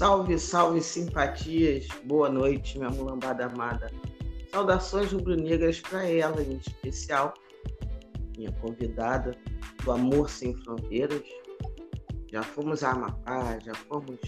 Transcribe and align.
Salve, 0.00 0.38
salve, 0.38 0.80
simpatias. 0.80 1.86
Boa 2.04 2.30
noite, 2.30 2.78
minha 2.78 2.88
mulambada 2.88 3.44
amada. 3.44 3.92
Saudações 4.50 5.12
rubro-negras 5.12 5.78
para 5.80 6.08
ela, 6.08 6.40
em 6.40 6.56
especial, 6.56 7.34
minha 8.34 8.50
convidada 8.50 9.36
do 9.84 9.92
Amor 9.92 10.30
Sem 10.30 10.54
Fronteiras. 10.64 11.22
Já 12.32 12.42
fomos 12.42 12.82
a 12.82 12.92
Amapá, 12.92 13.58
já 13.62 13.74
fomos 13.74 14.18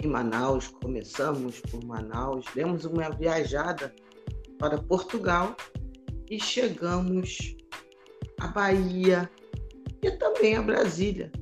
em 0.00 0.06
Manaus, 0.06 0.68
começamos 0.68 1.58
por 1.58 1.84
Manaus, 1.84 2.44
demos 2.54 2.84
uma 2.84 3.10
viajada 3.10 3.92
para 4.60 4.78
Portugal 4.78 5.56
e 6.30 6.40
chegamos 6.40 7.56
à 8.38 8.46
Bahia 8.46 9.28
e 10.00 10.10
também 10.12 10.54
a 10.54 10.62
Brasília 10.62 11.32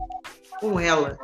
com 0.58 0.80
ela. 0.80 1.18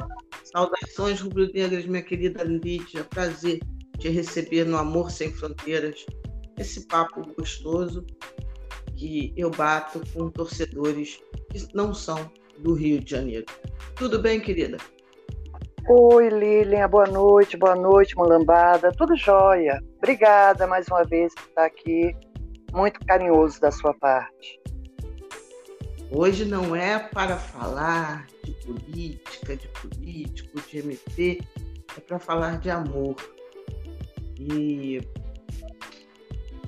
Saudações 0.52 1.20
rubro-negras, 1.20 1.86
minha 1.86 2.02
querida 2.02 2.44
Lídia. 2.44 3.04
Prazer 3.04 3.58
te 3.98 4.10
receber 4.10 4.64
no 4.64 4.76
Amor 4.76 5.10
Sem 5.10 5.32
Fronteiras. 5.32 6.04
Esse 6.58 6.86
papo 6.86 7.22
gostoso 7.34 8.04
que 8.94 9.32
eu 9.34 9.50
bato 9.50 10.02
com 10.12 10.30
torcedores 10.30 11.18
que 11.50 11.66
não 11.74 11.94
são 11.94 12.30
do 12.58 12.74
Rio 12.74 13.00
de 13.00 13.10
Janeiro. 13.10 13.46
Tudo 13.96 14.20
bem, 14.20 14.40
querida? 14.40 14.76
Oi, 15.88 16.28
Lilian, 16.28 16.88
boa 16.88 17.06
noite, 17.06 17.56
boa 17.56 17.74
noite, 17.74 18.14
mulambada. 18.14 18.92
Tudo 18.92 19.16
jóia. 19.16 19.82
Obrigada 19.96 20.66
mais 20.66 20.86
uma 20.88 21.02
vez 21.02 21.34
por 21.34 21.48
estar 21.48 21.64
aqui. 21.64 22.14
Muito 22.72 23.00
carinhoso 23.06 23.58
da 23.58 23.70
sua 23.70 23.94
parte. 23.94 24.61
Hoje 26.14 26.44
não 26.44 26.76
é 26.76 26.98
para 26.98 27.38
falar 27.38 28.26
de 28.44 28.52
política, 28.66 29.56
de 29.56 29.66
político, 29.68 30.60
de 30.68 30.78
MP, 30.78 31.40
é 31.96 32.00
para 32.00 32.18
falar 32.18 32.58
de 32.58 32.68
amor. 32.68 33.16
E 34.38 35.00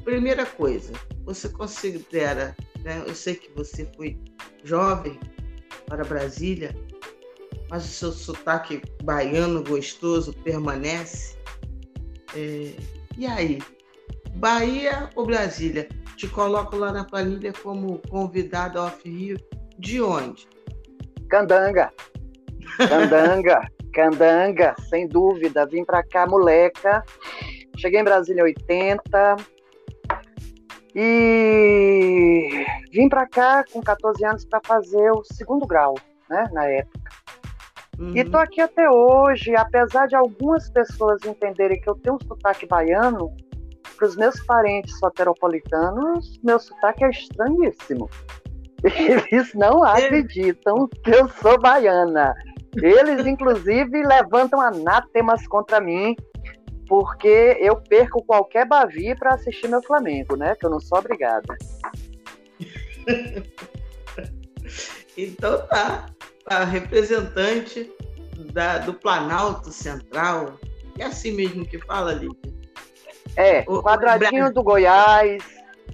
primeira 0.02 0.46
coisa, 0.46 0.94
você 1.24 1.50
considera, 1.50 2.56
né, 2.82 3.04
eu 3.06 3.14
sei 3.14 3.34
que 3.34 3.50
você 3.52 3.86
foi 3.94 4.18
jovem 4.64 5.20
para 5.86 6.04
Brasília, 6.04 6.74
mas 7.68 7.84
o 7.84 7.88
seu 7.88 8.12
sotaque 8.12 8.80
baiano 9.02 9.62
gostoso 9.62 10.32
permanece. 10.32 11.36
É, 12.34 12.72
e 13.18 13.26
aí, 13.26 13.58
Bahia 14.36 15.10
ou 15.14 15.26
Brasília? 15.26 15.86
Te 16.16 16.28
coloco 16.28 16.76
lá 16.76 16.92
na 16.92 17.04
planilha 17.04 17.52
como 17.62 18.00
convidado 18.08 18.80
off-Rio. 18.80 19.36
De 19.78 20.00
onde? 20.00 20.48
Candanga. 21.28 21.92
Candanga. 22.76 23.68
Candanga, 23.92 24.74
sem 24.88 25.06
dúvida. 25.06 25.66
Vim 25.66 25.84
para 25.84 26.02
cá, 26.02 26.26
moleca. 26.26 27.02
Cheguei 27.76 28.00
em 28.00 28.04
Brasília 28.04 28.40
em 28.40 28.44
80. 28.44 29.36
E 30.96 32.64
vim 32.92 33.08
para 33.08 33.26
cá 33.26 33.64
com 33.72 33.80
14 33.80 34.24
anos 34.24 34.44
para 34.44 34.60
fazer 34.64 35.10
o 35.10 35.24
segundo 35.24 35.66
grau, 35.66 35.94
né, 36.30 36.48
na 36.52 36.66
época. 36.66 37.10
Uhum. 37.98 38.16
E 38.16 38.24
tô 38.24 38.38
aqui 38.38 38.60
até 38.60 38.88
hoje, 38.88 39.54
apesar 39.56 40.06
de 40.06 40.16
algumas 40.16 40.68
pessoas 40.70 41.24
entenderem 41.24 41.80
que 41.80 41.88
eu 41.88 41.94
tenho 41.96 42.16
um 42.16 42.26
sotaque 42.26 42.66
baiano, 42.66 43.34
para 43.96 44.06
os 44.06 44.16
meus 44.16 44.40
parentes 44.44 44.98
soteropolitanos, 44.98 46.38
meu 46.42 46.58
sotaque 46.58 47.04
é 47.04 47.10
estranhíssimo. 47.10 48.08
Eles 48.84 49.54
não 49.54 49.82
acreditam 49.82 50.88
que 50.88 51.10
eu 51.10 51.28
sou 51.28 51.58
baiana. 51.60 52.34
Eles, 52.76 53.24
inclusive, 53.26 54.02
levantam 54.06 54.60
anátemas 54.60 55.46
contra 55.46 55.80
mim, 55.80 56.14
porque 56.86 57.56
eu 57.60 57.76
perco 57.76 58.22
qualquer 58.24 58.66
Bavi 58.66 59.14
para 59.16 59.34
assistir 59.34 59.68
meu 59.68 59.82
Flamengo, 59.82 60.36
né? 60.36 60.54
Que 60.56 60.66
eu 60.66 60.70
não 60.70 60.80
sou 60.80 60.98
obrigada. 60.98 61.56
então 65.16 65.66
tá 65.66 66.06
a 66.46 66.64
representante 66.64 67.90
da, 68.52 68.78
do 68.78 68.92
Planalto 68.94 69.70
Central. 69.72 70.58
É 70.98 71.04
assim 71.04 71.32
mesmo 71.32 71.66
que 71.66 71.78
fala, 71.78 72.12
Lídia? 72.12 72.53
É, 73.36 73.64
o, 73.66 73.82
quadradinho 73.82 74.46
o... 74.46 74.52
do 74.52 74.62
Goiás, 74.62 75.42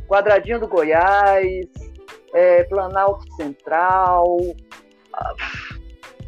quadradinho 0.06 0.60
do 0.60 0.68
Goiás, 0.68 1.66
é, 2.34 2.64
Planalto 2.64 3.24
Central. 3.34 4.36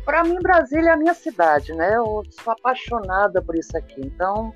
Para 0.05 0.25
mim, 0.25 0.37
Brasília 0.43 0.91
é 0.91 0.93
a 0.93 0.97
minha 0.97 1.15
cidade, 1.15 1.73
né? 1.75 1.95
Eu 1.97 2.23
sou 2.31 2.53
apaixonada 2.53 3.41
por 3.43 3.57
isso 3.57 3.77
aqui. 3.77 4.01
Então, 4.01 4.53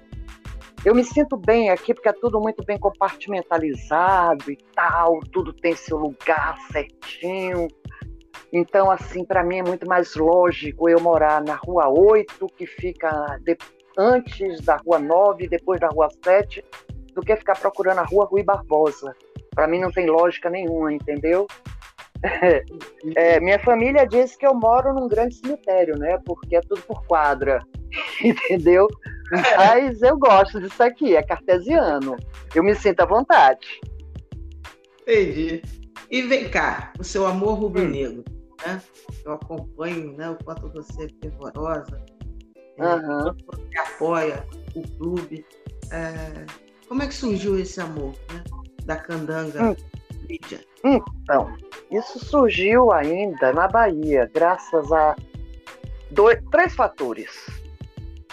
eu 0.84 0.94
me 0.94 1.04
sinto 1.04 1.36
bem 1.36 1.70
aqui 1.70 1.94
porque 1.94 2.08
é 2.08 2.12
tudo 2.12 2.40
muito 2.40 2.64
bem 2.64 2.78
compartimentalizado 2.78 4.50
e 4.50 4.56
tal, 4.74 5.20
tudo 5.32 5.52
tem 5.52 5.74
seu 5.74 5.96
lugar 5.96 6.56
certinho. 6.70 7.68
Então, 8.52 8.90
assim, 8.90 9.24
para 9.24 9.42
mim 9.42 9.58
é 9.58 9.62
muito 9.62 9.86
mais 9.88 10.14
lógico 10.14 10.88
eu 10.88 11.00
morar 11.00 11.42
na 11.42 11.56
Rua 11.56 11.88
8, 11.88 12.46
que 12.56 12.66
fica 12.66 13.38
antes 13.96 14.60
da 14.60 14.76
Rua 14.76 14.98
9, 14.98 15.48
depois 15.48 15.80
da 15.80 15.88
Rua 15.88 16.08
7, 16.24 16.64
do 17.14 17.22
que 17.22 17.36
ficar 17.36 17.58
procurando 17.58 17.98
a 17.98 18.04
Rua 18.04 18.26
Rui 18.26 18.42
Barbosa. 18.42 19.14
Para 19.54 19.66
mim 19.66 19.80
não 19.80 19.90
tem 19.90 20.06
lógica 20.06 20.50
nenhuma, 20.50 20.92
entendeu? 20.92 21.46
É, 23.14 23.38
minha 23.38 23.58
família 23.58 24.06
diz 24.06 24.34
que 24.34 24.46
eu 24.46 24.54
moro 24.54 24.92
num 24.92 25.06
grande 25.06 25.34
cemitério, 25.36 25.96
né? 25.96 26.18
Porque 26.24 26.56
é 26.56 26.60
tudo 26.62 26.80
por 26.82 27.06
quadra, 27.06 27.62
entendeu? 28.24 28.88
Mas 29.30 30.02
eu 30.02 30.18
gosto 30.18 30.60
disso 30.60 30.82
aqui, 30.82 31.14
é 31.14 31.22
cartesiano. 31.22 32.16
Eu 32.54 32.64
me 32.64 32.74
sinto 32.74 33.00
à 33.00 33.06
vontade. 33.06 33.66
Entendi. 35.02 35.62
E 36.10 36.22
vem 36.22 36.48
cá, 36.48 36.92
o 36.98 37.04
seu 37.04 37.26
amor 37.26 37.58
rubro-negro. 37.58 38.24
Hum 38.28 38.36
né? 38.64 38.82
Eu 39.24 39.32
acompanho 39.32 40.12
né, 40.16 40.30
o 40.30 40.44
quanto 40.44 40.68
você 40.70 41.04
é 41.04 41.08
fervorosa, 41.20 42.04
uhum. 42.78 43.34
você 43.46 43.78
apoia 43.78 44.46
o 44.74 44.82
clube. 44.98 45.44
É... 45.90 46.46
Como 46.88 47.02
é 47.02 47.06
que 47.06 47.14
surgiu 47.14 47.58
esse 47.58 47.80
amor 47.80 48.14
né, 48.32 48.44
da 48.84 48.96
candanga 48.96 49.70
hum. 49.70 49.76
Lídia? 50.28 50.60
Então, 50.84 51.56
isso 51.90 52.18
surgiu 52.24 52.92
ainda 52.92 53.52
na 53.52 53.66
Bahia, 53.66 54.30
graças 54.32 54.92
a 54.92 55.16
dois, 56.10 56.40
três 56.50 56.74
fatores. 56.74 57.30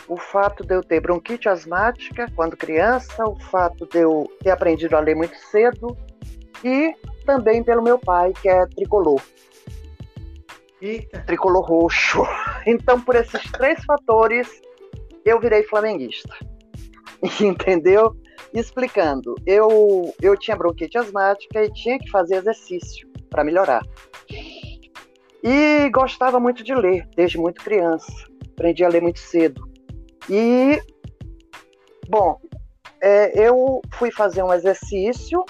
O 0.08 0.18
fato 0.18 0.66
de 0.66 0.76
eu 0.76 0.84
ter 0.84 1.00
bronquite 1.00 1.48
asmática 1.48 2.30
quando 2.36 2.58
criança, 2.58 3.26
o 3.26 3.40
fato 3.40 3.88
de 3.88 4.00
eu 4.00 4.30
ter 4.42 4.52
aprendido 4.52 4.96
a 4.96 5.00
ler 5.00 5.16
muito 5.16 5.36
cedo 5.50 5.98
e 6.64 6.94
também 7.26 7.64
pelo 7.64 7.82
meu 7.82 7.98
pai, 7.98 8.34
que 8.42 8.50
é 8.50 8.66
tricolor. 8.68 9.22
Eita. 10.84 11.22
tricolor 11.22 11.64
roxo. 11.64 12.24
Então, 12.66 13.02
por 13.02 13.14
esses 13.16 13.42
três 13.52 13.84
fatores, 13.84 14.48
eu 15.26 15.38
virei 15.38 15.64
flamenguista. 15.64 16.34
Entendeu? 17.42 18.16
Explicando, 18.54 19.36
eu, 19.46 20.14
eu 20.22 20.38
tinha 20.38 20.56
bronquite 20.56 20.98
asmática 20.98 21.62
e 21.62 21.74
tinha 21.74 22.00
que 22.00 22.10
fazer 22.10 22.36
exercício 22.36 23.06
para 23.30 23.44
melhorar. 23.44 23.82
E 25.44 25.90
gostava 25.90 26.40
muito 26.40 26.64
de 26.64 26.74
ler, 26.74 27.06
desde 27.18 27.38
muito 27.38 27.62
criança. 27.62 28.14
Aprendi 28.54 28.86
a 28.86 28.88
ler 28.88 29.02
muito 29.02 29.20
cedo. 29.20 29.70
E, 30.30 30.82
bom, 32.08 32.40
é, 33.02 33.46
eu 33.46 33.82
fui 33.96 34.10
fazer 34.10 34.42
um 34.42 34.54
exercício 34.54 35.44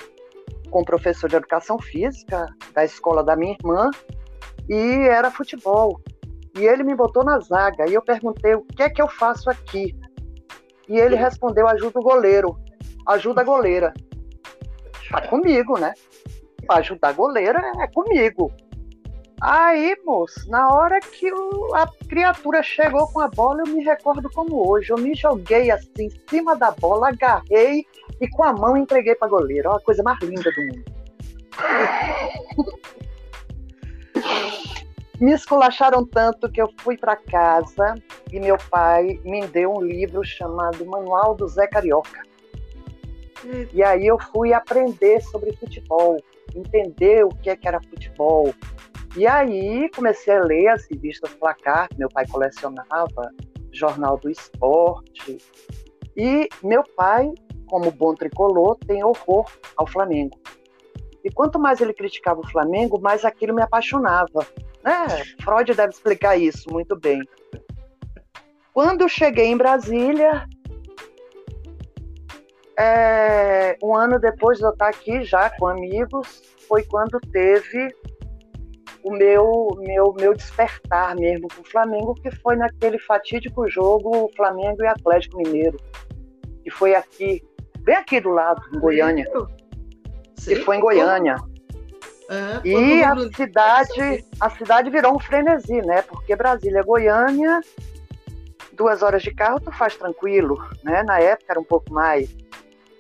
com 0.71 0.81
o 0.81 0.85
professor 0.85 1.29
de 1.29 1.35
educação 1.35 1.77
física 1.77 2.47
da 2.73 2.83
escola 2.83 3.23
da 3.23 3.35
minha 3.35 3.55
irmã 3.59 3.91
e 4.69 5.07
era 5.07 5.31
futebol. 5.31 5.99
E 6.57 6.65
ele 6.65 6.83
me 6.83 6.95
botou 6.95 7.23
na 7.23 7.39
zaga 7.39 7.87
e 7.89 7.93
eu 7.93 8.01
perguntei 8.01 8.53
o 8.53 8.63
que 8.63 8.83
é 8.83 8.89
que 8.89 9.01
eu 9.01 9.07
faço 9.07 9.49
aqui. 9.49 9.95
E 10.87 10.97
ele 10.97 11.15
respondeu: 11.15 11.67
ajuda 11.67 11.99
o 11.99 12.03
goleiro, 12.03 12.57
ajuda 13.07 13.41
a 13.41 13.43
goleira. 13.43 13.93
Tá 15.09 15.27
comigo, 15.27 15.79
né? 15.79 15.93
Ajudar 16.69 17.09
a 17.09 17.13
goleira 17.13 17.61
é 17.79 17.87
comigo. 17.87 18.51
Aí, 19.41 19.97
moço, 20.05 20.49
na 20.49 20.69
hora 20.69 20.99
que 21.01 21.29
o, 21.33 21.75
a 21.75 21.85
criatura 22.07 22.63
chegou 22.63 23.05
com 23.11 23.19
a 23.19 23.27
bola, 23.27 23.63
eu 23.65 23.73
me 23.73 23.83
recordo 23.83 24.29
como 24.29 24.69
hoje. 24.69 24.91
Eu 24.91 24.97
me 24.97 25.13
joguei 25.13 25.69
assim 25.69 26.05
em 26.05 26.09
cima 26.29 26.55
da 26.55 26.71
bola, 26.71 27.09
agarrei 27.09 27.85
e 28.21 28.29
com 28.29 28.43
a 28.43 28.53
mão 28.53 28.77
entreguei 28.77 29.15
pra 29.15 29.27
goleira. 29.27 29.69
Olha 29.69 29.79
a 29.79 29.83
coisa 29.83 30.01
mais 30.01 30.17
linda 30.19 30.49
do 30.49 30.61
mundo. 30.61 30.83
Me 35.19 35.31
esculacharam 35.31 36.05
tanto 36.05 36.51
que 36.51 36.61
eu 36.61 36.67
fui 36.79 36.97
para 36.97 37.15
casa 37.15 37.95
e 38.31 38.39
meu 38.39 38.57
pai 38.69 39.19
me 39.23 39.45
deu 39.47 39.71
um 39.71 39.81
livro 39.81 40.23
chamado 40.23 40.85
Manual 40.85 41.35
do 41.35 41.47
Zé 41.47 41.67
Carioca. 41.67 42.21
E 43.73 43.83
aí 43.83 44.07
eu 44.07 44.17
fui 44.31 44.53
aprender 44.53 45.21
sobre 45.21 45.53
futebol, 45.53 46.17
entender 46.55 47.25
o 47.25 47.29
que, 47.29 47.49
é 47.49 47.55
que 47.55 47.67
era 47.67 47.81
futebol. 47.81 48.53
E 49.15 49.27
aí 49.27 49.89
comecei 49.95 50.35
a 50.35 50.43
ler 50.43 50.67
as 50.69 50.85
revistas 50.89 51.33
placar 51.35 51.89
que 51.89 51.99
meu 51.99 52.09
pai 52.09 52.25
colecionava, 52.27 53.31
Jornal 53.71 54.17
do 54.17 54.29
Esporte. 54.29 55.37
E 56.15 56.47
meu 56.63 56.83
pai, 56.95 57.31
como 57.67 57.91
bom 57.91 58.15
tricolor, 58.15 58.77
tem 58.87 59.03
horror 59.03 59.45
ao 59.77 59.85
Flamengo. 59.85 60.39
E 61.23 61.31
quanto 61.31 61.59
mais 61.59 61.79
ele 61.79 61.93
criticava 61.93 62.41
o 62.41 62.47
Flamengo, 62.49 62.99
mais 62.99 63.23
aquilo 63.23 63.53
me 63.53 63.61
apaixonava. 63.61 64.45
É, 64.83 65.23
Freud 65.41 65.73
deve 65.73 65.93
explicar 65.93 66.35
isso 66.35 66.69
muito 66.71 66.95
bem. 66.99 67.21
Quando 68.73 69.07
cheguei 69.07 69.45
em 69.45 69.57
Brasília, 69.57 70.47
é, 72.77 73.77
um 73.81 73.95
ano 73.95 74.19
depois 74.19 74.57
de 74.57 74.65
eu 74.65 74.71
estar 74.71 74.89
aqui 74.89 75.23
já 75.23 75.49
com 75.51 75.67
amigos, 75.67 76.41
foi 76.67 76.83
quando 76.83 77.19
teve 77.31 77.87
o 79.03 79.11
meu, 79.11 79.77
meu, 79.79 80.13
meu 80.13 80.33
despertar 80.33 81.15
mesmo 81.15 81.47
com 81.53 81.61
o 81.61 81.69
Flamengo, 81.69 82.15
que 82.15 82.31
foi 82.31 82.55
naquele 82.55 82.97
fatídico 82.97 83.69
jogo 83.69 84.31
Flamengo 84.35 84.81
e 84.81 84.87
Atlético 84.87 85.37
Mineiro, 85.37 85.77
que 86.63 86.71
foi 86.71 86.95
aqui, 86.95 87.43
bem 87.79 87.95
aqui 87.95 88.19
do 88.19 88.29
lado, 88.29 88.61
em 88.73 88.79
Goiânia. 88.79 89.29
Sim, 90.35 90.55
que 90.55 90.61
foi 90.61 90.77
em 90.77 90.79
Goiânia. 90.79 91.35
É, 92.29 92.67
e 92.67 93.03
a 93.03 93.15
cidade, 93.35 94.25
a 94.39 94.49
cidade 94.49 94.89
virou 94.89 95.15
um 95.15 95.19
frenesi, 95.19 95.81
né? 95.81 96.01
Porque 96.03 96.35
Brasília, 96.35 96.81
Goiânia, 96.81 97.61
duas 98.73 99.03
horas 99.03 99.21
de 99.21 99.33
carro 99.33 99.59
tu 99.59 99.71
faz 99.71 99.95
tranquilo, 99.95 100.57
né? 100.83 101.03
Na 101.03 101.19
época 101.19 101.51
era 101.51 101.59
um 101.59 101.63
pouco 101.63 101.93
mais, 101.93 102.35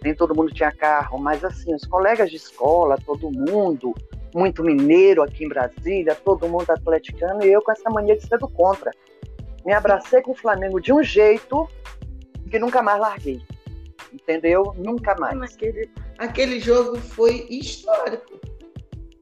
nem 0.03 0.13
todo 0.13 0.35
mundo 0.35 0.53
tinha 0.53 0.71
carro, 0.71 1.17
mas 1.17 1.43
assim, 1.43 1.73
os 1.73 1.85
colegas 1.85 2.29
de 2.29 2.35
escola, 2.35 2.97
todo 3.05 3.31
mundo, 3.31 3.93
muito 4.35 4.63
mineiro 4.63 5.21
aqui 5.21 5.45
em 5.45 5.49
Brasília, 5.49 6.15
todo 6.15 6.47
mundo 6.47 6.69
atleticano, 6.69 7.43
e 7.43 7.51
eu 7.51 7.61
com 7.61 7.71
essa 7.71 7.89
mania 7.89 8.17
de 8.17 8.27
ser 8.27 8.37
do 8.37 8.47
contra. 8.49 8.91
Me 9.65 9.73
abracei 9.73 10.21
com 10.21 10.31
o 10.31 10.35
Flamengo 10.35 10.81
de 10.81 10.91
um 10.91 11.01
jeito 11.01 11.67
que 12.49 12.59
nunca 12.59 12.81
mais 12.81 12.99
larguei. 12.99 13.41
Entendeu? 14.13 14.73
Nunca 14.77 15.15
mais. 15.15 15.55
Aquele, 15.55 15.89
aquele 16.17 16.59
jogo 16.59 16.97
foi 16.97 17.47
histórico. 17.49 18.39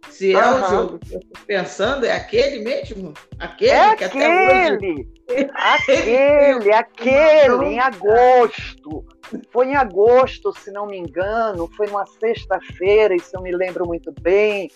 Se 0.09 0.35
é 0.35 0.53
o 0.53 0.69
jogo 0.69 0.99
que 0.99 1.15
eu 1.15 1.19
estou 1.19 1.45
pensando, 1.47 2.05
é 2.05 2.11
aquele 2.11 2.59
mesmo? 2.59 3.13
Aquele 3.39 3.71
é 3.71 3.95
que 3.95 4.03
aquele, 4.03 4.25
até 4.25 4.73
hoje. 4.73 5.07
Aquele, 5.53 6.73
aquele, 6.73 7.65
em 7.65 7.79
agosto. 7.79 9.05
Foi 9.51 9.67
em 9.67 9.75
agosto, 9.75 10.51
se 10.59 10.69
não 10.71 10.85
me 10.85 10.97
engano, 10.97 11.69
foi 11.77 11.87
numa 11.87 12.05
sexta-feira, 12.05 13.15
isso 13.15 13.29
eu 13.33 13.41
me 13.41 13.51
lembro 13.51 13.87
muito 13.87 14.13
bem. 14.21 14.69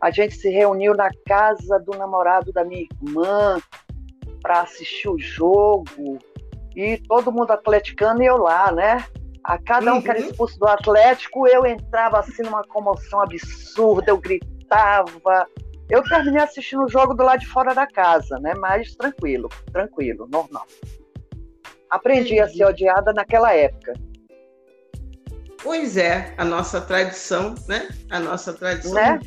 A 0.00 0.10
gente 0.10 0.34
se 0.34 0.50
reuniu 0.50 0.94
na 0.94 1.08
casa 1.24 1.78
do 1.78 1.96
namorado 1.96 2.52
da 2.52 2.64
minha 2.64 2.82
irmã 2.82 3.58
para 4.42 4.62
assistir 4.62 5.08
o 5.08 5.18
jogo. 5.18 6.18
E 6.74 6.98
todo 7.08 7.32
mundo 7.32 7.52
atleticano 7.52 8.22
e 8.22 8.26
eu 8.26 8.36
lá, 8.36 8.72
né? 8.72 9.04
A 9.50 9.58
cada 9.58 9.92
um 9.92 9.96
uhum. 9.96 10.02
que 10.02 10.08
era 10.08 10.20
uhum. 10.20 10.26
expulso 10.28 10.56
do 10.60 10.68
Atlético, 10.68 11.48
eu 11.48 11.66
entrava 11.66 12.20
assim 12.20 12.40
numa 12.44 12.62
comoção 12.62 13.20
absurda, 13.20 14.12
eu 14.12 14.16
gritava. 14.16 15.48
Eu 15.88 16.04
terminei 16.04 16.40
assistindo 16.40 16.84
o 16.84 16.88
jogo 16.88 17.14
do 17.14 17.24
lado 17.24 17.40
de 17.40 17.48
fora 17.48 17.74
da 17.74 17.84
casa, 17.84 18.38
né? 18.38 18.54
Mas 18.54 18.94
tranquilo, 18.94 19.48
tranquilo, 19.72 20.28
normal. 20.30 20.64
Aprendi 21.90 22.38
a 22.38 22.48
ser 22.48 22.64
odiada 22.64 23.12
naquela 23.12 23.52
época. 23.52 23.94
Pois 25.60 25.96
é, 25.96 26.32
a 26.38 26.44
nossa 26.44 26.80
tradição, 26.80 27.56
né? 27.66 27.88
A 28.08 28.20
nossa 28.20 28.52
tradição, 28.52 28.94
né? 28.94 29.18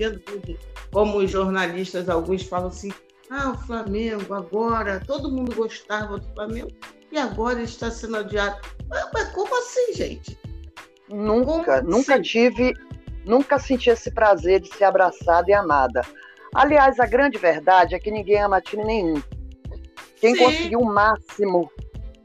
como 0.89 1.17
os 1.17 1.29
jornalistas, 1.29 2.07
alguns 2.07 2.43
falam 2.43 2.69
assim, 2.69 2.93
ah, 3.29 3.51
o 3.51 3.57
Flamengo 3.57 4.33
agora, 4.33 5.01
todo 5.05 5.29
mundo 5.29 5.53
gostava 5.53 6.17
do 6.17 6.33
Flamengo 6.33 6.69
e 7.13 7.17
agora 7.19 7.61
está 7.61 7.91
sendo 7.91 8.17
odiado. 8.17 8.59
Mas, 8.89 9.07
mas 9.13 9.29
como 9.29 9.55
assim, 9.59 9.93
gente? 9.93 10.37
Nunca, 11.07 11.79
como 11.79 11.91
nunca 11.91 12.15
assim? 12.15 12.23
tive, 12.23 12.73
nunca 13.23 13.59
senti 13.59 13.91
esse 13.91 14.11
prazer 14.11 14.59
de 14.59 14.73
ser 14.75 14.85
abraçada 14.85 15.49
e 15.49 15.53
amada. 15.53 16.01
Aliás, 16.55 16.99
a 16.99 17.05
grande 17.05 17.37
verdade 17.37 17.93
é 17.93 17.99
que 17.99 18.09
ninguém 18.09 18.41
ama 18.41 18.59
time 18.59 18.83
nenhum. 18.83 19.21
Quem 20.17 20.35
Sim. 20.35 20.43
conseguiu 20.43 20.79
o 20.79 20.85
máximo, 20.85 21.69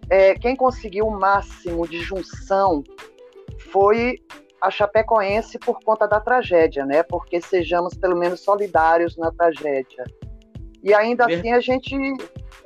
é, 0.08 0.35
quem 0.35 0.56
conseguiu 0.56 1.06
o 1.06 1.19
máximo 1.19 1.87
de 1.87 2.00
junção 2.00 2.82
foi 3.70 4.17
a 4.62 4.70
Chapecoense 4.70 5.58
por 5.58 5.81
conta 5.81 6.08
da 6.08 6.19
tragédia, 6.19 6.87
né? 6.87 7.02
Porque 7.02 7.43
sejamos 7.43 7.94
pelo 7.94 8.17
menos 8.17 8.40
solidários 8.40 9.19
na 9.19 9.31
tragédia. 9.31 10.05
E 10.82 10.94
ainda 10.94 11.26
assim 11.26 11.52
a 11.52 11.61
gente 11.61 11.94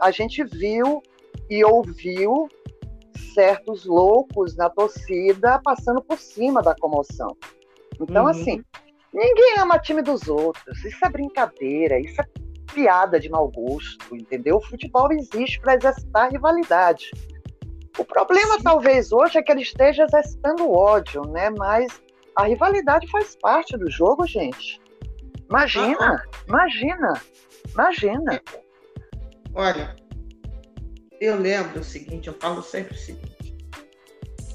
a 0.00 0.10
gente 0.10 0.44
viu 0.44 1.02
e 1.52 1.62
ouviu 1.62 2.48
certos 3.34 3.84
loucos 3.84 4.56
na 4.56 4.70
torcida 4.70 5.60
passando 5.62 6.02
por 6.02 6.18
cima 6.18 6.62
da 6.62 6.74
comoção. 6.74 7.36
Então, 8.00 8.24
uhum. 8.24 8.30
assim, 8.30 8.64
ninguém 9.12 9.58
ama 9.58 9.78
time 9.78 10.00
dos 10.00 10.28
outros. 10.28 10.82
Isso 10.82 11.04
é 11.04 11.10
brincadeira, 11.10 12.00
isso 12.00 12.22
é 12.22 12.24
piada 12.72 13.20
de 13.20 13.28
mau 13.28 13.50
gosto, 13.50 14.16
entendeu? 14.16 14.56
O 14.56 14.62
futebol 14.62 15.12
existe 15.12 15.60
para 15.60 15.74
exercitar 15.74 16.30
rivalidade. 16.30 17.10
O 17.98 18.04
problema, 18.04 18.56
Sim. 18.56 18.62
talvez, 18.62 19.12
hoje 19.12 19.36
é 19.36 19.42
que 19.42 19.52
ele 19.52 19.60
esteja 19.60 20.04
exercitando 20.04 20.72
ódio, 20.72 21.20
né? 21.28 21.50
Mas 21.50 22.00
a 22.34 22.44
rivalidade 22.44 23.10
faz 23.10 23.36
parte 23.36 23.76
do 23.76 23.90
jogo, 23.90 24.26
gente. 24.26 24.80
Imagina, 25.50 26.12
uhum. 26.12 26.30
imagina, 26.48 27.12
imagina. 27.74 28.42
Olha, 29.54 29.94
eu 31.22 31.38
lembro 31.38 31.80
o 31.80 31.84
seguinte, 31.84 32.26
eu 32.26 32.34
falo 32.34 32.60
sempre 32.62 32.94
o 32.94 32.98
seguinte: 32.98 33.56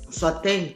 só 0.09 0.31
tem 0.31 0.75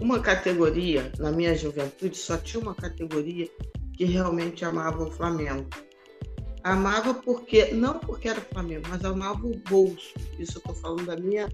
uma 0.00 0.20
categoria, 0.20 1.10
na 1.18 1.32
minha 1.32 1.56
juventude, 1.56 2.16
só 2.16 2.36
tinha 2.36 2.62
uma 2.62 2.74
categoria 2.74 3.48
que 3.94 4.04
realmente 4.04 4.64
amava 4.64 5.02
o 5.02 5.10
Flamengo. 5.10 5.68
Amava 6.62 7.14
porque, 7.14 7.74
não 7.74 7.98
porque 7.98 8.28
era 8.28 8.40
Flamengo, 8.40 8.86
mas 8.88 9.04
amava 9.04 9.44
o 9.44 9.56
bolso. 9.68 10.14
Isso 10.38 10.58
eu 10.58 10.58
estou 10.58 10.74
falando 10.74 11.06
da 11.06 11.16
minha 11.16 11.48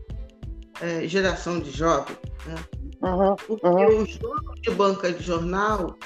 é, 0.81 1.09
geração 1.09 1.59
de 1.59 1.71
jovem. 1.71 2.17
Né? 2.47 2.55
Uhum, 3.03 3.35
porque 3.35 3.67
uhum. 3.67 4.03
os 4.03 4.17
donos 4.19 4.61
de 4.61 4.71
banca 4.71 5.11
de 5.11 5.23
jornal, 5.23 5.99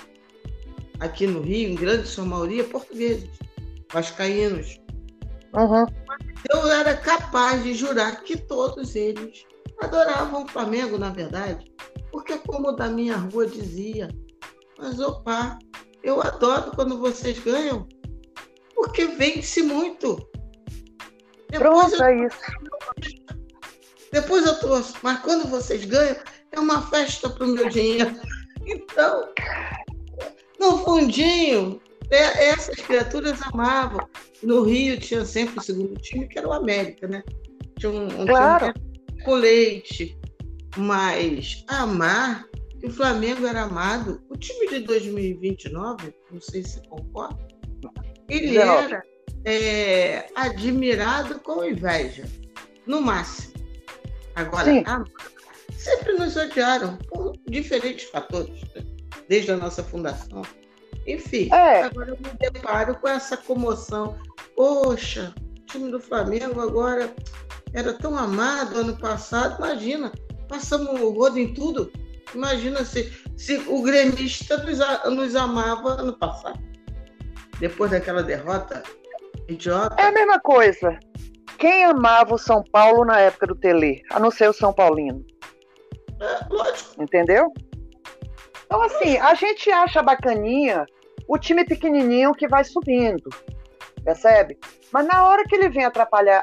aqui 1.00 1.26
no 1.26 1.40
Rio, 1.40 1.70
em 1.70 1.74
grande 1.74 2.06
sua 2.06 2.24
maioria, 2.24 2.64
portugueses, 2.64 3.28
vascaínos. 3.92 4.80
Uhum 5.52 6.03
eu 6.50 6.70
era 6.70 6.96
capaz 6.96 7.62
de 7.62 7.74
jurar 7.74 8.22
que 8.22 8.36
todos 8.36 8.94
eles 8.94 9.44
adoravam 9.80 10.44
o 10.44 10.48
Flamengo, 10.48 10.98
na 10.98 11.10
verdade, 11.10 11.72
porque 12.10 12.38
como 12.38 12.72
da 12.72 12.88
minha 12.88 13.16
rua 13.16 13.46
dizia, 13.46 14.08
mas 14.78 15.00
opa, 15.00 15.58
eu 16.02 16.20
adoro 16.20 16.72
quando 16.74 16.98
vocês 16.98 17.38
ganham, 17.38 17.88
porque 18.74 19.06
vence 19.06 19.62
muito. 19.62 20.16
Depois 21.50 21.92
Pronto, 21.92 21.94
eu... 21.94 22.04
é 22.04 22.26
isso. 22.26 22.38
Depois 24.12 24.46
eu 24.46 24.58
trouxe, 24.60 24.94
mas 25.02 25.20
quando 25.20 25.48
vocês 25.48 25.84
ganham, 25.84 26.16
é 26.52 26.60
uma 26.60 26.82
festa 26.82 27.28
para 27.28 27.44
o 27.44 27.48
meu 27.48 27.68
dinheiro. 27.68 28.14
Então, 28.66 29.28
no 30.58 30.78
fundinho, 30.78 31.80
essas 32.10 32.76
criaturas 32.76 33.40
amavam. 33.42 34.06
No 34.42 34.62
Rio 34.62 34.98
tinha 34.98 35.24
sempre 35.24 35.58
o 35.58 35.62
segundo 35.62 35.94
time, 36.00 36.28
que 36.28 36.38
era 36.38 36.48
o 36.48 36.52
América, 36.52 37.06
né? 37.08 37.22
Tinha 37.78 37.90
um, 37.90 38.22
um 38.22 38.26
claro. 38.26 38.72
time 38.72 39.22
com 39.24 39.34
leite. 39.34 40.18
Mas 40.76 41.64
amar, 41.68 42.44
o 42.82 42.90
Flamengo 42.90 43.46
era 43.46 43.62
amado, 43.62 44.20
o 44.28 44.36
time 44.36 44.68
de 44.68 44.80
2029, 44.80 46.12
não 46.32 46.40
sei 46.40 46.64
se 46.64 46.82
concorda, 46.88 47.38
ele 48.28 48.58
era 48.58 49.02
é, 49.44 50.26
admirado 50.34 51.38
com 51.40 51.64
inveja, 51.64 52.24
no 52.86 53.00
máximo. 53.00 53.54
Agora, 54.34 54.70
amar, 54.70 55.04
sempre 55.78 56.14
nos 56.14 56.36
odiaram 56.36 56.96
por 57.08 57.36
diferentes 57.48 58.04
fatores, 58.10 58.60
né? 58.74 58.82
desde 59.28 59.52
a 59.52 59.56
nossa 59.56 59.82
fundação 59.84 60.42
enfim, 61.06 61.48
é. 61.52 61.82
agora 61.82 62.10
eu 62.10 62.16
me 62.16 62.38
deparo 62.38 62.94
com 62.96 63.08
essa 63.08 63.36
comoção. 63.36 64.16
Poxa, 64.56 65.34
o 65.36 65.66
time 65.66 65.90
do 65.90 66.00
Flamengo 66.00 66.60
agora 66.60 67.12
era 67.72 67.92
tão 67.92 68.16
amado 68.16 68.78
ano 68.78 68.96
passado. 68.96 69.56
Imagina, 69.58 70.12
passamos 70.48 71.00
o 71.00 71.10
rodo 71.10 71.38
em 71.38 71.52
tudo. 71.52 71.92
Imagina 72.34 72.84
se, 72.84 73.12
se 73.36 73.56
o 73.68 73.82
gremista 73.82 74.56
nos, 74.58 74.78
nos 75.14 75.36
amava 75.36 76.00
ano 76.00 76.12
passado. 76.16 76.58
Depois 77.60 77.90
daquela 77.90 78.22
derrota 78.22 78.82
idiota. 79.48 79.94
É 79.98 80.06
a 80.06 80.12
mesma 80.12 80.40
coisa. 80.40 80.98
Quem 81.58 81.84
amava 81.84 82.34
o 82.34 82.38
São 82.38 82.62
Paulo 82.72 83.04
na 83.04 83.20
época 83.20 83.46
do 83.46 83.54
Tele, 83.54 84.02
a 84.10 84.18
não 84.18 84.30
ser 84.30 84.48
o 84.48 84.52
São 84.52 84.72
Paulino? 84.72 85.24
É, 86.20 86.46
lógico. 86.50 87.02
Entendeu? 87.02 87.52
Então, 88.74 88.86
assim, 88.86 89.16
a 89.18 89.34
gente 89.34 89.70
acha 89.70 90.02
bacaninha 90.02 90.84
o 91.28 91.38
time 91.38 91.64
pequenininho 91.64 92.34
que 92.34 92.48
vai 92.48 92.64
subindo, 92.64 93.30
percebe? 94.02 94.58
Mas 94.92 95.06
na 95.06 95.28
hora 95.28 95.44
que 95.44 95.54
ele 95.54 95.68
vem 95.68 95.84
atrapalhar 95.84 96.42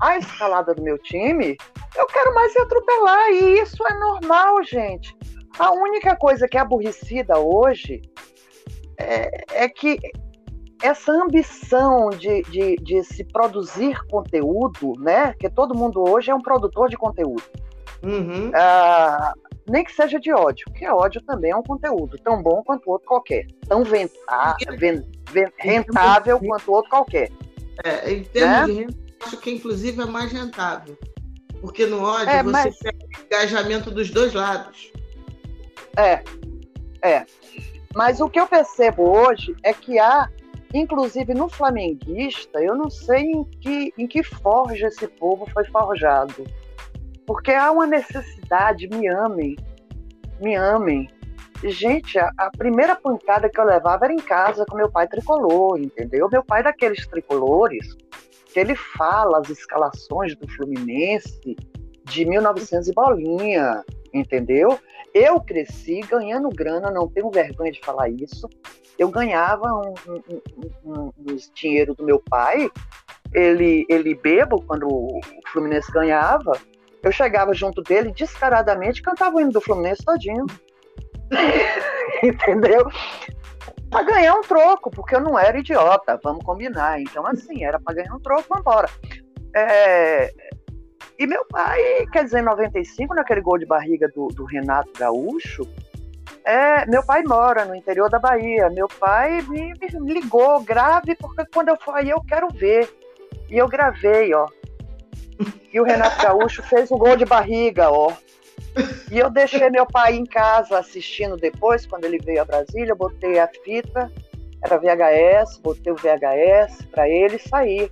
a 0.00 0.16
escalada 0.16 0.74
do 0.74 0.82
meu 0.82 0.96
time, 0.96 1.54
eu 1.94 2.06
quero 2.06 2.34
mais 2.34 2.50
se 2.54 2.58
atropelar. 2.60 3.28
E 3.30 3.60
isso 3.60 3.86
é 3.86 3.92
normal, 3.98 4.64
gente. 4.64 5.14
A 5.58 5.70
única 5.70 6.16
coisa 6.16 6.48
que 6.48 6.56
é 6.56 6.60
aborrecida 6.60 7.38
hoje 7.38 8.00
é, 8.98 9.64
é 9.64 9.68
que 9.68 9.98
essa 10.82 11.12
ambição 11.12 12.08
de, 12.08 12.40
de, 12.44 12.76
de, 12.76 13.04
se 13.04 13.22
produzir 13.22 14.02
conteúdo, 14.06 14.94
né? 14.98 15.34
Que 15.38 15.50
todo 15.50 15.76
mundo 15.76 16.02
hoje 16.08 16.30
é 16.30 16.34
um 16.34 16.40
produtor 16.40 16.88
de 16.88 16.96
conteúdo. 16.96 17.42
Uhum. 18.02 18.50
Ah, 18.54 19.34
nem 19.68 19.84
que 19.84 19.92
seja 19.92 20.18
de 20.18 20.32
ódio, 20.32 20.64
porque 20.66 20.86
ódio 20.88 21.20
também 21.22 21.50
é 21.50 21.56
um 21.56 21.62
conteúdo 21.62 22.16
tão 22.18 22.42
bom 22.42 22.62
quanto 22.64 22.88
outro 22.90 23.06
qualquer, 23.06 23.46
tão 23.68 23.82
ventar, 23.82 24.56
ven, 24.78 25.02
ven, 25.30 25.48
rentável 25.58 26.38
quanto 26.38 26.72
outro 26.72 26.90
qualquer. 26.90 27.30
É, 27.84 28.10
em 28.10 28.24
termos 28.24 28.56
né? 28.58 28.66
de 28.66 28.72
renda, 28.72 28.94
acho 29.24 29.36
que 29.38 29.50
inclusive 29.50 30.00
é 30.00 30.06
mais 30.06 30.32
rentável, 30.32 30.96
porque 31.60 31.86
no 31.86 32.02
ódio 32.02 32.28
é, 32.28 32.42
você 32.42 32.50
mas... 32.50 32.78
pega 32.78 32.98
o 32.98 33.26
engajamento 33.26 33.90
dos 33.90 34.10
dois 34.10 34.32
lados. 34.32 34.92
É, 35.96 36.22
é. 37.02 37.26
Mas 37.94 38.20
o 38.20 38.28
que 38.28 38.38
eu 38.38 38.46
percebo 38.46 39.08
hoje 39.08 39.56
é 39.62 39.72
que 39.72 39.98
há, 39.98 40.28
inclusive 40.72 41.32
no 41.34 41.48
flamenguista, 41.48 42.62
eu 42.62 42.74
não 42.74 42.90
sei 42.90 43.22
em 43.22 43.44
que, 43.44 43.94
em 43.96 44.06
que 44.06 44.22
forja 44.22 44.88
esse 44.88 45.08
povo 45.08 45.46
foi 45.52 45.64
forjado. 45.64 46.44
Porque 47.26 47.52
há 47.52 47.70
uma 47.70 47.86
necessidade, 47.86 48.88
me 48.88 49.08
amem, 49.08 49.56
me 50.40 50.54
amem. 50.54 51.08
Gente, 51.64 52.18
a, 52.18 52.30
a, 52.38 52.50
primeira 52.50 52.94
pancada 52.94 53.48
que 53.48 53.58
eu 53.58 53.64
levava 53.64 54.04
era 54.04 54.14
em 54.14 54.18
casa 54.18 54.64
com 54.66 54.76
meu 54.76 54.90
pai 54.90 55.08
tricolor, 55.08 55.78
entendeu? 55.80 56.28
Meu 56.30 56.44
pai 56.44 56.62
daqueles 56.62 57.06
tricolores 57.06 57.96
que 58.52 58.60
ele 58.60 58.74
fala 58.74 59.38
as 59.38 59.50
escalações 59.50 60.36
do 60.36 60.46
Fluminense 60.48 61.56
de 62.04 62.24
1900 62.24 62.88
e 62.88 62.92
bolinha, 62.92 63.84
entendeu? 64.12 64.78
Eu 65.12 65.40
cresci 65.40 66.00
ganhando 66.00 66.48
grana, 66.50 66.90
não 66.90 67.08
tenho 67.08 67.30
vergonha 67.30 67.72
de 67.72 67.80
falar 67.80 68.08
isso. 68.10 68.48
Eu 68.98 69.08
ganhava 69.08 69.66
um, 69.72 69.94
um, 70.12 70.40
um, 70.84 71.12
um 71.18 71.36
dinheiro 71.54 71.94
do 71.94 72.04
meu 72.04 72.22
pai, 72.30 72.70
ele, 73.32 73.84
ele 73.88 74.14
bebo 74.14 74.62
quando 74.62 74.86
o 74.88 75.20
Fluminense 75.52 75.90
ganhava. 75.92 76.52
Eu 77.06 77.12
chegava 77.12 77.54
junto 77.54 77.82
dele 77.82 78.10
descaradamente 78.10 79.00
cantava 79.00 79.36
o 79.36 79.40
hino 79.40 79.52
do 79.52 79.60
Fluminense 79.60 80.04
todinho. 80.04 80.44
Entendeu? 82.20 82.90
Para 83.88 84.02
ganhar 84.02 84.34
um 84.34 84.40
troco, 84.40 84.90
porque 84.90 85.14
eu 85.14 85.20
não 85.20 85.38
era 85.38 85.56
idiota, 85.56 86.18
vamos 86.20 86.44
combinar. 86.44 87.00
Então, 87.00 87.24
assim, 87.24 87.62
era 87.62 87.78
para 87.78 87.94
ganhar 87.94 88.12
um 88.12 88.18
troco, 88.18 88.46
vamos 88.48 88.62
embora. 88.62 88.88
É, 89.54 90.32
e 91.16 91.28
meu 91.28 91.46
pai, 91.46 91.80
quer 92.12 92.24
dizer, 92.24 92.40
em 92.40 92.44
95, 92.44 93.14
naquele 93.14 93.40
gol 93.40 93.56
de 93.56 93.66
barriga 93.66 94.08
do, 94.08 94.26
do 94.26 94.44
Renato 94.44 94.90
Gaúcho, 94.98 95.62
é, 96.44 96.84
meu 96.86 97.06
pai 97.06 97.22
mora 97.22 97.64
no 97.64 97.76
interior 97.76 98.10
da 98.10 98.18
Bahia. 98.18 98.68
Meu 98.68 98.88
pai 98.88 99.42
me, 99.42 99.72
me 100.00 100.12
ligou, 100.12 100.60
grave, 100.60 101.14
porque 101.14 101.44
quando 101.54 101.68
eu 101.68 101.76
for 101.76 101.94
aí 101.94 102.10
eu 102.10 102.20
quero 102.22 102.48
ver. 102.48 102.92
E 103.48 103.56
eu 103.56 103.68
gravei, 103.68 104.34
ó. 104.34 104.48
E 105.72 105.80
o 105.80 105.84
Renato 105.84 106.22
Gaúcho 106.22 106.62
fez 106.62 106.90
um 106.90 106.98
gol 106.98 107.16
de 107.16 107.24
barriga, 107.24 107.90
ó. 107.90 108.12
E 109.10 109.18
eu 109.18 109.30
deixei 109.30 109.68
meu 109.70 109.86
pai 109.86 110.14
em 110.14 110.24
casa 110.24 110.78
assistindo 110.78 111.36
depois, 111.36 111.86
quando 111.86 112.04
ele 112.04 112.18
veio 112.18 112.42
a 112.42 112.44
Brasília, 112.44 112.92
eu 112.92 112.96
botei 112.96 113.38
a 113.38 113.48
fita, 113.64 114.10
era 114.62 114.78
VHS, 114.78 115.58
botei 115.58 115.92
o 115.92 115.96
VHS 115.96 116.86
para 116.90 117.08
ele 117.08 117.38
sair. 117.38 117.90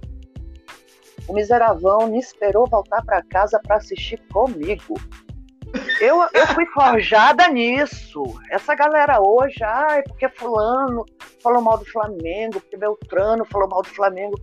O 1.26 1.32
miseravão 1.32 2.06
me 2.08 2.18
esperou 2.18 2.66
voltar 2.68 3.02
para 3.04 3.22
casa 3.22 3.60
para 3.62 3.76
assistir 3.76 4.20
comigo. 4.32 4.94
Eu, 6.00 6.20
eu 6.32 6.46
fui 6.48 6.66
forjada 6.66 7.48
nisso. 7.48 8.22
Essa 8.50 8.74
galera 8.74 9.20
hoje, 9.20 9.56
ai, 9.62 10.02
porque 10.02 10.28
fulano 10.28 11.04
falou 11.42 11.62
mal 11.62 11.78
do 11.78 11.84
Flamengo, 11.86 12.60
porque 12.60 12.76
Beltrano 12.76 13.44
falou 13.46 13.68
mal 13.68 13.82
do 13.82 13.88
Flamengo. 13.88 14.38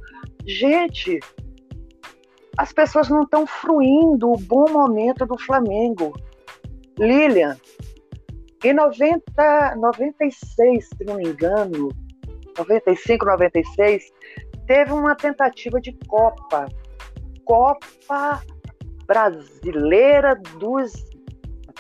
Gente, 0.46 1.20
as 2.62 2.72
pessoas 2.72 3.10
não 3.10 3.24
estão 3.24 3.48
fruindo 3.48 4.32
o 4.32 4.38
bom 4.38 4.70
momento 4.70 5.26
do 5.26 5.36
Flamengo. 5.36 6.14
Lilian, 6.96 7.58
em 8.64 8.72
90, 8.72 9.76
96, 9.78 10.88
se 10.88 11.04
não 11.04 11.16
me 11.16 11.28
engano, 11.28 11.90
95, 12.56 13.26
96, 13.26 14.04
teve 14.68 14.94
uma 14.94 15.16
tentativa 15.16 15.82
de 15.82 15.92
Copa. 16.08 16.68
Copa 17.44 18.44
Brasileira 19.08 20.40
dos 20.60 20.94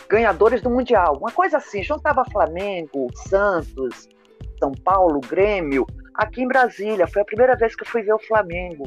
ganhadores 0.09 0.63
do 0.63 0.71
Mundial. 0.71 1.15
Uma 1.19 1.31
coisa 1.31 1.57
assim, 1.57 1.83
juntava 1.83 2.25
Flamengo, 2.31 3.07
Santos, 3.29 4.09
São 4.57 4.71
Paulo, 4.83 5.21
Grêmio, 5.21 5.85
aqui 6.15 6.41
em 6.41 6.47
Brasília. 6.47 7.05
Foi 7.05 7.21
a 7.21 7.25
primeira 7.25 7.55
vez 7.55 7.75
que 7.75 7.83
eu 7.83 7.87
fui 7.87 8.01
ver 8.01 8.15
o 8.15 8.19
Flamengo. 8.19 8.85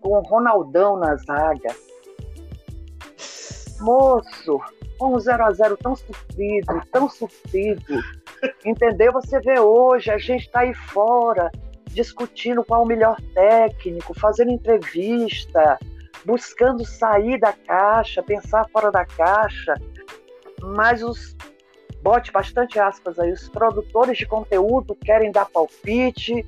Com 0.00 0.10
o 0.10 0.20
Ronaldão 0.20 0.96
na 0.96 1.16
zaga. 1.16 1.74
Moço, 3.80 4.60
um 5.00 5.18
0 5.18 5.44
a 5.44 5.50
0 5.52 5.76
tão 5.76 5.96
sofrido, 5.96 6.82
tão 6.92 7.08
sofrido. 7.08 8.02
Entendeu? 8.64 9.12
Você 9.12 9.40
vê 9.40 9.58
hoje, 9.58 10.10
a 10.10 10.18
gente 10.18 10.46
está 10.46 10.60
aí 10.60 10.74
fora 10.74 11.50
discutindo 11.86 12.64
qual 12.64 12.82
o 12.82 12.86
melhor 12.86 13.16
técnico, 13.34 14.14
fazendo 14.18 14.50
entrevista, 14.50 15.78
buscando 16.24 16.84
sair 16.84 17.38
da 17.38 17.52
caixa, 17.52 18.22
pensar 18.22 18.68
fora 18.70 18.90
da 18.90 19.04
caixa. 19.04 19.74
Mas 20.62 21.02
os, 21.02 21.36
bote 22.02 22.30
bastante 22.30 22.78
aspas 22.78 23.18
aí, 23.18 23.32
os 23.32 23.48
produtores 23.48 24.18
de 24.18 24.26
conteúdo 24.26 24.94
querem 24.94 25.32
dar 25.32 25.46
palpite, 25.46 26.46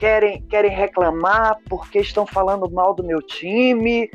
querem, 0.00 0.42
querem 0.48 0.70
reclamar 0.70 1.58
porque 1.68 2.00
estão 2.00 2.26
falando 2.26 2.68
mal 2.70 2.94
do 2.94 3.04
meu 3.04 3.20
time. 3.20 4.10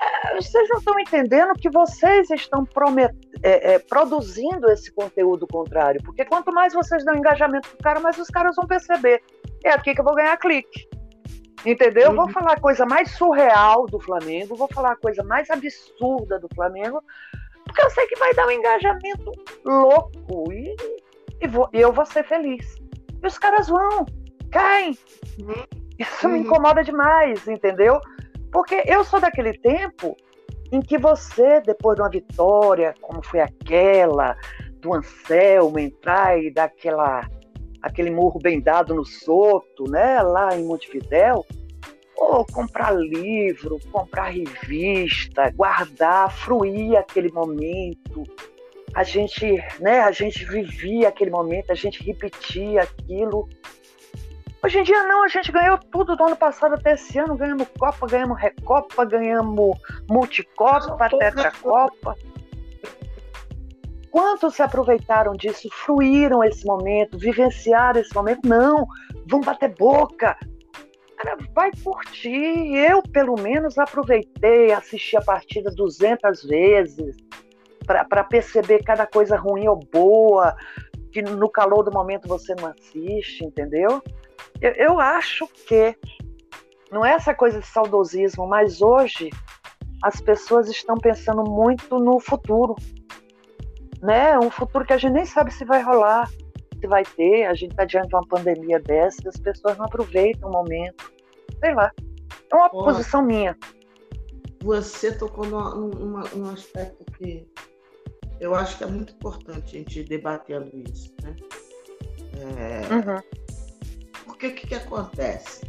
É, 0.00 0.34
vocês 0.34 0.68
não 0.70 0.78
estão 0.78 0.98
entendendo 0.98 1.52
que 1.54 1.70
vocês 1.70 2.30
estão 2.30 2.64
promet... 2.64 3.14
É, 3.44 3.74
é, 3.74 3.78
produzindo 3.78 4.70
esse 4.70 4.92
conteúdo 4.92 5.46
contrário. 5.46 6.02
Porque 6.02 6.24
quanto 6.24 6.52
mais 6.52 6.72
vocês 6.72 7.04
dão 7.04 7.14
engajamento 7.14 7.68
pro 7.68 7.78
cara, 7.78 8.00
mais 8.00 8.16
os 8.18 8.28
caras 8.28 8.56
vão 8.56 8.66
perceber 8.66 9.22
é 9.64 9.70
aqui 9.70 9.94
que 9.94 10.00
eu 10.00 10.04
vou 10.04 10.14
ganhar 10.14 10.36
clique. 10.36 10.88
Entendeu? 11.64 12.10
Uhum. 12.10 12.16
Vou 12.16 12.30
falar 12.30 12.54
a 12.54 12.60
coisa 12.60 12.84
mais 12.84 13.10
surreal 13.12 13.86
do 13.86 14.00
Flamengo, 14.00 14.56
vou 14.56 14.68
falar 14.68 14.92
a 14.92 14.96
coisa 14.96 15.22
mais 15.22 15.48
absurda 15.48 16.38
do 16.40 16.48
Flamengo, 16.54 17.02
porque 17.64 17.82
eu 17.82 17.90
sei 17.90 18.06
que 18.06 18.18
vai 18.18 18.34
dar 18.34 18.46
um 18.46 18.50
engajamento 18.50 19.32
louco 19.64 20.52
e, 20.52 20.74
e, 21.40 21.46
vou, 21.46 21.68
e 21.72 21.80
eu 21.80 21.92
vou 21.92 22.04
ser 22.04 22.24
feliz. 22.24 22.76
E 23.22 23.26
os 23.26 23.38
caras 23.38 23.68
vão, 23.68 24.04
caem. 24.52 24.96
Uhum. 25.40 25.64
Isso 25.98 26.26
uhum. 26.26 26.34
me 26.34 26.38
incomoda 26.40 26.84
demais, 26.84 27.46
entendeu? 27.48 28.00
Porque 28.52 28.82
eu 28.86 29.02
sou 29.02 29.18
daquele 29.18 29.58
tempo 29.58 30.16
em 30.70 30.80
que 30.80 30.96
você, 30.96 31.60
depois 31.60 31.96
de 31.96 32.02
uma 32.02 32.10
vitória, 32.10 32.94
como 33.00 33.22
foi 33.24 33.40
aquela, 33.40 34.36
do 34.80 34.94
Anselmo 34.94 35.78
entrar 35.78 36.38
e 36.38 36.50
dar 36.50 36.64
aquela 36.64 37.22
aquele 37.82 38.10
morro 38.10 38.38
bem 38.40 38.60
dado 38.60 38.94
no 38.94 39.04
Soto, 39.04 39.90
né, 39.90 40.22
lá 40.22 40.56
em 40.56 40.64
Montevidéu, 40.64 41.44
ou 42.16 42.46
comprar 42.46 42.92
livro, 42.92 43.80
comprar 43.90 44.28
revista, 44.28 45.50
guardar, 45.50 46.30
fruir 46.30 46.96
aquele 46.96 47.32
momento. 47.32 48.22
A 48.94 49.02
gente, 49.02 49.44
né, 49.80 50.00
a 50.00 50.12
gente 50.12 50.44
vivia 50.44 51.08
aquele 51.08 51.30
momento, 51.30 51.72
a 51.72 51.74
gente 51.74 52.04
repetia 52.04 52.82
aquilo. 52.82 53.48
Hoje 54.64 54.78
em 54.78 54.82
dia 54.84 55.02
não, 55.04 55.24
a 55.24 55.28
gente 55.28 55.50
ganhou 55.50 55.76
tudo 55.76 56.14
do 56.14 56.24
ano 56.24 56.36
passado 56.36 56.74
até 56.74 56.92
esse 56.92 57.18
ano, 57.18 57.36
ganhamos 57.36 57.66
Copa, 57.76 58.06
ganhamos 58.06 58.38
Recopa, 58.38 59.04
ganhamos 59.04 59.76
Multicopa, 60.08 61.08
Tetracopa. 61.08 62.14
Quantos 64.08 64.54
se 64.54 64.62
aproveitaram 64.62 65.32
disso, 65.32 65.68
fruíram 65.72 66.44
esse 66.44 66.64
momento, 66.64 67.18
vivenciaram 67.18 68.00
esse 68.00 68.14
momento? 68.14 68.46
Não, 68.46 68.86
vão 69.26 69.40
bater 69.40 69.74
boca. 69.74 70.36
Cara, 71.16 71.36
vai 71.52 71.72
curtir. 71.82 72.76
Eu, 72.76 73.02
pelo 73.02 73.34
menos, 73.40 73.78
aproveitei, 73.78 74.70
assisti 74.70 75.16
a 75.16 75.22
partida 75.22 75.72
200 75.72 76.44
vezes 76.44 77.16
para 77.84 78.22
perceber 78.22 78.84
cada 78.84 79.06
coisa 79.06 79.36
ruim 79.36 79.66
ou 79.66 79.76
boa, 79.76 80.54
que 81.12 81.22
no 81.22 81.48
calor 81.48 81.84
do 81.84 81.92
momento 81.92 82.26
você 82.26 82.54
não 82.54 82.68
assiste, 82.68 83.44
entendeu? 83.44 84.02
Eu, 84.60 84.72
eu 84.72 85.00
acho 85.00 85.46
que 85.66 85.96
não 86.90 87.04
é 87.04 87.12
essa 87.12 87.34
coisa 87.34 87.60
de 87.60 87.66
saudosismo, 87.66 88.46
mas 88.46 88.80
hoje 88.80 89.30
as 90.02 90.20
pessoas 90.20 90.68
estão 90.68 90.96
pensando 90.96 91.42
muito 91.48 91.98
no 91.98 92.18
futuro 92.18 92.74
né? 94.02 94.36
Um 94.38 94.50
futuro 94.50 94.84
que 94.84 94.92
a 94.92 94.98
gente 94.98 95.12
nem 95.12 95.24
sabe 95.24 95.54
se 95.54 95.64
vai 95.64 95.80
rolar, 95.80 96.28
se 96.28 96.86
vai 96.88 97.04
ter. 97.04 97.44
A 97.44 97.54
gente 97.54 97.70
está 97.70 97.84
diante 97.84 98.08
de 98.08 98.16
uma 98.16 98.26
pandemia 98.26 98.80
dessa, 98.80 99.28
as 99.28 99.36
pessoas 99.36 99.78
não 99.78 99.86
aproveitam 99.86 100.50
o 100.50 100.52
momento. 100.52 101.10
Sei 101.60 101.72
lá. 101.72 101.90
É 102.50 102.54
uma 102.54 102.68
posição 102.68 103.22
minha. 103.22 103.56
Você 104.62 105.16
tocou 105.16 105.46
numa, 105.46 105.74
numa, 105.74 106.22
num 106.34 106.50
aspecto 106.50 107.04
que 107.12 107.46
eu 108.42 108.56
acho 108.56 108.76
que 108.76 108.82
é 108.82 108.86
muito 108.88 109.12
importante 109.12 109.76
a 109.76 109.78
gente 109.78 110.02
debatendo 110.02 110.70
isso, 110.90 111.14
né? 111.22 111.36
É, 112.40 112.92
uhum. 112.92 113.22
Porque 114.24 114.48
o 114.48 114.54
que, 114.54 114.66
que 114.66 114.74
acontece? 114.74 115.64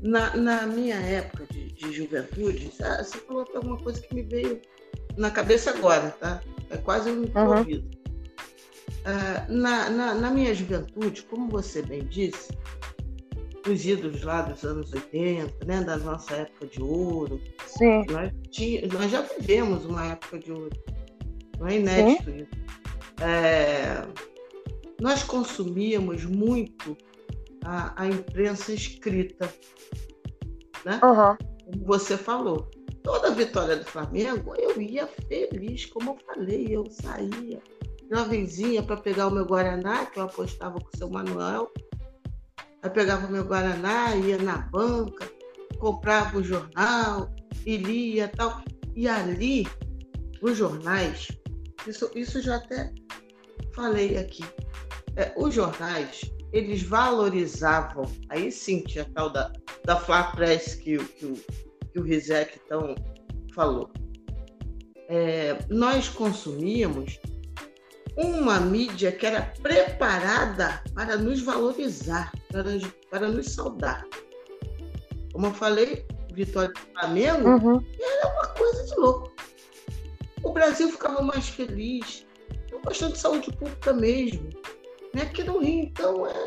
Na, 0.00 0.34
na 0.34 0.66
minha 0.66 0.96
época 0.96 1.44
de, 1.50 1.72
de 1.72 1.92
juventude, 1.92 2.72
você 2.72 3.18
falou 3.18 3.42
até 3.42 3.58
alguma 3.58 3.76
coisa 3.76 4.00
que 4.00 4.14
me 4.14 4.22
veio 4.22 4.62
na 5.18 5.30
cabeça 5.30 5.70
agora, 5.70 6.10
tá? 6.18 6.40
É 6.70 6.78
quase 6.78 7.10
um 7.10 7.24
improviso. 7.24 7.82
Uhum. 7.82 7.96
Uh, 9.02 9.52
na, 9.52 9.90
na, 9.90 10.14
na, 10.14 10.30
minha 10.30 10.54
juventude, 10.54 11.22
como 11.24 11.48
você 11.48 11.82
bem 11.82 12.04
disse, 12.06 12.50
os 13.68 13.84
ídolos 13.84 14.22
lá 14.22 14.42
dos 14.42 14.64
anos 14.64 14.92
80, 14.92 15.64
né, 15.66 15.82
da 15.82 15.98
nossa 15.98 16.34
época 16.34 16.66
de 16.66 16.82
ouro, 16.82 17.40
Sim. 17.66 18.04
Nós, 18.10 18.32
nós 18.92 19.10
já 19.10 19.20
vivemos 19.20 19.84
uma 19.84 20.06
época 20.06 20.38
de 20.38 20.50
ouro. 20.50 20.95
Não 21.58 21.66
é 21.66 21.78
inédito 21.78 22.30
Sim. 22.30 22.36
isso. 22.36 23.22
É, 23.22 24.06
nós 25.00 25.22
consumíamos 25.22 26.24
muito 26.24 26.96
a, 27.64 28.02
a 28.02 28.06
imprensa 28.06 28.72
escrita. 28.72 29.52
Né? 30.84 31.00
Uhum. 31.02 31.36
Como 31.64 31.86
você 31.86 32.16
falou. 32.16 32.70
Toda 33.02 33.30
vitória 33.30 33.76
do 33.76 33.84
Flamengo, 33.84 34.54
eu 34.58 34.80
ia 34.82 35.06
feliz, 35.06 35.86
como 35.86 36.10
eu 36.10 36.18
falei, 36.26 36.66
eu 36.70 36.84
saía 36.90 37.62
jovenzinha 38.10 38.82
para 38.82 38.96
pegar 38.96 39.28
o 39.28 39.30
meu 39.30 39.44
Guaraná, 39.44 40.06
que 40.06 40.18
eu 40.18 40.24
apostava 40.24 40.78
com 40.80 40.88
o 40.92 40.96
seu 40.96 41.10
Manuel. 41.10 41.70
Aí 42.82 42.90
pegava 42.90 43.26
o 43.26 43.30
meu 43.30 43.44
Guaraná, 43.44 44.14
ia 44.14 44.38
na 44.38 44.58
banca, 44.58 45.28
comprava 45.78 46.38
o 46.38 46.42
jornal 46.42 47.34
e 47.64 47.76
lia 47.76 48.28
tal. 48.28 48.62
E 48.94 49.08
ali, 49.08 49.66
os 50.40 50.56
jornais, 50.56 51.28
isso, 51.86 52.10
isso 52.14 52.40
já 52.42 52.56
até 52.56 52.92
falei 53.74 54.16
aqui, 54.16 54.44
é, 55.16 55.32
os 55.36 55.54
jornais, 55.54 56.30
eles 56.52 56.82
valorizavam, 56.82 58.04
aí 58.28 58.50
sim 58.50 58.80
tinha 58.82 59.04
tal 59.14 59.30
da, 59.30 59.52
da 59.84 59.96
Flá 59.96 60.24
Press 60.32 60.74
que, 60.74 60.98
que, 60.98 61.32
que 61.92 61.98
o 61.98 62.02
Rizek 62.02 62.60
então 62.64 62.94
falou. 63.54 63.90
É, 65.08 65.56
nós 65.68 66.08
consumíamos 66.08 67.20
uma 68.16 68.58
mídia 68.58 69.12
que 69.12 69.26
era 69.26 69.52
preparada 69.62 70.82
para 70.94 71.16
nos 71.16 71.42
valorizar, 71.42 72.32
para, 72.50 72.64
para 73.10 73.28
nos 73.28 73.50
saudar. 73.50 74.04
Como 75.32 75.46
eu 75.46 75.54
falei, 75.54 76.06
Vitória 76.32 76.72
do 76.72 76.80
Flamengo 76.92 77.48
uhum. 77.48 77.86
era 77.98 78.28
uma 78.28 78.46
coisa 78.48 78.84
de 78.84 78.94
louco. 78.96 79.35
O 80.46 80.52
Brasil 80.52 80.88
ficava 80.88 81.22
mais 81.22 81.48
feliz, 81.48 82.24
uma 82.72 82.82
questão 82.82 83.10
de 83.10 83.18
saúde 83.18 83.50
pública 83.50 83.92
mesmo. 83.92 84.48
Né? 85.12 85.22
Aqui 85.22 85.42
no 85.42 85.58
Rio, 85.58 85.82
então, 85.82 86.24
é 86.24 86.44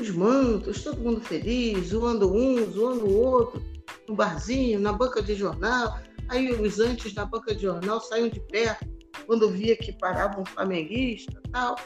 os 0.00 0.08
mantos, 0.08 0.82
todo 0.82 0.98
mundo 0.98 1.20
feliz, 1.20 1.88
zoando 1.88 2.34
um, 2.34 2.64
zoando 2.70 3.06
o 3.06 3.20
outro, 3.20 3.62
no 4.08 4.14
barzinho, 4.14 4.80
na 4.80 4.94
banca 4.94 5.20
de 5.20 5.34
jornal. 5.34 6.00
Aí 6.30 6.50
os 6.52 6.80
antes 6.80 7.12
da 7.12 7.26
banca 7.26 7.54
de 7.54 7.60
jornal 7.60 8.00
saíam 8.00 8.30
de 8.30 8.40
perto 8.40 8.88
quando 9.26 9.50
via 9.50 9.76
que 9.76 9.92
parava 9.92 10.40
um 10.40 10.46
flamenguista 10.46 11.38
tal. 11.52 11.76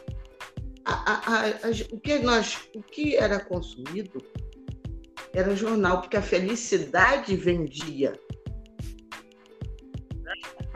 A, 0.85 0.93
a, 0.95 1.47
a, 1.49 1.53
o, 1.91 1.99
que 1.99 2.21
nós, 2.21 2.57
o 2.73 2.81
que 2.81 3.17
era 3.17 3.41
consumido 3.41 4.23
era 5.33 5.57
jornal, 5.57 6.01
porque 6.01 6.17
a 6.17 6.23
felicidade 6.23 7.35
vendia. 7.35 8.13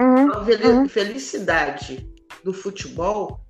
Uhum, 0.01 0.33
a 0.33 0.39
uhum. 0.39 0.89
felicidade 0.89 2.09
do 2.43 2.53
futebol 2.55 3.41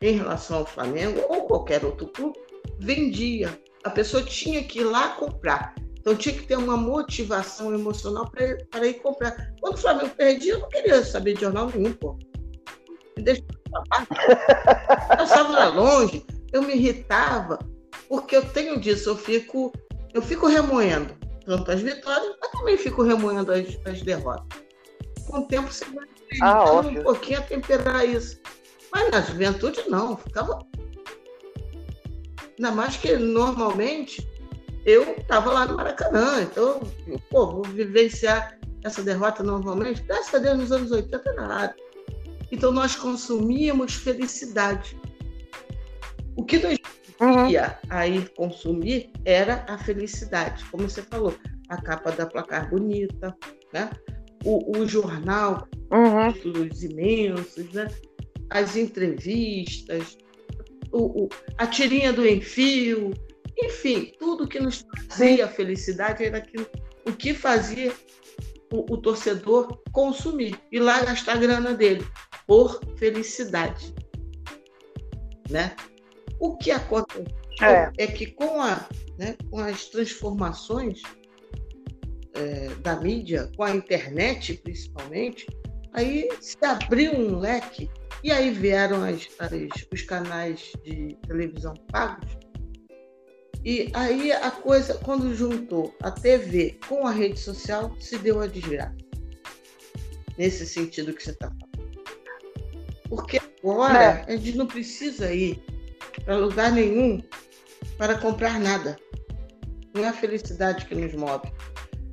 em 0.00 0.16
relação 0.16 0.58
ao 0.58 0.66
Flamengo 0.66 1.20
ou 1.28 1.46
qualquer 1.46 1.84
outro 1.84 2.06
clube 2.06 2.38
vendia. 2.78 3.58
A 3.82 3.90
pessoa 3.90 4.22
tinha 4.22 4.62
que 4.62 4.80
ir 4.80 4.84
lá 4.84 5.08
comprar. 5.10 5.74
Então 5.98 6.14
tinha 6.14 6.34
que 6.34 6.46
ter 6.46 6.56
uma 6.56 6.76
motivação 6.76 7.74
emocional 7.74 8.30
para 8.70 8.86
ir 8.86 8.94
comprar. 8.94 9.52
Quando 9.60 9.74
o 9.74 9.78
Flamengo 9.78 10.14
perdia, 10.14 10.54
eu 10.54 10.60
não 10.60 10.68
queria 10.68 11.04
saber 11.04 11.34
de 11.34 11.40
jornal 11.40 11.68
nenhum, 11.74 11.92
pô. 11.92 12.16
Me 13.16 13.22
deixa 13.22 13.42
Eu 15.18 15.24
estava 15.24 15.68
longe, 15.68 16.24
eu 16.52 16.62
me 16.62 16.74
irritava, 16.74 17.58
porque 18.08 18.36
eu 18.36 18.48
tenho 18.48 18.80
disso, 18.80 19.10
eu 19.10 19.16
fico, 19.16 19.72
eu 20.14 20.22
fico 20.22 20.46
remoendo 20.46 21.14
tanto 21.44 21.70
as 21.70 21.80
vitórias, 21.80 22.34
mas 22.40 22.50
também 22.52 22.76
fico 22.76 23.02
remoendo 23.02 23.52
as, 23.52 23.66
as 23.84 24.02
derrotas. 24.02 24.69
Com 25.30 25.38
o 25.38 25.46
tempo 25.46 25.72
você 25.72 25.84
vai 25.86 26.06
ah, 26.40 26.80
um 26.80 27.02
pouquinho 27.02 27.38
a 27.38 27.42
temperar 27.42 28.06
isso. 28.06 28.40
Mas 28.92 29.10
na 29.10 29.20
juventude 29.20 29.82
não, 29.88 30.16
ficava. 30.16 30.58
Ainda 32.58 32.70
mais 32.72 32.96
que 32.96 33.16
normalmente 33.16 34.28
eu 34.84 35.14
estava 35.16 35.52
lá 35.52 35.66
no 35.66 35.76
Maracanã, 35.76 36.42
então, 36.42 36.80
pô, 37.30 37.46
vou 37.46 37.62
vivenciar 37.62 38.58
essa 38.84 39.02
derrota 39.02 39.42
normalmente. 39.42 40.02
Graças 40.02 40.34
a 40.34 40.38
Deus, 40.38 40.58
nos 40.58 40.72
anos 40.72 40.90
80 40.90 41.32
nada. 41.34 41.76
Então 42.50 42.72
nós 42.72 42.96
consumíamos 42.96 43.94
felicidade. 43.94 44.98
O 46.36 46.44
que 46.44 46.58
nós 46.58 46.78
uhum. 47.20 47.48
ia 47.48 47.78
a 47.88 48.06
ir 48.06 48.28
consumir 48.30 49.12
era 49.24 49.64
a 49.68 49.78
felicidade, 49.78 50.64
como 50.70 50.88
você 50.88 51.02
falou, 51.02 51.34
a 51.68 51.80
capa 51.80 52.10
da 52.10 52.26
placar 52.26 52.68
bonita, 52.70 53.36
né? 53.72 53.90
O, 54.44 54.78
o 54.78 54.86
jornal, 54.86 55.68
uhum. 55.90 56.32
títulos 56.32 56.82
imensos, 56.82 57.72
né? 57.72 57.88
as 58.50 58.76
entrevistas, 58.76 60.18
o, 60.92 61.24
o, 61.24 61.28
a 61.58 61.66
tirinha 61.66 62.12
do 62.12 62.26
enfio, 62.26 63.12
enfim, 63.56 64.12
tudo 64.18 64.48
que 64.48 64.58
nos 64.58 64.82
trazia 64.82 65.46
felicidade 65.46 66.24
era 66.24 66.38
aquilo, 66.38 66.66
o 67.06 67.12
que 67.12 67.32
fazia 67.32 67.92
o, 68.72 68.94
o 68.94 68.96
torcedor 68.96 69.80
consumir 69.92 70.58
e 70.72 70.78
lá 70.78 71.02
gastar 71.04 71.34
a 71.34 71.38
grana 71.38 71.74
dele 71.74 72.04
por 72.46 72.80
felicidade. 72.96 73.94
Né? 75.48 75.74
O 76.40 76.56
que 76.56 76.70
aconteceu 76.70 77.24
é, 77.60 77.90
é 77.98 78.06
que 78.06 78.26
com, 78.26 78.60
a, 78.60 78.86
né, 79.18 79.36
com 79.50 79.58
as 79.58 79.86
transformações 79.86 81.02
é, 82.34 82.68
da 82.82 82.96
mídia, 82.96 83.50
com 83.56 83.64
a 83.64 83.74
internet 83.74 84.54
principalmente, 84.54 85.46
aí 85.92 86.28
se 86.40 86.56
abriu 86.64 87.12
um 87.12 87.38
leque 87.38 87.90
e 88.22 88.30
aí 88.30 88.50
vieram 88.50 89.02
as, 89.02 89.28
as, 89.38 89.52
os 89.92 90.02
canais 90.02 90.72
de 90.84 91.16
televisão 91.26 91.74
pagos. 91.90 92.38
E 93.64 93.90
aí 93.92 94.32
a 94.32 94.50
coisa, 94.50 94.94
quando 94.94 95.34
juntou 95.34 95.94
a 96.02 96.10
TV 96.10 96.78
com 96.88 97.06
a 97.06 97.10
rede 97.10 97.38
social, 97.38 97.94
se 97.98 98.16
deu 98.18 98.40
a 98.40 98.46
desgraça. 98.46 98.96
Nesse 100.38 100.66
sentido 100.66 101.12
que 101.12 101.22
você 101.22 101.32
está 101.32 101.48
falando. 101.48 101.70
Porque 103.08 103.40
agora 103.62 104.24
é. 104.26 104.34
a 104.34 104.36
gente 104.36 104.56
não 104.56 104.66
precisa 104.66 105.32
ir 105.34 105.62
para 106.24 106.36
lugar 106.36 106.72
nenhum 106.72 107.20
para 107.98 108.16
comprar 108.16 108.58
nada. 108.58 108.96
Não 109.94 110.04
é 110.04 110.08
a 110.08 110.12
felicidade 110.12 110.86
que 110.86 110.94
nos 110.94 111.12
move. 111.14 111.52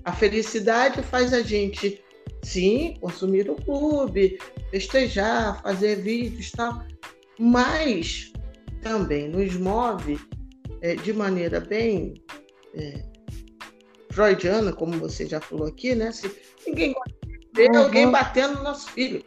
A 0.08 0.14
felicidade 0.14 1.04
faz 1.04 1.34
a 1.34 1.42
gente, 1.42 2.02
sim, 2.42 2.96
consumir 3.02 3.50
o 3.50 3.58
clube, 3.58 4.40
festejar, 4.72 5.62
fazer 5.62 5.98
vídeos 5.98 6.48
e 6.48 6.52
tal, 6.54 6.82
mas 7.38 8.32
também 8.82 9.28
nos 9.28 9.58
move 9.58 10.18
é, 10.82 10.96
de 10.96 11.12
maneira 11.12 11.60
bem 11.60 12.24
é, 12.74 13.04
freudiana, 14.10 14.72
como 14.72 14.94
você 14.94 15.26
já 15.26 15.42
falou 15.42 15.68
aqui, 15.68 15.94
né? 15.94 16.10
Se 16.14 16.32
ninguém 16.66 16.94
gosta 16.94 17.14
de 17.28 17.50
ver 17.54 17.72
uhum. 17.72 17.84
alguém 17.84 18.10
batendo 18.10 18.60
no 18.60 18.64
nosso 18.64 18.90
filho. 18.92 19.22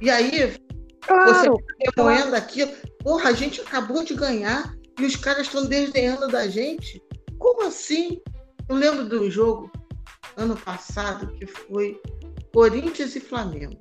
E 0.00 0.08
aí, 0.08 0.54
claro, 1.02 1.52
você 1.52 1.90
remoendo 1.94 2.28
claro. 2.28 2.36
aquilo. 2.36 2.72
Porra, 3.00 3.28
a 3.28 3.34
gente 3.34 3.60
acabou 3.60 4.02
de 4.02 4.14
ganhar 4.14 4.74
e 4.98 5.04
os 5.04 5.16
caras 5.16 5.48
estão 5.48 5.66
desdenhando 5.66 6.28
da 6.28 6.48
gente. 6.48 7.02
Como 7.38 7.66
assim? 7.66 8.22
Eu 8.70 8.76
lembro 8.76 9.08
de 9.08 9.16
um 9.16 9.28
jogo 9.28 9.68
ano 10.36 10.56
passado 10.56 11.26
que 11.32 11.44
foi 11.44 12.00
Corinthians 12.54 13.16
e 13.16 13.20
Flamengo. 13.20 13.76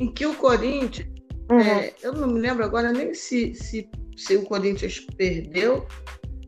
Em 0.00 0.10
que 0.10 0.24
o 0.24 0.34
Corinthians, 0.34 1.06
uhum. 1.50 1.60
é, 1.60 1.94
eu 2.02 2.14
não 2.14 2.28
me 2.28 2.40
lembro 2.40 2.64
agora 2.64 2.90
nem 2.92 3.12
se, 3.12 3.54
se, 3.54 3.86
se 4.16 4.36
o 4.36 4.44
Corinthians 4.44 5.00
perdeu, 5.18 5.86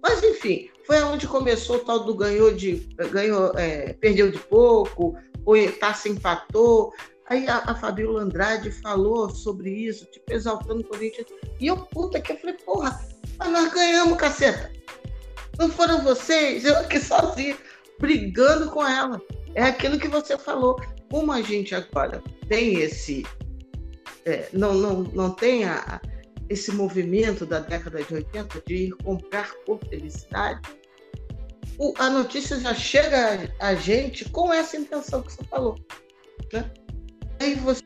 mas 0.03 0.23
enfim, 0.23 0.71
foi 0.87 1.03
onde 1.03 1.29
começou 1.29 1.77
o 1.77 1.81
tal 1.81 2.05
do 2.05 2.15
ganhou 2.15 2.55
de. 2.55 2.89
ganhou, 3.13 3.53
é, 3.59 3.93
perdeu 3.93 4.31
de 4.31 4.39
pouco, 4.39 5.15
ou 5.45 5.57
se 5.95 6.09
empatou. 6.09 6.91
Aí 7.27 7.47
a, 7.47 7.59
a 7.67 7.75
Fabiola 7.75 8.23
Andrade 8.23 8.71
falou 8.71 9.29
sobre 9.29 9.71
isso, 9.71 10.07
tipo, 10.07 10.33
exaltando 10.33 10.81
o 10.81 10.85
Corinthians. 10.85 11.27
E 11.61 11.67
eu, 11.67 11.77
puta, 11.77 12.19
que 12.19 12.33
eu 12.33 12.39
falei, 12.39 12.57
porra, 12.65 12.99
mas 13.39 13.51
nós 13.51 13.75
ganhamos, 13.75 14.17
caceta. 14.17 14.73
Não 15.59 15.69
foram 15.69 16.03
vocês, 16.03 16.65
eu 16.65 16.77
aqui 16.79 16.99
sozinha, 16.99 17.57
brigando 17.99 18.71
com 18.71 18.87
ela. 18.87 19.21
É 19.55 19.63
aquilo 19.63 19.99
que 19.99 20.09
você 20.09 20.37
falou. 20.37 20.81
Como 21.11 21.31
a 21.31 21.43
gente 21.43 21.75
agora 21.75 22.23
tem 22.49 22.81
esse. 22.81 23.25
É, 24.25 24.49
não, 24.53 24.75
não, 24.75 25.03
não 25.03 25.31
tem 25.31 25.65
a, 25.65 26.01
esse 26.49 26.73
movimento 26.73 27.47
da 27.47 27.61
década 27.61 28.03
de 28.03 28.15
80 28.15 28.63
de 28.67 28.75
ir 28.75 28.91
comprar 29.03 29.53
por 29.67 29.79
felicidade, 29.89 30.61
o, 31.79 31.93
a 31.99 32.09
notícia 32.09 32.59
já 32.59 32.75
chega 32.75 33.51
a, 33.61 33.69
a, 33.69 33.75
gente 33.75 34.29
com 34.31 34.53
essa 34.53 34.77
intenção 34.77 35.23
que 35.23 35.33
você 35.33 35.45
falou. 35.45 35.79
Né? 36.53 36.71
Aí 37.41 37.55
você 37.57 37.83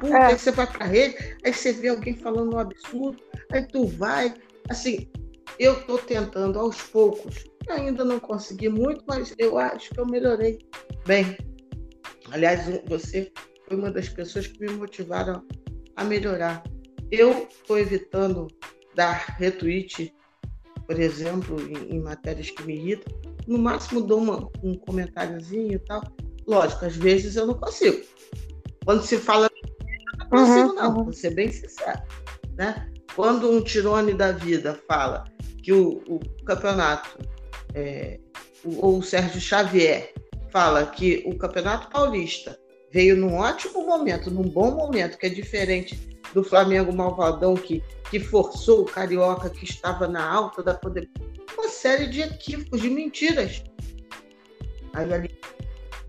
puta, 0.00 0.16
é. 0.16 0.26
aí 0.26 0.38
você 0.38 0.50
vai 0.50 0.66
pra 0.66 0.86
rede, 0.86 1.36
aí 1.44 1.52
você 1.52 1.72
vê 1.72 1.88
alguém 1.88 2.16
falando 2.16 2.54
um 2.54 2.58
absurdo, 2.58 3.22
aí 3.50 3.66
tu 3.66 3.86
vai. 3.86 4.34
Assim, 4.68 5.10
eu 5.58 5.74
estou 5.74 5.98
tentando 5.98 6.58
aos 6.58 6.80
poucos. 6.82 7.44
Ainda 7.68 8.04
não 8.04 8.18
consegui 8.18 8.68
muito, 8.68 9.04
mas 9.06 9.34
eu 9.38 9.58
acho 9.58 9.90
que 9.90 10.00
eu 10.00 10.06
melhorei 10.06 10.58
bem. 11.06 11.36
Aliás, 12.30 12.64
você 12.86 13.30
foi 13.66 13.76
uma 13.76 13.90
das 13.90 14.08
pessoas 14.08 14.46
que 14.46 14.60
me 14.60 14.72
motivaram 14.72 15.44
a 15.96 16.04
melhorar. 16.04 16.62
Eu 17.10 17.46
estou 17.48 17.78
evitando 17.78 18.48
dar 18.94 19.36
retweet, 19.38 20.14
por 20.86 20.98
exemplo, 20.98 21.60
em, 21.60 21.96
em, 21.96 22.00
matérias 22.00 22.50
que 22.50 22.62
me 22.64 22.74
irritam. 22.74 23.12
No 23.46 23.58
máximo 23.58 24.00
dou 24.00 24.20
uma, 24.20 24.48
um 24.62 24.74
comentáriozinho 24.74 25.74
e 25.74 25.78
tal. 25.78 26.02
Lógico, 26.46 26.84
às 26.84 26.96
vezes 26.96 27.36
eu 27.36 27.46
não 27.46 27.54
consigo. 27.54 28.04
Quando 28.84 29.02
se 29.02 29.18
fala, 29.18 29.48
eu 29.48 30.18
não 30.18 30.28
consigo, 30.28 30.68
uhum, 30.68 30.74
não, 30.74 30.96
uhum. 30.96 31.04
vou 31.04 31.12
ser 31.12 31.34
bem 31.34 31.50
sincero. 31.50 32.02
Né? 32.56 32.90
Quando 33.14 33.50
um 33.50 33.62
tirone 33.62 34.14
da 34.14 34.32
vida 34.32 34.80
fala 34.88 35.24
que 35.62 35.72
o, 35.72 36.02
o 36.08 36.20
campeonato, 36.44 37.18
é, 37.74 38.18
ou 38.64 38.98
o 38.98 39.02
Sérgio 39.02 39.40
Xavier 39.40 40.12
fala 40.50 40.86
que 40.86 41.22
o 41.26 41.36
Campeonato 41.36 41.90
Paulista 41.90 42.58
veio 42.90 43.16
num 43.16 43.36
ótimo 43.36 43.86
momento, 43.86 44.30
num 44.30 44.42
bom 44.42 44.70
momento, 44.72 45.18
que 45.18 45.26
é 45.26 45.28
diferente 45.30 46.18
do 46.34 46.42
Flamengo 46.42 46.94
Malvadão 46.94 47.54
que, 47.54 47.82
que 48.10 48.18
forçou 48.18 48.82
o 48.82 48.84
Carioca 48.84 49.50
que 49.50 49.64
estava 49.64 50.06
na 50.06 50.24
alta 50.24 50.62
da 50.62 50.74
poder. 50.74 51.08
Uma 51.56 51.68
série 51.68 52.06
de 52.06 52.22
equívocos, 52.22 52.80
de 52.80 52.90
mentiras. 52.90 53.62
Aí, 54.94 55.12
ali... 55.12 55.38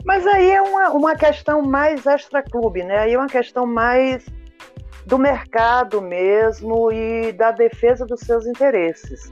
Mas 0.05 0.25
aí 0.27 0.51
é 0.51 0.61
uma, 0.61 0.91
uma 0.91 1.15
questão 1.15 1.61
mais 1.61 2.05
extra-clube, 2.05 2.83
né? 2.83 2.99
Aí 2.99 3.13
é 3.13 3.17
uma 3.17 3.27
questão 3.27 3.65
mais 3.65 4.25
do 5.05 5.17
mercado 5.17 6.01
mesmo 6.01 6.91
e 6.91 7.31
da 7.33 7.51
defesa 7.51 8.05
dos 8.05 8.21
seus 8.21 8.45
interesses. 8.45 9.31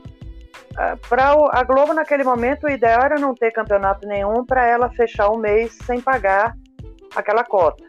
Ah, 0.77 0.97
para 1.10 1.31
a 1.51 1.63
Globo, 1.63 1.93
naquele 1.93 2.23
momento, 2.23 2.65
o 2.65 2.69
ideal 2.69 3.01
era 3.03 3.19
não 3.19 3.34
ter 3.34 3.51
campeonato 3.51 4.07
nenhum 4.07 4.45
para 4.45 4.65
ela 4.65 4.89
fechar 4.89 5.29
o 5.29 5.38
mês 5.38 5.77
sem 5.86 5.99
pagar 5.99 6.55
aquela 7.15 7.43
cota. 7.43 7.84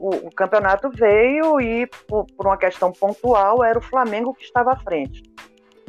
O, 0.00 0.28
o 0.28 0.30
campeonato 0.30 0.90
veio 0.90 1.60
e, 1.60 1.86
por, 2.06 2.26
por, 2.36 2.46
uma 2.46 2.56
questão 2.56 2.92
pontual, 2.92 3.64
era 3.64 3.78
o 3.78 3.82
Flamengo 3.82 4.34
que 4.34 4.44
estava 4.44 4.72
à 4.72 4.76
frente. 4.76 5.22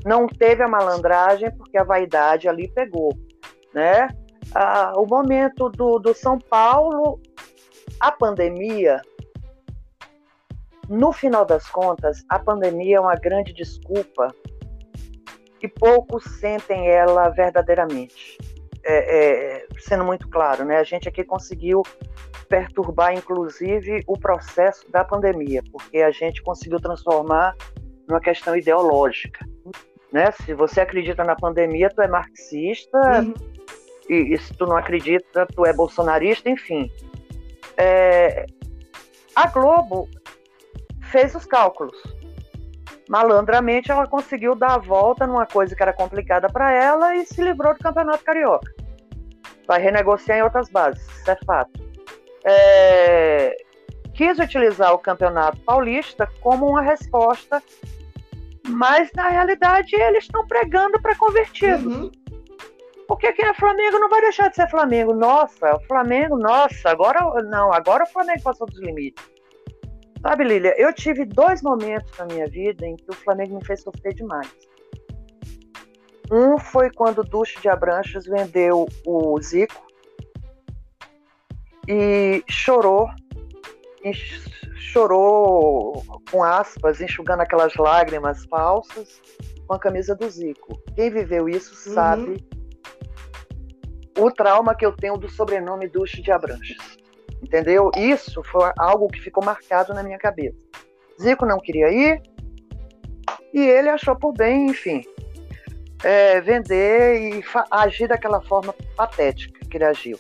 Não 0.06 0.26
teve 0.26 0.64
a 0.64 0.68
malandragem 0.68 1.52
porque 1.56 1.78
a 1.78 1.84
vaidade 1.84 2.48
ali 2.48 2.72
pegou. 2.72 3.14
Né? 3.74 4.08
Ah, 4.56 4.94
o 4.96 5.06
momento 5.06 5.70
do, 5.70 6.00
do 6.00 6.14
São 6.14 6.40
Paulo, 6.40 7.20
a 8.00 8.12
pandemia, 8.12 9.00
no 10.90 11.14
final 11.14 11.46
das 11.46 11.70
contas, 11.70 12.26
a 12.28 12.40
pandemia 12.40 12.98
é 12.98 13.00
uma 13.00 13.16
grande 13.16 13.54
desculpa 13.54 14.34
e 15.62 15.68
poucos 15.68 16.24
sentem 16.40 16.90
ela 16.90 17.30
verdadeiramente. 17.30 18.38
É, 18.84 19.58
é, 19.58 19.68
sendo 19.78 20.04
muito 20.04 20.28
claro, 20.30 20.66
né? 20.66 20.78
A 20.78 20.84
gente 20.84 21.08
aqui 21.08 21.24
conseguiu 21.24 21.84
perturbar, 22.48 23.14
inclusive, 23.14 24.02
o 24.08 24.18
processo 24.18 24.90
da 24.90 25.04
pandemia, 25.04 25.62
porque 25.72 25.98
a 26.00 26.12
gente 26.12 26.42
conseguiu 26.42 26.80
transformar 26.80 27.56
numa 28.08 28.20
questão 28.20 28.56
ideológica, 28.56 29.46
né? 30.12 30.32
Se 30.32 30.54
você 30.54 30.82
acredita 30.82 31.24
na 31.24 31.36
pandemia, 31.36 31.92
tu 31.94 32.02
é 32.02 32.08
marxista, 32.08 32.98
uhum. 33.22 33.34
e, 34.10 34.34
e, 34.34 34.38
se 34.40 34.54
tu 34.54 34.66
não 34.66 34.78
acredita, 34.78 35.46
tu 35.46 35.66
é 35.66 35.74
bolsonarista, 35.74 36.50
enfim. 36.50 36.90
É, 37.78 38.46
a 39.36 39.48
Globo 39.48 40.10
fez 41.10 41.36
os 41.36 41.46
cálculos 41.46 41.96
malandramente 43.10 43.92
ela 43.92 44.08
conseguiu 44.08 44.54
dar 44.54 44.76
a 44.76 44.78
volta 44.78 45.26
numa 45.26 45.46
coisa 45.46 45.76
que 45.76 45.82
era 45.82 45.92
complicada 45.92 46.48
para 46.48 46.72
ela 46.72 47.16
e 47.16 47.26
se 47.26 47.42
livrou 47.42 47.74
do 47.74 47.80
campeonato 47.80 48.24
carioca. 48.24 48.72
Vai 49.68 49.82
renegociar 49.82 50.38
em 50.38 50.44
outras 50.44 50.70
bases, 50.70 51.04
isso 51.08 51.32
é 51.32 51.38
fato. 51.44 51.72
É... 52.46 53.58
Quis 54.14 54.38
utilizar 54.38 54.94
o 54.94 55.00
campeonato 55.00 55.60
paulista 55.62 56.30
como 56.40 56.68
uma 56.68 56.84
resposta, 56.84 57.64
mas 58.68 59.10
na 59.14 59.30
realidade 59.30 59.96
eles 59.96 60.26
estão 60.26 60.46
pregando 60.46 61.02
para 61.02 61.16
convertido. 61.16 61.90
Uhum. 61.90 62.12
Porque 63.08 63.34
quem 63.34 63.46
é 63.46 63.54
Flamengo 63.56 63.98
não 63.98 64.10
vai 64.10 64.22
deixar 64.22 64.50
de 64.50 64.56
ser 64.56 64.70
Flamengo. 64.70 65.16
Nossa, 65.16 65.76
o 65.76 65.80
Flamengo, 65.88 66.38
nossa, 66.38 66.92
agora 66.92 67.20
não, 67.46 67.74
agora 67.74 68.04
o 68.04 68.08
Flamengo 68.08 68.44
passou 68.44 68.68
dos 68.68 68.80
limites. 68.80 69.39
Sabe, 70.22 70.44
Lília, 70.44 70.76
eu 70.78 70.94
tive 70.94 71.24
dois 71.24 71.62
momentos 71.62 72.12
na 72.18 72.26
minha 72.26 72.48
vida 72.48 72.86
em 72.86 72.96
que 72.96 73.10
o 73.10 73.14
Flamengo 73.14 73.56
me 73.56 73.66
fez 73.66 73.82
sofrer 73.82 74.14
demais. 74.14 74.52
Um 76.32 76.58
foi 76.60 76.92
quando 76.92 77.20
o 77.20 77.24
Ducho 77.24 77.60
de 77.62 77.70
Abranches 77.70 78.26
vendeu 78.26 78.86
o 79.06 79.42
Zico 79.42 79.88
e 81.88 82.44
chorou, 82.48 83.10
e 84.04 84.14
chorou 84.76 86.04
com 86.30 86.44
aspas, 86.44 87.02
enxugando 87.02 87.42
aquelas 87.42 87.76
lágrimas 87.76 88.46
falsas 88.46 89.22
com 89.66 89.74
a 89.74 89.80
camisa 89.80 90.14
do 90.14 90.30
Zico. 90.30 90.78
Quem 90.96 91.10
viveu 91.10 91.48
isso 91.48 91.90
uhum. 91.90 91.94
sabe 91.96 92.46
uhum. 94.18 94.26
o 94.26 94.32
trauma 94.32 94.76
que 94.76 94.86
eu 94.86 94.92
tenho 94.92 95.18
do 95.18 95.30
sobrenome 95.30 95.88
Ducho 95.88 96.22
de 96.22 96.32
Abranches 96.32 97.00
entendeu? 97.42 97.92
Isso 97.96 98.44
foi 98.44 98.72
algo 98.78 99.08
que 99.08 99.20
ficou 99.20 99.44
marcado 99.44 99.94
na 99.94 100.04
minha 100.04 100.18
cabeça. 100.18 100.58
Zico 101.22 101.46
não 101.46 101.60
queria 101.60 101.92
ir 101.92 102.22
e 103.54 103.60
ele 103.60 103.90
achou 103.90 104.16
por 104.16 104.34
bem, 104.34 104.68
enfim, 104.68 105.04
é, 106.04 106.40
vender 106.42 107.22
e 107.22 107.44
agir 107.72 108.08
daquela 108.08 108.42
forma 108.42 108.74
patética 108.96 109.60
que 109.66 109.78
ele 109.78 109.86
agiu. 109.86 110.20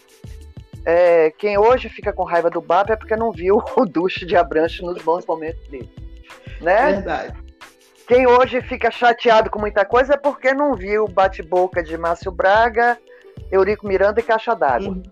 É, 0.85 1.31
quem 1.31 1.57
hoje 1.57 1.89
fica 1.89 2.13
com 2.13 2.23
raiva 2.23 2.49
do 2.49 2.61
Bab 2.61 2.91
é 2.91 2.95
porque 2.95 3.15
não 3.15 3.31
viu 3.31 3.61
o 3.77 3.85
Ducho 3.85 4.25
de 4.25 4.35
Abranche 4.35 4.81
nos 4.81 5.01
bons 5.01 5.25
momentos 5.25 5.67
dele. 5.67 5.89
Né? 6.61 6.93
Verdade. 6.93 7.37
Quem 8.07 8.25
hoje 8.25 8.61
fica 8.61 8.89
chateado 8.89 9.51
com 9.51 9.59
muita 9.59 9.85
coisa 9.85 10.15
é 10.15 10.17
porque 10.17 10.51
não 10.51 10.73
viu 10.73 11.03
o 11.03 11.07
bate-boca 11.07 11.83
de 11.83 11.95
Márcio 11.95 12.31
Braga, 12.31 12.97
Eurico 13.51 13.87
Miranda 13.87 14.19
e 14.19 14.23
Caixa 14.23 14.55
d'Água. 14.55 14.89
Uhum. 14.89 15.03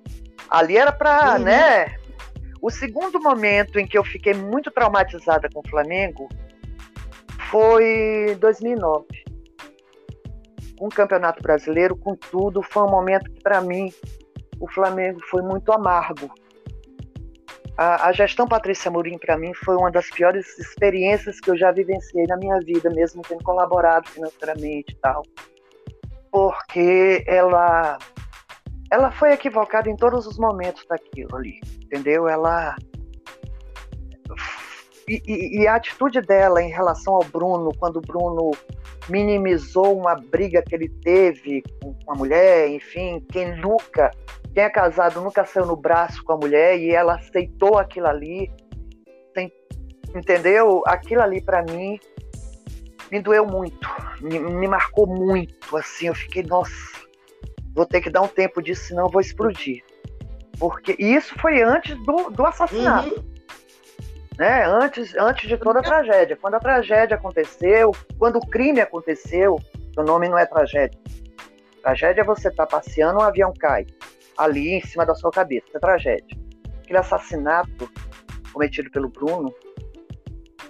Ali 0.49 0.77
era 0.77 0.91
para, 0.91 1.33
uhum. 1.33 1.43
né? 1.43 1.97
O 2.61 2.69
segundo 2.69 3.21
momento 3.21 3.79
em 3.79 3.87
que 3.87 3.97
eu 3.97 4.03
fiquei 4.03 4.33
muito 4.33 4.71
traumatizada 4.71 5.47
com 5.53 5.59
o 5.59 5.69
Flamengo 5.69 6.27
foi 7.51 8.35
2009. 8.39 9.05
Um 10.81 10.89
campeonato 10.89 11.41
brasileiro 11.41 11.95
com 11.95 12.15
tudo, 12.15 12.61
foi 12.61 12.83
um 12.83 12.89
momento 12.89 13.31
que 13.31 13.41
para 13.41 13.61
mim 13.61 13.91
o 14.59 14.67
Flamengo 14.69 15.19
foi 15.29 15.41
muito 15.41 15.71
amargo. 15.71 16.31
A, 17.77 18.07
a 18.07 18.11
gestão 18.11 18.47
Patrícia 18.47 18.89
Mourinho 18.89 19.19
para 19.19 19.37
mim 19.37 19.53
foi 19.53 19.75
uma 19.75 19.91
das 19.91 20.09
piores 20.09 20.57
experiências 20.57 21.39
que 21.39 21.51
eu 21.51 21.57
já 21.57 21.71
vivenciei 21.71 22.25
na 22.25 22.35
minha 22.35 22.59
vida, 22.59 22.89
mesmo 22.89 23.21
tendo 23.21 23.43
colaborado 23.43 24.09
financeiramente 24.09 24.93
e 24.93 24.95
tal. 24.95 25.21
Porque 26.31 27.23
ela 27.27 27.99
ela 28.89 29.11
foi 29.11 29.33
equivocada 29.33 29.89
em 29.89 29.95
todos 29.95 30.25
os 30.25 30.37
momentos 30.37 30.85
daquilo 30.87 31.35
ali, 31.35 31.59
entendeu? 31.83 32.27
Ela 32.27 32.75
e, 35.07 35.21
e, 35.25 35.61
e, 35.61 35.67
a 35.67 35.75
atitude 35.75 36.19
dela 36.21 36.61
em 36.61 36.69
relação 36.69 37.15
ao 37.15 37.23
Bruno, 37.23 37.71
quando 37.79 37.97
o 37.97 38.01
Bruno 38.01 38.51
minimizou 39.07 39.97
uma 39.97 40.15
briga 40.15 40.61
que 40.61 40.75
ele 40.75 40.89
teve 41.01 41.63
com 41.81 42.11
a 42.11 42.15
mulher, 42.15 42.67
enfim, 42.69 43.25
quem 43.31 43.55
nunca, 43.55 44.11
quem 44.53 44.63
é 44.63 44.69
casado 44.69 45.21
nunca 45.21 45.45
saiu 45.45 45.65
no 45.65 45.77
braço 45.77 46.21
com 46.25 46.33
a 46.33 46.37
mulher 46.37 46.77
e 46.77 46.91
ela 46.91 47.15
aceitou 47.15 47.77
aquilo 47.77 48.07
ali, 48.07 48.51
tem, 49.33 49.49
entendeu? 50.13 50.83
Aquilo 50.85 51.21
ali 51.21 51.41
para 51.41 51.63
mim 51.63 51.97
me 53.09 53.21
doeu 53.21 53.45
muito, 53.45 53.87
me, 54.21 54.37
me 54.39 54.67
marcou 54.67 55.07
muito, 55.07 55.77
assim, 55.77 56.07
eu 56.07 56.15
fiquei, 56.15 56.43
nossa, 56.43 57.06
vou 57.77 57.85
ter 57.85 58.01
que 58.01 58.09
dar 58.09 58.21
um 58.21 58.27
tempo 58.27 58.59
disso, 58.59 58.87
senão 58.87 59.05
eu 59.05 59.11
vou 59.11 59.21
explodir. 59.21 59.83
Porque 60.59 60.95
isso 60.97 61.37
foi 61.39 61.61
antes 61.61 61.95
do, 62.03 62.31
do 62.31 62.43
assassinato. 62.43 63.13
Uhum. 63.13 63.37
Né? 64.39 64.65
Antes, 64.65 65.15
antes 65.15 65.47
de 65.47 65.57
toda 65.57 65.79
a 65.79 65.83
tragédia. 65.83 66.35
Quando 66.35 66.55
a 66.55 66.59
tragédia 66.59 67.15
aconteceu, 67.15 67.91
quando 68.17 68.37
o 68.37 68.47
crime 68.47 68.81
aconteceu, 68.81 69.59
O 69.95 70.03
nome 70.03 70.27
não 70.27 70.37
é 70.37 70.45
tragédia. 70.45 70.99
Tragédia 71.81 72.21
é 72.21 72.23
você 72.23 72.49
estar 72.49 72.65
tá 72.65 72.77
passeando, 72.77 73.19
um 73.19 73.23
avião 73.23 73.53
cai 73.59 73.85
ali 74.37 74.73
em 74.73 74.81
cima 74.81 75.05
da 75.05 75.13
sua 75.13 75.31
cabeça. 75.31 75.67
É 75.75 75.79
tragédia. 75.79 76.37
Aquele 76.83 76.97
assassinato 76.97 77.89
cometido 78.51 78.89
pelo 78.89 79.09
Bruno. 79.09 79.53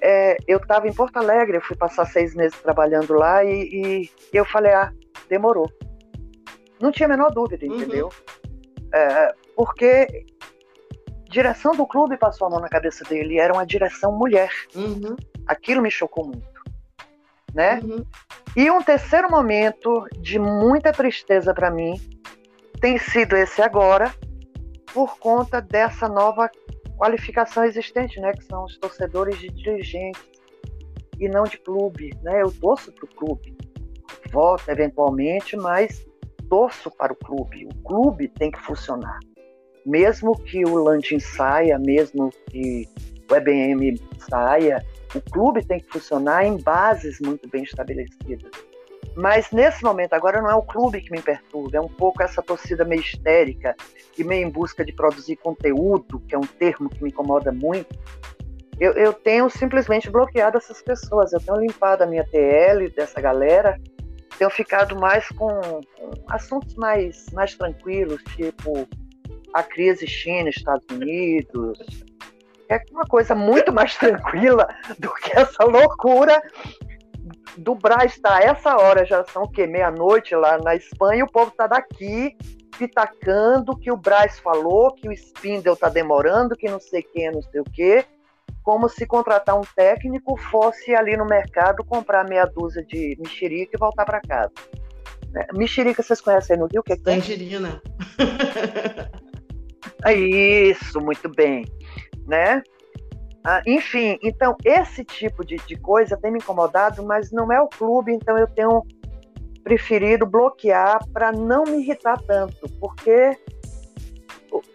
É, 0.01 0.37
eu 0.45 0.57
estava 0.57 0.87
em 0.87 0.93
Porto 0.93 1.17
Alegre, 1.17 1.57
eu 1.57 1.61
fui 1.61 1.75
passar 1.75 2.05
seis 2.05 2.35
meses 2.35 2.59
trabalhando 2.61 3.13
lá 3.13 3.43
e, 3.43 3.63
e, 3.63 4.11
e 4.33 4.37
eu 4.37 4.45
falei, 4.45 4.73
ah, 4.73 4.91
demorou. 5.29 5.69
Não 6.79 6.91
tinha 6.91 7.07
a 7.07 7.09
menor 7.09 7.31
dúvida, 7.31 7.65
uhum. 7.65 7.75
entendeu? 7.75 8.09
É, 8.93 9.33
porque 9.55 10.25
direção 11.29 11.73
do 11.73 11.85
clube 11.85 12.17
passou 12.17 12.47
a 12.47 12.49
mão 12.49 12.59
na 12.59 12.69
cabeça 12.69 13.03
dele, 13.03 13.39
era 13.39 13.53
uma 13.53 13.65
direção 13.65 14.17
mulher. 14.17 14.51
Uhum. 14.75 15.15
Aquilo 15.45 15.81
me 15.81 15.91
chocou 15.91 16.25
muito, 16.25 16.61
né? 17.53 17.79
Uhum. 17.83 18.05
E 18.55 18.71
um 18.71 18.81
terceiro 18.81 19.29
momento 19.29 20.07
de 20.19 20.39
muita 20.39 20.91
tristeza 20.91 21.53
para 21.53 21.69
mim 21.69 21.99
tem 22.79 22.97
sido 22.97 23.35
esse 23.35 23.61
agora, 23.61 24.13
por 24.93 25.19
conta 25.19 25.61
dessa 25.61 26.07
nova 26.07 26.49
qualificação 26.97 27.63
existente, 27.63 28.19
né? 28.19 28.31
Que 28.33 28.43
são 28.45 28.63
os 28.63 28.77
torcedores 28.77 29.37
de 29.37 29.49
dirigentes 29.49 30.21
e 31.19 31.27
não 31.27 31.43
de 31.43 31.57
clube, 31.57 32.17
né? 32.23 32.41
Eu 32.41 32.51
torço 32.51 32.91
para 32.91 33.05
o 33.05 33.07
clube, 33.07 33.55
voto 34.31 34.69
eventualmente, 34.69 35.55
mas 35.55 36.06
torço 36.49 36.91
para 36.91 37.13
o 37.13 37.15
clube. 37.15 37.65
O 37.65 37.83
clube 37.83 38.27
tem 38.27 38.51
que 38.51 38.59
funcionar. 38.59 39.19
Mesmo 39.85 40.37
que 40.37 40.65
o 40.65 40.75
Landim 40.83 41.19
saia, 41.19 41.79
mesmo 41.79 42.29
que 42.49 42.87
o 43.29 43.35
EBM 43.35 43.99
saia, 44.29 44.85
o 45.15 45.21
clube 45.21 45.65
tem 45.65 45.79
que 45.79 45.89
funcionar 45.89 46.45
em 46.45 46.61
bases 46.61 47.19
muito 47.21 47.47
bem 47.49 47.63
estabelecidas. 47.63 48.51
Mas 49.15 49.49
nesse 49.51 49.83
momento 49.83 50.13
agora 50.13 50.41
não 50.41 50.51
é 50.51 50.55
o 50.55 50.61
clube 50.61 51.01
que 51.01 51.11
me 51.11 51.21
perturba, 51.21 51.77
é 51.77 51.81
um 51.81 51.87
pouco 51.87 52.21
essa 52.21 52.41
torcida 52.41 52.85
meio 52.85 53.01
histérica 53.01 53.75
e 54.15 54.23
meio 54.23 54.47
em 54.47 54.51
busca 54.51 54.85
de 54.85 54.93
produzir 54.93 55.37
conteúdo, 55.37 56.19
que 56.27 56.35
é 56.35 56.37
um 56.37 56.41
termo 56.41 56.87
que 56.87 57.01
me 57.01 57.09
incomoda 57.09 57.51
muito. 57.51 57.97
Eu, 58.79 58.93
eu 58.93 59.11
tenho 59.11 59.49
simplesmente 59.49 60.07
bloqueado 60.09 60.57
essas 60.57 60.83
pessoas, 60.83 61.33
eu 61.33 61.39
tenho 61.39 61.57
limpado 61.57 62.03
a 62.03 62.05
minha 62.05 62.23
TL 62.25 62.91
dessa 62.95 63.19
galera, 63.19 63.79
tenho 64.37 64.49
ficado 64.49 64.95
mais 64.95 65.27
com, 65.29 65.49
com 65.97 66.11
assuntos 66.29 66.75
mais, 66.75 67.25
mais 67.33 67.55
tranquilos, 67.55 68.21
tipo 68.35 68.87
a 69.53 69.63
crise 69.63 70.05
China, 70.05 70.49
Estados 70.49 70.85
Unidos, 70.91 71.79
é 72.69 72.81
uma 72.91 73.05
coisa 73.05 73.33
muito 73.33 73.71
mais 73.71 73.95
tranquila 73.97 74.67
do 74.99 75.13
que 75.15 75.37
essa 75.37 75.63
loucura 75.63 76.41
do 77.57 77.73
Braz 77.73 78.13
estar 78.13 78.39
tá, 78.39 78.43
essa 78.43 78.77
hora, 78.77 79.05
já 79.05 79.23
são 79.25 79.43
o 79.43 79.49
quê? 79.49 79.65
Meia-noite 79.65 80.35
lá 80.35 80.57
na 80.59 80.75
Espanha, 80.75 81.23
o 81.23 81.31
povo 81.31 81.49
está 81.49 81.65
daqui 81.65 82.35
pitacando 82.77 83.75
que 83.75 83.91
o 83.91 83.97
Braz 83.97 84.39
falou, 84.39 84.93
que 84.93 85.09
o 85.09 85.11
Spindle 85.11 85.73
está 85.73 85.89
demorando, 85.89 86.55
que 86.55 86.69
não 86.69 86.79
sei 86.79 87.01
quem, 87.01 87.31
não 87.31 87.41
sei 87.41 87.61
o 87.61 87.63
quê, 87.63 88.05
como 88.67 88.89
se 88.89 89.07
contratar 89.07 89.57
um 89.57 89.63
técnico 89.77 90.35
fosse 90.35 90.93
ali 90.93 91.15
no 91.15 91.25
mercado 91.25 91.85
comprar 91.85 92.27
meia 92.27 92.43
dúzia 92.43 92.83
de 92.83 93.15
mexerica 93.17 93.71
e 93.73 93.79
voltar 93.79 94.03
para 94.03 94.19
casa. 94.19 94.51
Né? 95.31 95.47
Mexerica 95.53 96.03
vocês 96.03 96.19
conhecem 96.19 96.57
no 96.57 96.65
Rio? 96.65 96.81
O 96.81 96.83
que, 96.83 96.91
é 96.91 96.97
que 96.97 97.03
Tangerina. 97.03 97.81
É 100.03 100.11
isso, 100.69 100.99
muito 100.99 101.29
bem. 101.29 101.63
Né? 102.27 102.61
Ah, 103.41 103.61
enfim, 103.65 104.19
então 104.21 104.53
esse 104.65 105.05
tipo 105.05 105.45
de, 105.45 105.55
de 105.65 105.77
coisa 105.77 106.17
tem 106.17 106.29
me 106.29 106.39
incomodado, 106.39 107.05
mas 107.05 107.31
não 107.31 107.49
é 107.49 107.61
o 107.61 107.69
clube, 107.69 108.11
então 108.11 108.37
eu 108.37 108.47
tenho 108.47 108.83
preferido 109.63 110.25
bloquear 110.25 110.99
para 111.13 111.31
não 111.31 111.63
me 111.63 111.77
irritar 111.77 112.21
tanto, 112.23 112.67
porque 112.81 113.31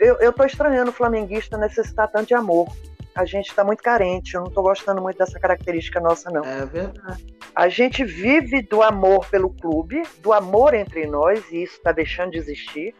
eu 0.00 0.30
estou 0.30 0.46
estranhando 0.46 0.90
o 0.90 0.94
flamenguista 0.94 1.58
necessitar 1.58 2.10
tanto 2.10 2.28
de 2.28 2.34
amor. 2.34 2.68
A 3.14 3.24
gente 3.26 3.48
está 3.48 3.62
muito 3.62 3.82
carente, 3.82 4.34
eu 4.34 4.40
não 4.40 4.48
estou 4.48 4.62
gostando 4.62 5.02
muito 5.02 5.18
dessa 5.18 5.38
característica 5.38 6.00
nossa, 6.00 6.30
não. 6.30 6.44
É 6.44 6.64
verdade. 6.64 7.26
A 7.54 7.68
gente 7.68 8.04
vive 8.04 8.62
do 8.62 8.82
amor 8.82 9.26
pelo 9.28 9.50
clube, 9.50 10.02
do 10.20 10.32
amor 10.32 10.72
entre 10.72 11.06
nós, 11.06 11.44
e 11.50 11.62
isso 11.62 11.74
está 11.74 11.92
deixando 11.92 12.30
de 12.30 12.38
existir. 12.38 12.94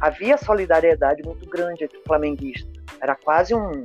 Havia 0.00 0.36
solidariedade 0.36 1.22
muito 1.22 1.48
grande 1.48 1.84
entre 1.84 1.98
o 1.98 2.02
flamenguista. 2.02 2.68
Era 3.00 3.14
quase 3.14 3.54
um, 3.54 3.84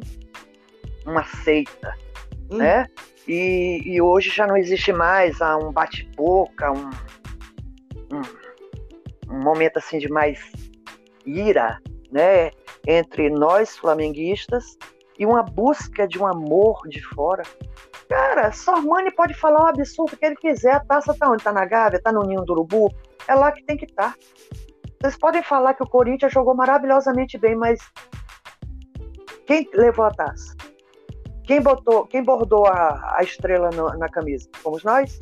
uma 1.06 1.24
seita, 1.24 1.96
hum. 2.50 2.58
né? 2.58 2.88
E, 3.28 3.82
e, 3.86 4.02
hoje 4.02 4.30
já 4.30 4.46
não 4.46 4.58
existe 4.58 4.92
mais 4.92 5.42
ah, 5.42 5.58
um 5.58 5.72
bate-boca, 5.72 6.72
um, 6.72 6.90
um, 8.12 9.34
um, 9.34 9.42
momento 9.42 9.78
assim 9.78 9.98
de 9.98 10.10
mais 10.10 10.40
ira, 11.26 11.80
né? 12.12 12.52
Entre 12.86 13.30
nós 13.30 13.78
flamenguistas 13.78 14.78
e 15.18 15.26
uma 15.26 15.44
busca 15.44 16.08
de 16.08 16.20
um 16.20 16.26
amor 16.26 16.82
de 16.88 17.02
fora. 17.02 17.44
Cara, 18.10 18.52
Sormani 18.52 19.12
pode 19.12 19.34
falar 19.34 19.64
o 19.64 19.68
absurdo 19.68 20.18
que 20.18 20.26
ele 20.26 20.36
quiser. 20.36 20.76
A 20.76 20.80
taça 20.80 21.14
tá 21.14 21.30
onde? 21.30 21.44
Tá 21.44 21.52
na 21.52 21.66
Gávea? 21.66 22.02
Tá 22.02 22.12
no 22.12 22.24
Ninho 22.24 22.44
do 22.44 22.54
Urubu? 22.54 22.94
É 23.28 23.34
lá 23.36 23.52
que 23.52 23.64
tem 23.64 23.78
que 23.78 23.86
estar. 23.86 24.12
Tá. 24.12 24.18
Vocês 25.02 25.18
podem 25.18 25.44
falar 25.44 25.74
que 25.74 25.84
o 25.84 25.90
Corinthians 25.90 26.32
jogou 26.32 26.56
maravilhosamente 26.56 27.38
bem, 27.38 27.56
mas 27.56 27.80
quem 29.46 29.70
levou 29.74 30.06
a 30.06 30.12
taça? 30.12 30.56
Quem 31.44 31.62
botou, 31.62 32.06
quem 32.06 32.24
bordou 32.24 32.66
a, 32.66 33.18
a 33.18 33.24
estrela 33.24 33.70
no, 33.72 33.90
na 33.98 34.08
camisa? 34.08 34.48
Fomos 34.62 34.84
nós? 34.84 35.20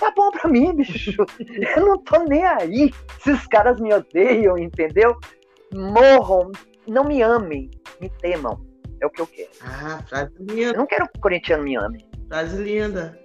Tá 0.00 0.12
bom 0.16 0.30
pra 0.32 0.50
mim, 0.50 0.74
bicho. 0.74 1.24
Eu 1.76 1.86
não 1.86 1.98
tô 1.98 2.24
nem 2.24 2.44
aí 2.44 2.92
se 3.20 3.30
os 3.30 3.46
caras 3.46 3.80
me 3.80 3.94
odeiam, 3.94 4.58
entendeu? 4.58 5.16
Morram, 5.72 6.50
não 6.86 7.04
me 7.04 7.22
amem, 7.22 7.70
me 8.00 8.08
temam. 8.08 8.73
É 9.04 9.06
o 9.06 9.10
que 9.10 9.20
eu 9.20 9.26
quero. 9.26 9.50
Ah, 9.60 10.02
frase 10.08 10.32
linda. 10.40 10.62
Eu 10.62 10.78
não 10.78 10.86
quero 10.86 11.06
que 11.06 11.18
o 11.18 11.20
corintiano 11.20 11.62
me 11.62 11.76
ame. 11.76 12.08
Frase 12.26 12.56
linda. 12.62 13.18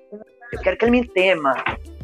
Eu 0.51 0.59
quero 0.59 0.77
que 0.77 0.83
ele 0.83 0.91
me 0.91 1.07
tema, 1.07 1.53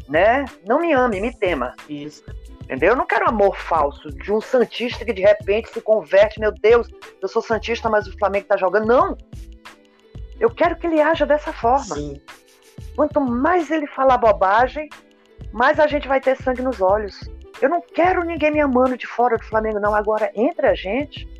né? 0.08 0.46
Não 0.66 0.80
me 0.80 0.94
ame, 0.94 1.20
me 1.20 1.36
tema. 1.36 1.74
Isso. 1.86 2.24
Entendeu? 2.62 2.90
Eu 2.90 2.96
não 2.96 3.06
quero 3.06 3.28
amor 3.28 3.54
falso 3.54 4.10
de 4.10 4.32
um 4.32 4.40
Santista 4.40 5.04
que 5.04 5.12
de 5.12 5.20
repente 5.20 5.68
se 5.68 5.80
converte, 5.82 6.40
meu 6.40 6.52
Deus, 6.52 6.88
eu 7.20 7.28
sou 7.28 7.42
Santista, 7.42 7.90
mas 7.90 8.06
o 8.06 8.18
Flamengo 8.18 8.46
tá 8.46 8.56
jogando. 8.56 8.86
Não! 8.86 9.16
Eu 10.40 10.48
quero 10.50 10.76
que 10.76 10.86
ele 10.86 11.00
haja 11.00 11.26
dessa 11.26 11.52
forma. 11.52 11.94
Sim. 11.96 12.20
Quanto 12.94 13.20
mais 13.20 13.70
ele 13.70 13.86
falar 13.88 14.16
bobagem, 14.16 14.88
mais 15.52 15.78
a 15.78 15.86
gente 15.86 16.08
vai 16.08 16.20
ter 16.20 16.34
sangue 16.36 16.62
nos 16.62 16.80
olhos. 16.80 17.20
Eu 17.60 17.68
não 17.68 17.82
quero 17.82 18.24
ninguém 18.24 18.52
me 18.52 18.60
amando 18.60 18.96
de 18.96 19.06
fora 19.06 19.36
do 19.36 19.44
Flamengo, 19.44 19.78
não. 19.78 19.94
Agora, 19.94 20.30
entre 20.34 20.66
a 20.66 20.74
gente, 20.74 21.35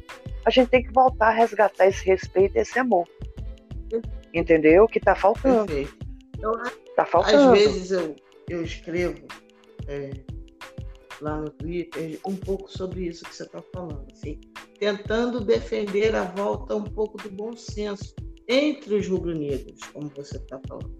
a 0.46 0.50
gente 0.50 0.68
tem 0.68 0.82
que 0.82 0.92
voltar 0.92 1.28
a 1.28 1.32
resgatar 1.32 1.88
esse 1.88 2.06
respeito 2.06 2.56
e 2.56 2.60
esse 2.60 2.78
amor. 2.78 3.06
Entendeu? 4.32 4.86
Que 4.86 5.00
tá 5.00 5.16
faltando. 5.16 5.66
Perfeito. 5.66 6.06
Eu, 6.40 6.52
tá 6.94 7.04
faltando. 7.04 7.52
Às 7.52 7.58
vezes 7.58 7.90
eu, 7.90 8.14
eu 8.48 8.62
escrevo 8.62 9.26
é, 9.88 10.10
lá 11.20 11.38
no 11.38 11.50
Twitter 11.50 12.20
um 12.24 12.36
pouco 12.36 12.70
sobre 12.70 13.08
isso 13.08 13.24
que 13.24 13.34
você 13.34 13.42
está 13.42 13.60
falando, 13.74 14.06
assim, 14.12 14.40
tentando 14.78 15.40
defender 15.40 16.14
a 16.14 16.22
volta 16.22 16.76
um 16.76 16.84
pouco 16.84 17.18
do 17.18 17.30
bom 17.30 17.56
senso 17.56 18.14
entre 18.46 18.94
os 18.94 19.08
rubro-negros, 19.08 19.80
como 19.92 20.08
você 20.14 20.36
está 20.36 20.60
falando. 20.68 20.96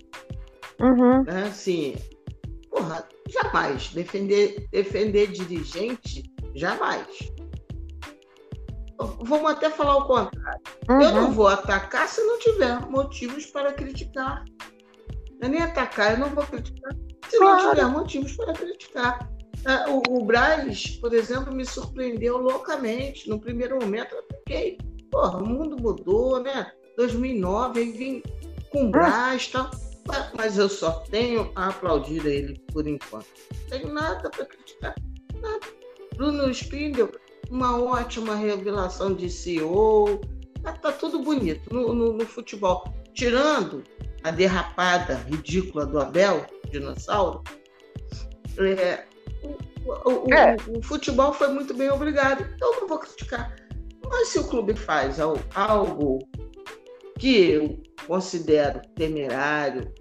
Uhum. 0.81 1.23
Né? 1.23 1.43
Assim, 1.45 1.95
porra, 2.69 3.07
jamais. 3.29 3.91
Defender, 3.93 4.67
defender 4.73 5.29
dirigente, 5.29 6.25
jamais. 6.55 7.33
Vamos 8.99 9.51
até 9.51 9.71
falar 9.71 9.99
o 9.99 10.07
contrário. 10.07 10.61
Uhum. 10.89 11.03
Eu 11.03 11.13
não 11.13 11.33
vou 11.33 11.49
atacar 11.49 12.09
se 12.09 12.23
não 12.23 12.39
tiver 12.39 12.81
motivos 12.89 13.47
para 13.47 13.73
criticar. 13.73 14.45
Não 15.41 15.49
é 15.49 15.51
nem 15.51 15.63
atacar, 15.63 16.13
eu 16.13 16.19
não 16.19 16.31
vou 16.31 16.47
criticar 16.47 16.95
se 17.31 17.39
claro. 17.39 17.63
não 17.63 17.71
tiver 17.71 17.87
motivos 17.87 18.37
para 18.37 18.53
criticar. 18.53 19.31
É, 19.65 19.91
o, 19.91 20.03
o 20.11 20.25
Braz, 20.25 20.97
por 20.99 21.13
exemplo, 21.13 21.53
me 21.53 21.65
surpreendeu 21.65 22.39
loucamente. 22.39 23.29
No 23.29 23.41
primeiro 23.41 23.79
momento, 23.81 24.15
eu 24.15 24.25
fiquei, 24.39 24.79
porra, 25.11 25.39
o 25.39 25.47
mundo 25.47 25.77
mudou, 25.81 26.41
né? 26.41 26.71
2009, 26.97 27.81
aí 27.81 27.93
vim 27.93 28.23
com 28.71 28.91
Brás 28.91 29.45
e 29.45 29.53
tal. 29.53 29.71
Mas 30.37 30.57
eu 30.57 30.69
só 30.69 31.01
tenho 31.11 31.51
a 31.57 31.69
aplaudir 31.69 32.25
a 32.25 32.31
ele 32.31 32.61
por 32.73 32.87
enquanto. 32.87 33.27
Não 33.63 33.69
tenho 33.69 33.93
nada 33.93 34.31
para 34.31 34.47
criticar. 34.47 34.95
Nada. 35.41 35.67
Bruno 36.17 36.49
Spindel, 36.51 37.11
uma 37.51 37.81
ótima 37.81 38.35
revelação 38.35 39.15
de 39.15 39.31
CEO. 39.31 40.21
Tá, 40.63 40.73
tá 40.73 40.93
tudo 40.93 41.21
bonito 41.21 41.73
no, 41.73 41.95
no, 41.95 42.13
no, 42.13 42.27
futebol. 42.27 42.85
Tirando 43.15 43.85
a 44.25 44.31
derrapada 44.31 45.15
ridícula 45.29 45.87
do 45.87 45.99
Abel, 46.01 46.45
dinossauro, 46.71 47.43
é, 48.59 49.05
o, 49.85 50.29
o, 50.29 50.35
é. 50.35 50.57
o, 50.69 50.79
o 50.79 50.83
futebol 50.83 51.33
foi 51.33 51.49
muito 51.49 51.73
bem 51.75 51.91
obrigado. 51.91 52.45
Então 52.55 52.81
não 52.81 52.89
vou 52.89 52.99
criticar. 52.99 53.55
Mas 54.09 54.29
se 54.29 54.39
o 54.39 54.45
clube 54.45 54.75
faz 54.75 55.19
algo 55.21 56.19
que 57.19 57.51
eu 57.51 57.83
considero 58.07 58.81
temerário 58.95 59.93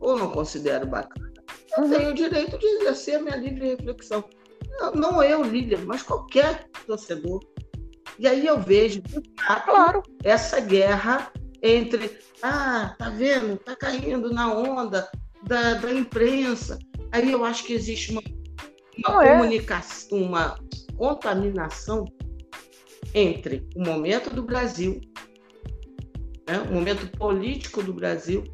ou 0.00 0.18
não 0.18 0.30
considero 0.30 0.86
bacana, 0.86 1.32
eu 1.76 1.84
uhum. 1.84 1.90
tenho 1.90 2.10
o 2.10 2.14
direito 2.14 2.58
de 2.58 2.66
exercer 2.66 3.16
a 3.16 3.22
minha 3.22 3.36
livre 3.36 3.68
reflexão. 3.68 4.24
Não 4.94 5.22
eu, 5.22 5.42
Lilian, 5.42 5.84
mas 5.86 6.02
qualquer 6.02 6.68
torcedor. 6.86 7.40
E 8.18 8.26
aí 8.26 8.46
eu 8.46 8.60
vejo, 8.60 9.02
claro, 9.64 10.02
essa 10.22 10.60
guerra 10.60 11.32
entre, 11.62 12.18
ah, 12.42 12.94
tá 12.98 13.08
vendo, 13.08 13.56
tá 13.56 13.76
caindo 13.76 14.32
na 14.32 14.52
onda 14.52 15.08
da, 15.44 15.74
da 15.74 15.92
imprensa. 15.92 16.78
Aí 17.12 17.30
eu 17.30 17.44
acho 17.44 17.64
que 17.64 17.72
existe 17.72 18.12
uma, 18.12 18.22
uma 19.06 19.24
é. 19.24 19.32
comunicação, 19.32 20.18
é. 20.18 20.22
uma 20.22 20.58
contaminação 20.96 22.04
entre 23.14 23.68
o 23.76 23.82
momento 23.82 24.30
do 24.30 24.42
Brasil, 24.42 25.00
né, 26.46 26.58
o 26.68 26.72
momento 26.72 27.06
político 27.16 27.82
do 27.82 27.92
Brasil 27.92 28.44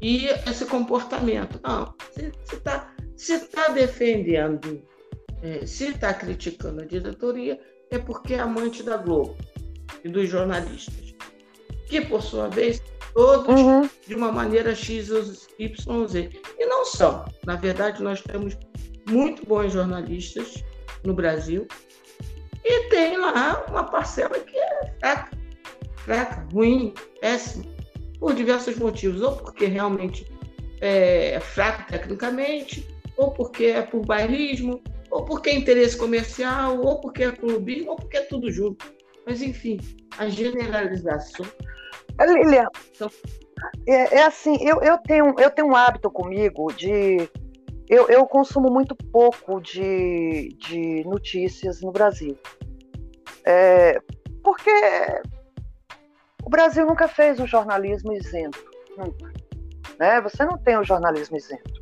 e 0.00 0.26
esse 0.26 0.64
comportamento. 0.66 1.60
Não, 1.62 1.94
você 2.12 2.32
está 2.52 2.94
se 3.18 3.38
tá 3.48 3.68
defendendo, 3.68 4.80
é, 5.42 5.66
se 5.66 5.88
está 5.88 6.14
criticando 6.14 6.82
a 6.82 6.86
diretoria, 6.86 7.60
é 7.90 7.98
porque 7.98 8.34
é 8.34 8.38
amante 8.38 8.82
da 8.84 8.96
Globo 8.96 9.36
e 10.04 10.08
dos 10.08 10.28
jornalistas, 10.28 11.14
que 11.88 12.00
por 12.00 12.22
sua 12.22 12.48
vez 12.48 12.80
todos 13.12 13.60
uhum. 13.60 13.90
de 14.06 14.14
uma 14.14 14.30
maneira 14.30 14.72
X, 14.72 15.10
Y, 15.58 16.06
Z. 16.06 16.30
E 16.58 16.66
não 16.66 16.84
são. 16.84 17.24
Na 17.44 17.56
verdade, 17.56 18.00
nós 18.00 18.22
temos 18.22 18.56
muito 19.10 19.44
bons 19.44 19.72
jornalistas 19.72 20.62
no 21.02 21.12
Brasil 21.12 21.66
e 22.64 22.88
tem 22.90 23.16
lá 23.16 23.64
uma 23.68 23.82
parcela 23.82 24.38
que 24.38 24.56
é 24.56 24.92
fraca, 25.00 25.30
fraca, 25.96 26.46
ruim, 26.52 26.94
péssima, 27.20 27.64
por 28.20 28.32
diversos 28.32 28.76
motivos. 28.76 29.22
Ou 29.22 29.36
porque 29.36 29.66
realmente 29.66 30.24
é 30.80 31.40
fraco 31.40 31.90
tecnicamente, 31.90 32.86
ou 33.18 33.32
porque 33.32 33.64
é 33.66 33.82
por 33.82 34.06
bairrismo, 34.06 34.80
ou 35.10 35.24
porque 35.24 35.50
é 35.50 35.54
interesse 35.54 35.96
comercial, 35.96 36.80
ou 36.80 37.00
porque 37.00 37.24
é 37.24 37.32
clubismo, 37.32 37.90
ou 37.90 37.96
porque 37.96 38.16
é 38.16 38.22
tudo 38.22 38.50
junto. 38.50 38.90
Mas, 39.26 39.42
enfim, 39.42 39.78
a 40.16 40.28
generalização. 40.28 41.44
Lilian, 42.20 42.68
é, 43.86 44.18
é, 44.18 44.22
assim, 44.22 44.56
eu, 44.60 44.80
eu, 44.82 44.96
tenho, 44.98 45.34
eu 45.38 45.50
tenho 45.50 45.68
um 45.68 45.76
hábito 45.76 46.10
comigo 46.10 46.72
de. 46.72 47.28
Eu, 47.88 48.08
eu 48.08 48.26
consumo 48.26 48.70
muito 48.70 48.94
pouco 48.94 49.60
de, 49.60 50.48
de 50.58 51.04
notícias 51.04 51.80
no 51.80 51.90
Brasil. 51.90 52.38
É, 53.44 54.00
porque 54.42 54.70
o 56.44 56.50
Brasil 56.50 56.86
nunca 56.86 57.08
fez 57.08 57.40
um 57.40 57.46
jornalismo 57.46 58.12
isento. 58.12 58.62
Nunca. 58.96 59.32
Né? 59.98 60.20
Você 60.20 60.44
não 60.44 60.58
tem 60.58 60.78
um 60.78 60.84
jornalismo 60.84 61.36
isento. 61.36 61.77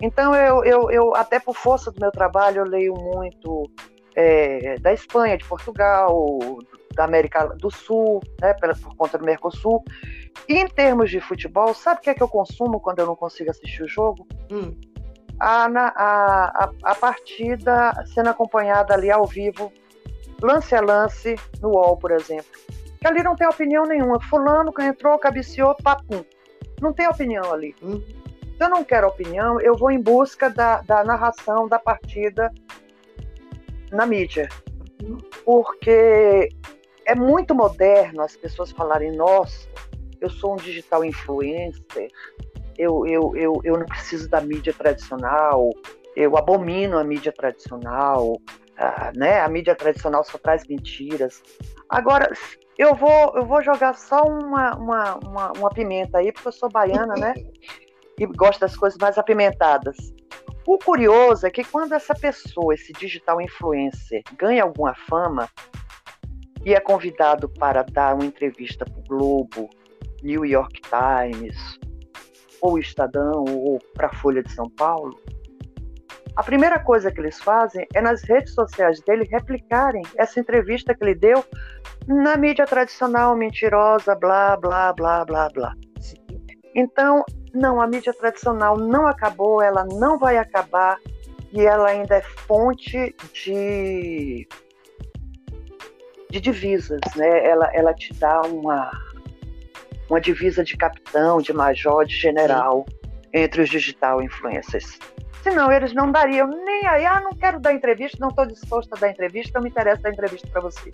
Então, 0.00 0.34
eu, 0.34 0.64
eu, 0.64 0.90
eu, 0.90 1.14
até 1.14 1.38
por 1.38 1.56
força 1.56 1.90
do 1.90 2.00
meu 2.00 2.10
trabalho, 2.10 2.58
eu 2.58 2.64
leio 2.64 2.94
muito 2.94 3.70
é, 4.14 4.78
da 4.78 4.92
Espanha, 4.92 5.36
de 5.36 5.44
Portugal, 5.44 6.38
da 6.94 7.04
América 7.04 7.46
do 7.58 7.70
Sul, 7.70 8.22
né, 8.40 8.54
por 8.54 8.96
conta 8.96 9.18
do 9.18 9.24
Mercosul. 9.24 9.84
E 10.48 10.58
em 10.58 10.66
termos 10.66 11.10
de 11.10 11.20
futebol, 11.20 11.74
sabe 11.74 12.00
o 12.00 12.02
que 12.02 12.10
é 12.10 12.14
que 12.14 12.22
eu 12.22 12.28
consumo 12.28 12.80
quando 12.80 13.00
eu 13.00 13.06
não 13.06 13.16
consigo 13.16 13.50
assistir 13.50 13.82
o 13.82 13.88
jogo? 13.88 14.26
Hum. 14.50 14.74
A, 15.38 15.66
a, 15.66 16.64
a, 16.64 16.70
a, 16.84 16.94
partida 16.94 17.92
sendo 18.14 18.30
acompanhada 18.30 18.94
ali 18.94 19.10
ao 19.10 19.26
vivo, 19.26 19.72
lance 20.40 20.74
a 20.74 20.80
lance, 20.80 21.34
no 21.60 21.70
UOL, 21.70 21.96
por 21.96 22.12
exemplo. 22.12 22.46
Que 23.00 23.06
ali 23.06 23.22
não 23.22 23.34
tem 23.34 23.46
opinião 23.46 23.84
nenhuma. 23.84 24.20
Fulano 24.20 24.72
que 24.72 24.82
entrou, 24.82 25.18
cabeceou, 25.18 25.74
papum. 25.82 26.24
Não 26.80 26.92
tem 26.92 27.08
opinião 27.08 27.52
ali. 27.52 27.74
Hum. 27.82 28.00
Se 28.56 28.64
eu 28.64 28.68
não 28.68 28.84
quero 28.84 29.08
opinião, 29.08 29.60
eu 29.60 29.76
vou 29.76 29.90
em 29.90 30.00
busca 30.00 30.48
da, 30.48 30.80
da 30.82 31.02
narração 31.04 31.68
da 31.68 31.78
partida 31.78 32.52
na 33.90 34.06
mídia. 34.06 34.48
Porque 35.44 36.48
é 37.04 37.14
muito 37.14 37.54
moderno 37.54 38.22
as 38.22 38.36
pessoas 38.36 38.70
falarem, 38.70 39.12
nossa, 39.12 39.68
eu 40.20 40.30
sou 40.30 40.54
um 40.54 40.56
digital 40.56 41.04
influencer, 41.04 42.08
eu, 42.78 43.06
eu, 43.06 43.36
eu, 43.36 43.60
eu 43.62 43.78
não 43.78 43.86
preciso 43.86 44.28
da 44.28 44.40
mídia 44.40 44.72
tradicional, 44.72 45.70
eu 46.16 46.36
abomino 46.36 46.98
a 46.98 47.04
mídia 47.04 47.32
tradicional, 47.32 48.40
ah, 48.76 49.12
né? 49.14 49.40
a 49.40 49.48
mídia 49.48 49.74
tradicional 49.74 50.24
só 50.24 50.38
traz 50.38 50.66
mentiras. 50.66 51.42
Agora, 51.88 52.32
eu 52.78 52.94
vou, 52.94 53.36
eu 53.36 53.44
vou 53.44 53.62
jogar 53.62 53.94
só 53.94 54.22
uma, 54.22 54.74
uma, 54.76 55.14
uma, 55.16 55.52
uma 55.52 55.70
pimenta 55.70 56.18
aí, 56.18 56.32
porque 56.32 56.48
eu 56.48 56.52
sou 56.52 56.68
baiana, 56.68 57.14
né? 57.14 57.34
e 58.18 58.26
gosta 58.26 58.66
das 58.66 58.76
coisas 58.76 58.98
mais 58.98 59.18
apimentadas. 59.18 59.96
O 60.66 60.78
curioso 60.78 61.46
é 61.46 61.50
que 61.50 61.62
quando 61.64 61.92
essa 61.92 62.14
pessoa, 62.14 62.74
esse 62.74 62.92
digital 62.92 63.40
influencer, 63.40 64.22
ganha 64.36 64.62
alguma 64.62 64.94
fama 64.94 65.48
e 66.64 66.74
é 66.74 66.80
convidado 66.80 67.48
para 67.48 67.82
dar 67.82 68.14
uma 68.14 68.24
entrevista 68.24 68.84
para 68.84 68.98
o 68.98 69.04
Globo, 69.04 69.68
New 70.22 70.46
York 70.46 70.80
Times, 70.82 71.78
ou 72.62 72.78
Estadão, 72.78 73.44
ou 73.46 73.78
para 73.94 74.06
a 74.06 74.14
Folha 74.14 74.42
de 74.42 74.50
São 74.52 74.70
Paulo, 74.70 75.14
a 76.36 76.42
primeira 76.42 76.80
coisa 76.80 77.12
que 77.12 77.20
eles 77.20 77.38
fazem 77.40 77.86
é 77.94 78.00
nas 78.00 78.22
redes 78.24 78.54
sociais 78.54 79.00
dele 79.02 79.24
replicarem 79.30 80.02
essa 80.16 80.40
entrevista 80.40 80.92
que 80.94 81.04
ele 81.04 81.14
deu 81.14 81.44
na 82.08 82.36
mídia 82.36 82.66
tradicional 82.66 83.36
mentirosa, 83.36 84.16
blá, 84.16 84.56
blá, 84.56 84.92
blá, 84.92 85.24
blá, 85.24 85.48
blá. 85.50 85.74
Então, 86.74 87.24
não, 87.54 87.80
a 87.80 87.86
mídia 87.86 88.12
tradicional 88.12 88.76
não 88.76 89.06
acabou, 89.06 89.62
ela 89.62 89.84
não 89.84 90.18
vai 90.18 90.36
acabar 90.36 90.98
e 91.52 91.64
ela 91.64 91.88
ainda 91.88 92.16
é 92.16 92.20
fonte 92.20 93.14
de, 93.32 94.46
de 96.28 96.40
divisas, 96.40 97.00
né? 97.14 97.46
Ela, 97.46 97.70
ela 97.72 97.94
te 97.94 98.12
dá 98.14 98.42
uma, 98.42 98.90
uma 100.10 100.20
divisa 100.20 100.64
de 100.64 100.76
capitão, 100.76 101.40
de 101.40 101.52
major, 101.52 102.04
de 102.04 102.16
general 102.16 102.84
Sim. 102.88 103.30
entre 103.32 103.62
os 103.62 103.70
digital 103.70 104.20
influencers. 104.20 104.98
Senão 105.44 105.70
eles 105.70 105.92
não 105.92 106.10
dariam 106.10 106.48
nem 106.48 106.86
aí, 106.86 107.04
ah, 107.04 107.20
não 107.20 107.32
quero 107.32 107.60
dar 107.60 107.72
entrevista, 107.72 108.18
não 108.20 108.30
estou 108.30 108.46
disposto 108.46 108.92
a 108.94 108.98
dar 108.98 109.10
entrevista, 109.10 109.52
não 109.54 109.62
me 109.62 109.68
interessa 109.70 110.02
dar 110.02 110.10
entrevista 110.10 110.48
para 110.48 110.62
você. 110.62 110.90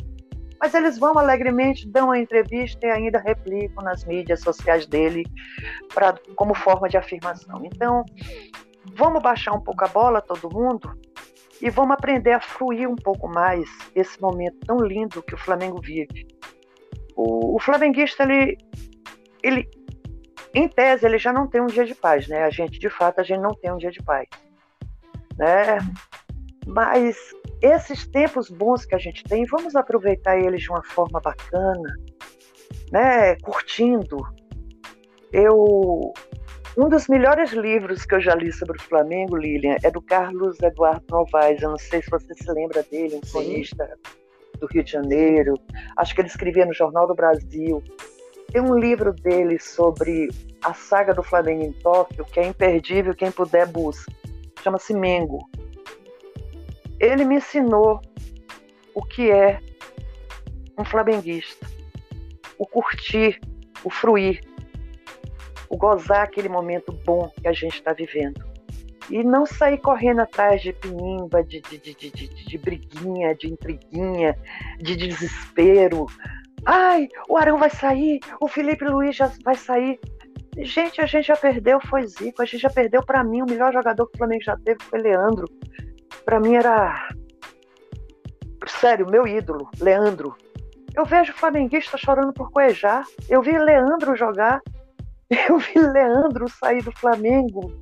Mas 0.60 0.74
eles 0.74 0.98
vão 0.98 1.18
alegremente, 1.18 1.88
dão 1.88 2.10
a 2.10 2.18
entrevista 2.18 2.86
e 2.86 2.90
ainda 2.90 3.18
replicam 3.18 3.82
nas 3.82 4.04
mídias 4.04 4.40
sociais 4.40 4.86
dele 4.86 5.24
pra, 5.94 6.14
como 6.36 6.54
forma 6.54 6.88
de 6.88 6.98
afirmação. 6.98 7.62
Então, 7.64 8.04
vamos 8.94 9.22
baixar 9.22 9.52
um 9.52 9.60
pouco 9.60 9.84
a 9.84 9.88
bola, 9.88 10.20
todo 10.20 10.54
mundo, 10.54 10.94
e 11.60 11.70
vamos 11.70 11.92
aprender 11.92 12.32
a 12.32 12.40
fruir 12.40 12.88
um 12.88 12.96
pouco 12.96 13.28
mais 13.28 13.68
esse 13.94 14.20
momento 14.20 14.58
tão 14.66 14.78
lindo 14.78 15.22
que 15.22 15.34
o 15.34 15.38
Flamengo 15.38 15.80
vive. 15.80 16.26
O, 17.16 17.56
o 17.56 17.58
flamenguista, 17.58 18.22
ele, 18.22 18.56
ele, 19.42 19.68
em 20.54 20.68
tese, 20.68 21.06
ele 21.06 21.18
já 21.18 21.32
não 21.32 21.46
tem 21.46 21.60
um 21.60 21.66
dia 21.66 21.84
de 21.84 21.94
paz, 21.94 22.26
né? 22.28 22.44
A 22.44 22.50
gente, 22.50 22.78
de 22.78 22.88
fato, 22.88 23.20
a 23.20 23.22
gente 23.22 23.40
não 23.40 23.54
tem 23.54 23.72
um 23.72 23.76
dia 23.76 23.90
de 23.90 24.02
paz, 24.02 24.26
né? 25.36 25.78
Mas 26.66 27.16
esses 27.62 28.06
tempos 28.06 28.50
bons 28.50 28.84
que 28.84 28.94
a 28.94 28.98
gente 28.98 29.24
tem, 29.24 29.44
vamos 29.46 29.74
aproveitar 29.76 30.38
eles 30.38 30.62
de 30.62 30.70
uma 30.70 30.82
forma 30.82 31.20
bacana, 31.20 31.96
né? 32.90 33.36
Curtindo. 33.36 34.18
Eu 35.32 36.12
um 36.78 36.88
dos 36.88 37.08
melhores 37.08 37.50
livros 37.52 38.06
que 38.06 38.14
eu 38.14 38.20
já 38.20 38.34
li 38.34 38.52
sobre 38.52 38.78
o 38.78 38.82
Flamengo, 38.82 39.36
Lilian, 39.36 39.76
é 39.82 39.90
do 39.90 40.00
Carlos 40.00 40.58
Eduardo 40.60 41.04
Novaes. 41.10 41.60
Eu 41.60 41.70
não 41.70 41.78
sei 41.78 42.00
se 42.00 42.08
você 42.08 42.32
se 42.32 42.50
lembra 42.52 42.82
dele, 42.84 43.16
um 43.16 43.20
cronista 43.20 43.98
do 44.58 44.66
Rio 44.66 44.84
de 44.84 44.92
Janeiro. 44.92 45.54
Acho 45.96 46.14
que 46.14 46.20
ele 46.20 46.28
escrevia 46.28 46.64
no 46.64 46.72
Jornal 46.72 47.08
do 47.08 47.14
Brasil. 47.14 47.82
Tem 48.52 48.62
um 48.62 48.78
livro 48.78 49.12
dele 49.12 49.58
sobre 49.58 50.28
a 50.62 50.72
saga 50.72 51.12
do 51.12 51.22
Flamengo 51.22 51.64
em 51.64 51.72
Tóquio, 51.72 52.24
que 52.24 52.38
é 52.38 52.46
imperdível, 52.46 53.14
quem 53.14 53.32
puder 53.32 53.66
busca. 53.66 54.10
Chama-se 54.62 54.94
Mengo 54.94 55.40
ele 57.00 57.24
me 57.24 57.36
ensinou 57.36 58.00
o 58.94 59.02
que 59.02 59.30
é 59.30 59.58
um 60.78 60.84
flamenguista, 60.84 61.66
o 62.58 62.66
curtir, 62.66 63.40
o 63.82 63.90
fruir, 63.90 64.40
o 65.68 65.76
gozar 65.76 66.22
aquele 66.22 66.48
momento 66.48 66.92
bom 66.92 67.30
que 67.40 67.48
a 67.48 67.52
gente 67.52 67.76
está 67.76 67.94
vivendo. 67.94 68.44
E 69.08 69.24
não 69.24 69.46
sair 69.46 69.78
correndo 69.78 70.20
atrás 70.20 70.60
de 70.60 70.72
pinimba, 70.72 71.42
de, 71.42 71.60
de, 71.62 71.78
de, 71.78 72.10
de, 72.10 72.58
briguinha, 72.58 73.34
de 73.34 73.48
intriguinha, 73.48 74.38
de 74.78 74.94
desespero. 74.94 76.06
Ai, 76.64 77.08
o 77.28 77.36
Arão 77.36 77.58
vai 77.58 77.70
sair, 77.70 78.20
o 78.40 78.46
Felipe 78.46 78.84
Luiz 78.84 79.16
já 79.16 79.32
vai 79.42 79.56
sair. 79.56 79.98
Gente, 80.58 81.00
a 81.00 81.06
gente 81.06 81.26
já 81.26 81.36
perdeu, 81.36 81.80
foi 81.80 82.06
Zico, 82.06 82.42
a 82.42 82.44
gente 82.44 82.60
já 82.60 82.70
perdeu 82.70 83.02
para 83.02 83.24
mim, 83.24 83.42
o 83.42 83.46
melhor 83.46 83.72
jogador 83.72 84.06
que 84.06 84.14
o 84.14 84.18
Flamengo 84.18 84.44
já 84.44 84.56
teve 84.58 84.78
foi 84.84 85.00
Leandro 85.00 85.46
para 86.24 86.40
mim 86.40 86.54
era 86.54 87.08
sério, 88.66 89.08
meu 89.10 89.26
ídolo, 89.26 89.68
Leandro. 89.80 90.36
Eu 90.94 91.04
vejo 91.04 91.32
flamenguista 91.32 91.96
chorando 91.96 92.32
por 92.32 92.50
Cuejá. 92.50 93.02
Eu 93.28 93.42
vi 93.42 93.56
Leandro 93.56 94.16
jogar. 94.16 94.60
Eu 95.48 95.58
vi 95.58 95.78
Leandro 95.78 96.48
sair 96.48 96.82
do 96.82 96.92
Flamengo 96.92 97.72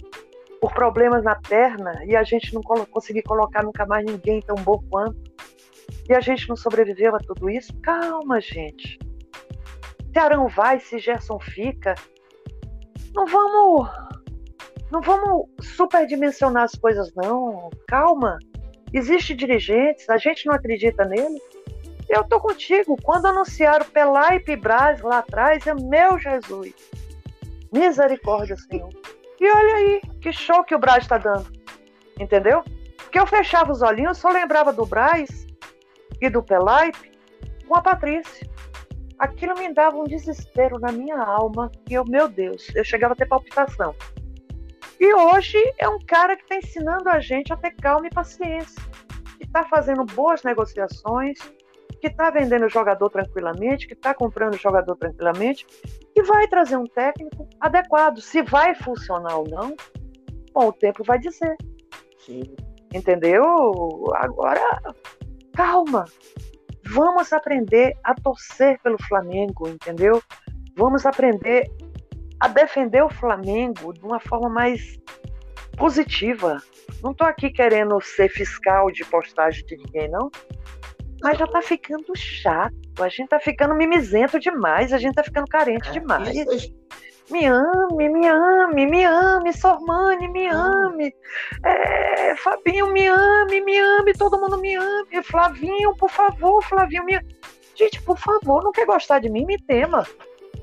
por 0.60 0.72
problemas 0.74 1.24
na 1.24 1.36
perna 1.36 2.04
e 2.04 2.14
a 2.14 2.22
gente 2.22 2.52
não 2.52 2.60
conseguir 2.62 3.22
colocar 3.22 3.62
nunca 3.62 3.86
mais 3.86 4.04
ninguém 4.04 4.42
tão 4.42 4.56
bom 4.56 4.82
quanto. 4.90 5.18
E 6.08 6.14
a 6.14 6.20
gente 6.20 6.48
não 6.48 6.56
sobreviveu 6.56 7.14
a 7.14 7.18
tudo 7.18 7.48
isso? 7.48 7.72
Calma, 7.80 8.40
gente. 8.40 8.98
Se 10.12 10.18
Arão 10.18 10.48
vai, 10.48 10.80
se 10.80 10.98
Gerson 10.98 11.38
fica, 11.38 11.94
não 13.14 13.26
vamos 13.26 13.88
não 14.90 15.00
vamos 15.00 15.46
superdimensionar 15.60 16.64
as 16.64 16.74
coisas, 16.74 17.12
não. 17.14 17.70
Calma. 17.86 18.38
Existem 18.92 19.36
dirigentes, 19.36 20.08
a 20.08 20.16
gente 20.16 20.46
não 20.46 20.54
acredita 20.54 21.04
nele. 21.04 21.40
Eu 22.08 22.24
tô 22.24 22.40
contigo. 22.40 22.96
Quando 23.02 23.26
anunciaram 23.26 23.84
Pelai 23.84 24.42
e 24.46 24.56
Braz 24.56 25.02
lá 25.02 25.18
atrás, 25.18 25.66
é 25.66 25.74
meu 25.74 26.18
Jesus. 26.18 26.72
Misericórdia, 27.72 28.56
Senhor. 28.56 28.90
E 29.38 29.50
olha 29.50 29.74
aí, 29.74 30.00
que 30.20 30.32
show 30.32 30.64
que 30.64 30.74
o 30.74 30.78
Braz 30.78 31.04
está 31.04 31.18
dando. 31.18 31.46
Entendeu? 32.18 32.64
Porque 32.96 33.18
eu 33.18 33.26
fechava 33.26 33.70
os 33.70 33.82
olhinhos, 33.82 34.18
só 34.18 34.30
lembrava 34.30 34.72
do 34.72 34.86
Braz 34.86 35.46
e 36.20 36.30
do 36.30 36.42
Pelaipe 36.42 37.12
com 37.66 37.76
a 37.76 37.82
Patrícia. 37.82 38.48
Aquilo 39.18 39.54
me 39.58 39.72
dava 39.74 39.98
um 39.98 40.04
desespero 40.04 40.78
na 40.78 40.90
minha 40.90 41.18
alma. 41.18 41.70
E 41.88 41.94
eu, 41.94 42.04
meu 42.06 42.28
Deus, 42.28 42.68
eu 42.74 42.84
chegava 42.84 43.12
a 43.12 43.16
ter 43.16 43.26
palpitação. 43.26 43.94
E 45.00 45.14
hoje 45.14 45.58
é 45.78 45.88
um 45.88 45.98
cara 46.04 46.36
que 46.36 46.42
está 46.42 46.56
ensinando 46.56 47.08
a 47.08 47.20
gente 47.20 47.52
a 47.52 47.56
ter 47.56 47.72
calma 47.72 48.08
e 48.08 48.10
paciência, 48.10 48.82
que 49.36 49.44
está 49.44 49.64
fazendo 49.64 50.04
boas 50.04 50.42
negociações, 50.42 51.38
que 52.00 52.08
está 52.08 52.30
vendendo 52.30 52.66
o 52.66 52.68
jogador 52.68 53.08
tranquilamente, 53.10 53.86
que 53.86 53.94
está 53.94 54.12
comprando 54.12 54.54
o 54.54 54.58
jogador 54.58 54.96
tranquilamente, 54.96 55.66
e 56.16 56.22
vai 56.22 56.48
trazer 56.48 56.76
um 56.76 56.84
técnico 56.84 57.48
adequado. 57.60 58.20
Se 58.20 58.42
vai 58.42 58.74
funcionar 58.74 59.36
ou 59.36 59.48
não, 59.48 59.76
bom, 60.52 60.68
o 60.68 60.72
tempo 60.72 61.04
vai 61.04 61.18
dizer. 61.18 61.56
Sim. 62.18 62.56
Entendeu? 62.92 63.44
Agora, 64.16 64.80
calma. 65.54 66.04
Vamos 66.90 67.32
aprender 67.32 67.92
a 68.02 68.14
torcer 68.14 68.80
pelo 68.82 68.96
Flamengo, 69.04 69.68
entendeu? 69.68 70.22
Vamos 70.74 71.04
aprender 71.04 71.70
a 72.40 72.48
defender 72.48 73.02
o 73.02 73.10
Flamengo 73.10 73.92
de 73.92 74.04
uma 74.04 74.20
forma 74.20 74.48
mais 74.48 74.98
positiva. 75.76 76.62
Não 77.02 77.12
estou 77.12 77.26
aqui 77.26 77.50
querendo 77.50 78.00
ser 78.00 78.28
fiscal 78.28 78.90
de 78.90 79.04
postagem 79.04 79.64
de 79.66 79.76
ninguém, 79.76 80.08
não. 80.08 80.30
Mas 81.22 81.38
já 81.38 81.44
está 81.44 81.62
ficando 81.62 82.14
chato. 82.16 82.74
A 83.00 83.08
gente 83.08 83.24
está 83.24 83.40
ficando 83.40 83.74
mimizento 83.74 84.38
demais. 84.38 84.92
A 84.92 84.98
gente 84.98 85.10
está 85.10 85.24
ficando 85.24 85.46
carente 85.46 85.88
é, 85.88 85.92
demais. 85.92 86.72
Me 87.30 87.44
ame, 87.44 88.08
me 88.08 88.26
ame, 88.26 88.86
me 88.86 89.04
ame, 89.04 89.52
Sormani, 89.52 90.28
me 90.28 90.48
ame. 90.48 91.14
É, 91.64 92.34
Fabinho, 92.36 92.92
me 92.92 93.06
ame, 93.06 93.60
me 93.60 93.78
ame, 93.78 94.12
todo 94.14 94.40
mundo 94.40 94.58
me 94.58 94.74
ame. 94.76 95.22
Flavinho, 95.22 95.94
por 95.96 96.10
favor, 96.10 96.62
Flavinho, 96.62 97.04
me 97.04 97.20
Gente, 97.78 98.02
por 98.02 98.18
favor, 98.18 98.64
não 98.64 98.72
quer 98.72 98.86
gostar 98.86 99.20
de 99.20 99.28
mim? 99.28 99.44
Me 99.46 99.56
tema. 99.56 100.04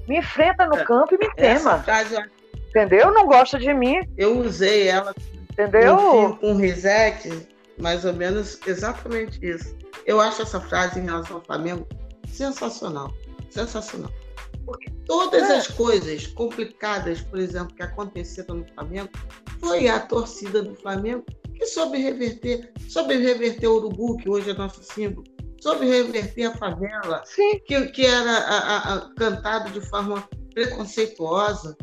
Me 0.07 0.19
enfrenta 0.19 0.65
no 0.65 0.75
é, 0.75 0.83
campo 0.83 1.15
e 1.15 1.17
me 1.17 1.33
tema. 1.36 1.79
Frase, 1.79 2.15
entendeu? 2.69 3.11
Não 3.11 3.25
gosta 3.25 3.57
de 3.57 3.73
mim. 3.73 3.99
Eu 4.17 4.39
usei 4.39 4.88
ela 4.88 5.13
entendeu? 5.51 6.38
com 6.39 6.51
um 6.51 6.55
reset, 6.55 7.47
mais 7.79 8.05
ou 8.05 8.13
menos 8.13 8.59
exatamente 8.67 9.39
isso. 9.43 9.75
Eu 10.05 10.19
acho 10.19 10.41
essa 10.41 10.59
frase 10.59 10.99
em 10.99 11.05
relação 11.05 11.38
ao 11.38 11.43
Flamengo 11.43 11.88
sensacional. 12.27 13.13
Sensacional. 13.49 14.11
Porque 14.65 14.89
todas 15.05 15.49
é. 15.49 15.57
as 15.57 15.67
coisas 15.67 16.27
complicadas, 16.27 17.21
por 17.21 17.39
exemplo, 17.39 17.75
que 17.75 17.83
aconteceram 17.83 18.55
no 18.55 18.65
Flamengo, 18.73 19.09
foi 19.59 19.88
a 19.88 19.99
torcida 19.99 20.61
do 20.61 20.75
Flamengo 20.75 21.23
que 21.53 21.65
soube 21.67 21.97
reverter, 21.97 22.71
soube 22.89 23.15
reverter 23.15 23.67
o 23.67 23.77
Urubu, 23.77 24.17
que 24.17 24.29
hoje 24.29 24.49
é 24.49 24.53
nosso 24.53 24.83
símbolo, 24.83 25.23
sobre 25.62 25.88
reverter 25.88 26.45
a 26.45 26.58
favela, 26.58 27.24
Sim. 27.26 27.60
Que, 27.66 27.88
que 27.88 28.06
era 28.06 28.32
a, 28.32 28.93
a, 28.93 29.14
cantado 29.16 29.72
de 29.72 29.82
forma 29.82 30.28
preconceituosa. 30.53 31.78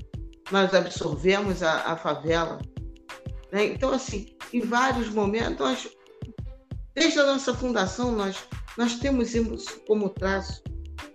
Nós 0.51 0.75
absorvemos 0.75 1.63
a, 1.63 1.93
a 1.93 1.97
favela. 1.97 2.61
Né? 3.53 3.67
Então, 3.67 3.93
assim, 3.93 4.27
em 4.53 4.61
vários 4.61 5.11
momentos, 5.11 5.59
nós, 5.59 5.89
desde 6.95 7.21
a 7.21 7.27
nossa 7.27 7.55
fundação, 7.55 8.13
nós, 8.13 8.37
nós 8.77 8.97
temos 8.97 9.35
isso 9.35 9.81
como 9.87 10.09
traço, 10.09 10.63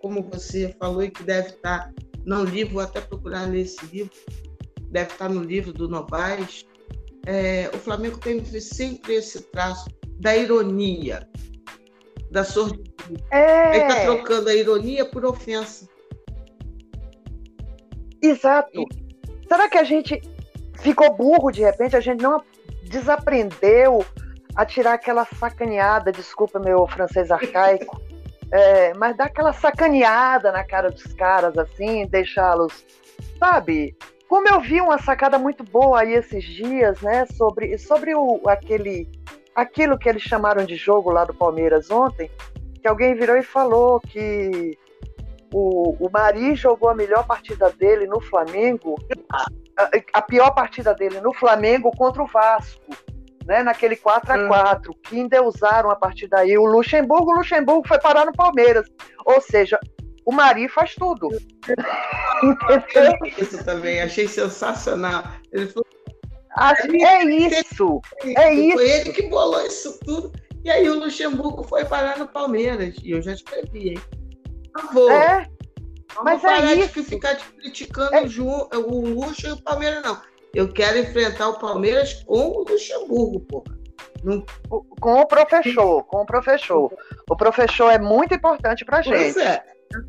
como 0.02 0.24
você 0.24 0.76
falou, 0.80 1.04
e 1.04 1.12
que 1.12 1.24
deve 1.24 1.50
estar 1.50 1.92
no 2.26 2.44
livro, 2.44 2.76
vou 2.76 2.84
até 2.84 3.02
procurar 3.02 3.50
ler 3.50 3.62
esse 3.62 3.86
livro, 3.88 4.12
deve 4.92 5.12
estar 5.12 5.30
no 5.30 5.42
livro 5.42 5.72
do 5.72 5.88
Novaes. 5.88 6.66
É, 7.26 7.70
o 7.74 7.78
Flamengo 7.78 8.18
tem 8.18 8.44
sempre 8.44 9.16
esse 9.16 9.42
traço 9.52 9.86
da 10.20 10.36
ironia, 10.36 11.28
da 12.32 12.44
sordidez. 12.44 12.88
É... 13.32 13.76
Ele 13.76 13.86
está 13.86 14.02
trocando 14.02 14.50
a 14.50 14.56
ironia 14.56 15.06
por 15.06 15.26
ofensa. 15.26 15.88
Exato. 18.22 18.82
E... 18.82 19.48
Será 19.48 19.70
que 19.70 19.78
a 19.78 19.84
gente 19.84 20.22
ficou 20.80 21.16
burro 21.16 21.52
de 21.52 21.62
repente? 21.62 21.96
A 21.96 22.02
gente 22.02 22.22
não 22.22 22.44
desaprendeu 22.84 24.06
a 24.56 24.66
tirar 24.66 24.94
aquela 24.94 25.26
sacaneada, 25.26 26.12
desculpa 26.12 26.60
meu 26.60 26.88
francês 26.88 27.30
arcaico, 27.30 28.02
é, 28.52 28.94
mas 28.96 29.16
dar 29.16 29.26
aquela 29.26 29.54
sacaneada 29.54 30.52
na 30.52 30.64
cara 30.64 30.90
dos 30.90 31.14
caras, 31.14 31.58
assim, 31.58 32.08
deixá-los, 32.08 32.86
sabe? 33.38 33.96
Como 34.28 34.48
eu 34.50 34.60
vi 34.60 34.82
uma 34.82 34.98
sacada 34.98 35.38
muito 35.38 35.64
boa 35.64 36.02
aí 36.02 36.14
esses 36.14 36.44
dias, 36.44 37.00
né, 37.02 37.26
sobre, 37.28 37.78
sobre 37.78 38.16
o, 38.16 38.42
aquele 38.48 39.08
aquilo 39.58 39.98
que 39.98 40.08
eles 40.08 40.22
chamaram 40.22 40.64
de 40.64 40.76
jogo 40.76 41.10
lá 41.10 41.26
do 41.26 41.34
Palmeiras 41.34 41.90
ontem, 41.90 42.30
que 42.80 42.88
alguém 42.88 43.16
virou 43.16 43.36
e 43.36 43.42
falou 43.42 44.00
que 44.00 44.78
o, 45.52 45.96
o 46.00 46.10
Mari 46.12 46.54
jogou 46.54 46.90
a 46.90 46.96
melhor 46.96 47.26
partida 47.26 47.72
dele 47.72 48.06
no 48.06 48.22
Flamengo, 48.22 48.96
a, 49.32 49.48
a 50.14 50.22
pior 50.22 50.52
partida 50.52 50.94
dele 50.94 51.20
no 51.22 51.34
Flamengo 51.34 51.90
contra 51.98 52.22
o 52.22 52.28
Vasco, 52.28 52.96
né, 53.48 53.64
naquele 53.64 53.96
4 53.96 54.32
a 54.32 54.48
4 54.48 54.92
hum. 54.92 54.96
que 55.02 55.18
endeusaram 55.18 55.90
a 55.90 55.96
partir 55.96 56.28
daí. 56.28 56.56
O 56.56 56.66
Luxemburgo, 56.66 57.32
o 57.32 57.38
Luxemburgo 57.38 57.88
foi 57.88 58.00
parar 58.00 58.28
no 58.28 58.34
Palmeiras. 58.34 58.88
Ou 59.26 59.42
seja, 59.42 59.80
o 60.24 60.32
Mari 60.32 60.70
faz 60.70 60.94
tudo. 60.94 61.30
Isso 63.40 63.66
também, 63.66 64.02
achei 64.02 64.28
sensacional. 64.28 65.24
Ele 65.52 65.66
falou 65.68 65.88
é 66.58 67.24
isso, 67.26 68.02
é 68.36 68.54
isso. 68.54 68.78
Foi 68.78 68.90
ele 68.90 69.14
que 69.14 69.28
bolou 69.28 69.66
isso 69.66 70.00
tudo. 70.04 70.32
E 70.64 70.70
aí 70.70 70.90
o 70.90 71.00
Luxemburgo 71.00 71.64
foi 71.64 71.86
parar 71.86 72.18
no 72.18 72.28
Palmeiras. 72.28 72.96
E 73.04 73.12
eu 73.12 73.22
já 73.22 73.34
escrevi, 73.34 73.90
hein? 73.90 74.02
Por 74.74 74.82
favor. 74.82 75.12
É, 75.12 75.48
mas 76.24 76.44
é 76.44 76.48
parar 76.48 76.74
isso. 76.76 76.94
de 76.94 77.04
ficar 77.04 77.36
criticando 77.36 78.16
é. 78.16 78.78
o 78.78 79.02
Luxo 79.02 79.48
e 79.48 79.52
o 79.52 79.62
Palmeiras, 79.62 80.04
não. 80.04 80.20
Eu 80.54 80.72
quero 80.72 80.98
enfrentar 80.98 81.50
o 81.50 81.60
Palmeiras 81.60 82.24
com 82.26 82.50
o 82.50 82.66
Luxemburgo, 82.68 83.40
porra. 83.42 83.78
Não... 84.24 84.44
Com 85.00 85.22
o 85.22 85.26
professor, 85.26 86.04
com 86.04 86.22
o 86.22 86.26
professor. 86.26 86.92
O 87.30 87.36
professor 87.36 87.92
é 87.92 88.00
muito 88.00 88.34
importante 88.34 88.84
pra 88.84 89.02
gente. 89.02 89.34
Pois 89.34 89.38
é. 89.38 89.64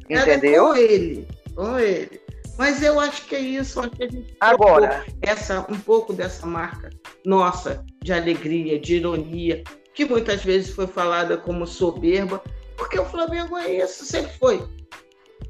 Entendeu? 0.08 0.68
Com 0.68 0.76
ele, 0.76 1.28
com 1.54 1.78
ele. 1.78 2.20
Mas 2.58 2.82
eu 2.82 2.98
acho 2.98 3.24
que 3.26 3.36
é 3.36 3.40
isso, 3.40 3.78
acho 3.78 3.90
que 3.90 4.02
a 4.02 4.10
gente 4.10 4.36
Agora, 4.40 5.06
essa 5.22 5.64
um 5.70 5.78
pouco 5.78 6.12
dessa 6.12 6.44
marca 6.44 6.90
nossa 7.24 7.86
de 8.02 8.12
alegria, 8.12 8.80
de 8.80 8.96
ironia, 8.96 9.62
que 9.94 10.04
muitas 10.04 10.42
vezes 10.42 10.74
foi 10.74 10.88
falada 10.88 11.38
como 11.38 11.68
soberba, 11.68 12.42
porque 12.76 12.98
o 12.98 13.04
Flamengo 13.04 13.56
é 13.56 13.84
isso, 13.84 14.04
sempre 14.04 14.32
foi. 14.38 14.68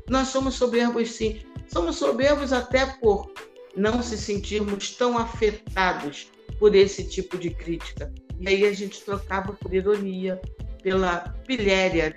Nós 0.09 0.29
somos 0.29 0.55
soberbos 0.55 1.11
sim. 1.13 1.41
Somos 1.67 1.97
soberbos 1.97 2.53
até 2.53 2.85
por 2.85 3.33
não 3.75 4.03
se 4.03 4.19
sentirmos 4.19 4.91
tão 4.95 5.17
afetados 5.17 6.31
por 6.59 6.75
esse 6.75 7.05
tipo 7.05 7.39
de 7.39 7.51
crítica. 7.51 8.13
E 8.39 8.49
aí 8.49 8.67
a 8.67 8.73
gente 8.73 9.03
trocava 9.03 9.53
por 9.55 9.73
ironia, 9.73 10.41
pela 10.83 11.35
pilhéria. 11.47 12.15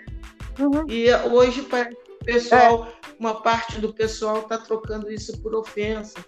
Uhum. 0.60 0.86
E 0.90 1.14
hoje 1.32 1.62
parece 1.64 1.98
pessoal, 2.24 2.88
é. 2.88 3.14
uma 3.20 3.42
parte 3.42 3.80
do 3.80 3.94
pessoal 3.94 4.40
está 4.40 4.58
trocando 4.58 5.12
isso 5.12 5.42
por 5.42 5.56
ofensa. 5.56 6.24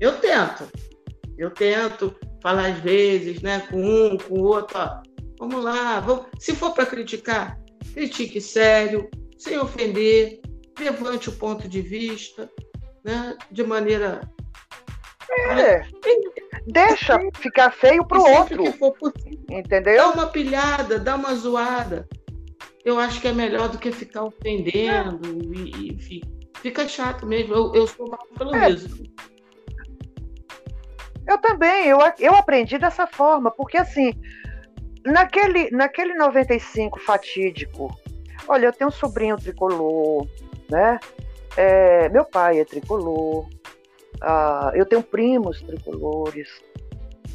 Eu 0.00 0.18
tento, 0.18 0.68
eu 1.36 1.50
tento 1.50 2.14
falar 2.42 2.66
às 2.68 2.78
vezes, 2.78 3.42
né, 3.42 3.60
com 3.70 3.80
um, 3.80 4.16
com 4.16 4.34
o 4.34 4.44
outro, 4.44 4.78
ó, 4.78 5.02
vamos 5.38 5.62
lá, 5.62 6.00
vamos. 6.00 6.26
se 6.38 6.54
for 6.54 6.72
para 6.72 6.86
criticar, 6.86 7.58
critique 7.94 8.40
sério, 8.40 9.10
sem 9.36 9.58
ofender, 9.58 10.40
levante 10.78 11.28
o 11.28 11.32
ponto 11.32 11.68
de 11.68 11.80
vista, 11.80 12.48
né, 13.04 13.36
de 13.50 13.64
maneira 13.64 14.20
é. 15.30 15.82
Deixa 16.66 17.18
ficar 17.34 17.70
feio 17.70 18.04
pro 18.06 18.22
outro. 18.22 18.64
Entendeu? 19.50 19.96
Dá 19.96 20.08
uma 20.10 20.26
pilhada, 20.26 20.98
dá 20.98 21.16
uma 21.16 21.34
zoada 21.34 22.08
eu 22.84 22.98
acho 22.98 23.20
que 23.20 23.28
é 23.28 23.32
melhor 23.32 23.68
do 23.68 23.78
que 23.78 23.92
ficar 23.92 24.24
ofendendo 24.24 25.54
e, 25.54 25.92
enfim, 25.92 26.20
fica 26.60 26.86
chato 26.88 27.26
mesmo. 27.26 27.54
Eu, 27.54 27.74
eu 27.74 27.86
sou 27.86 28.08
mal 28.08 28.26
pelo 28.36 28.54
é. 28.54 28.70
mesmo. 28.70 29.06
Eu, 31.26 31.38
também, 31.38 31.86
eu, 31.86 31.98
eu 32.18 32.34
aprendi 32.34 32.78
dessa 32.78 33.06
forma, 33.06 33.50
porque 33.50 33.76
assim, 33.76 34.14
naquele, 35.04 35.70
naquele 35.70 36.14
95 36.14 36.98
fatídico, 37.00 37.94
olha, 38.48 38.66
eu 38.66 38.72
tenho 38.72 38.88
um 38.88 38.92
sobrinho 38.92 39.36
tricolor, 39.36 40.26
né? 40.70 40.98
É, 41.56 42.08
meu 42.08 42.24
pai 42.24 42.60
é 42.60 42.64
tricolor, 42.64 43.46
ah, 44.22 44.72
eu 44.74 44.86
tenho 44.86 45.02
primos 45.02 45.60
tricolores. 45.62 46.48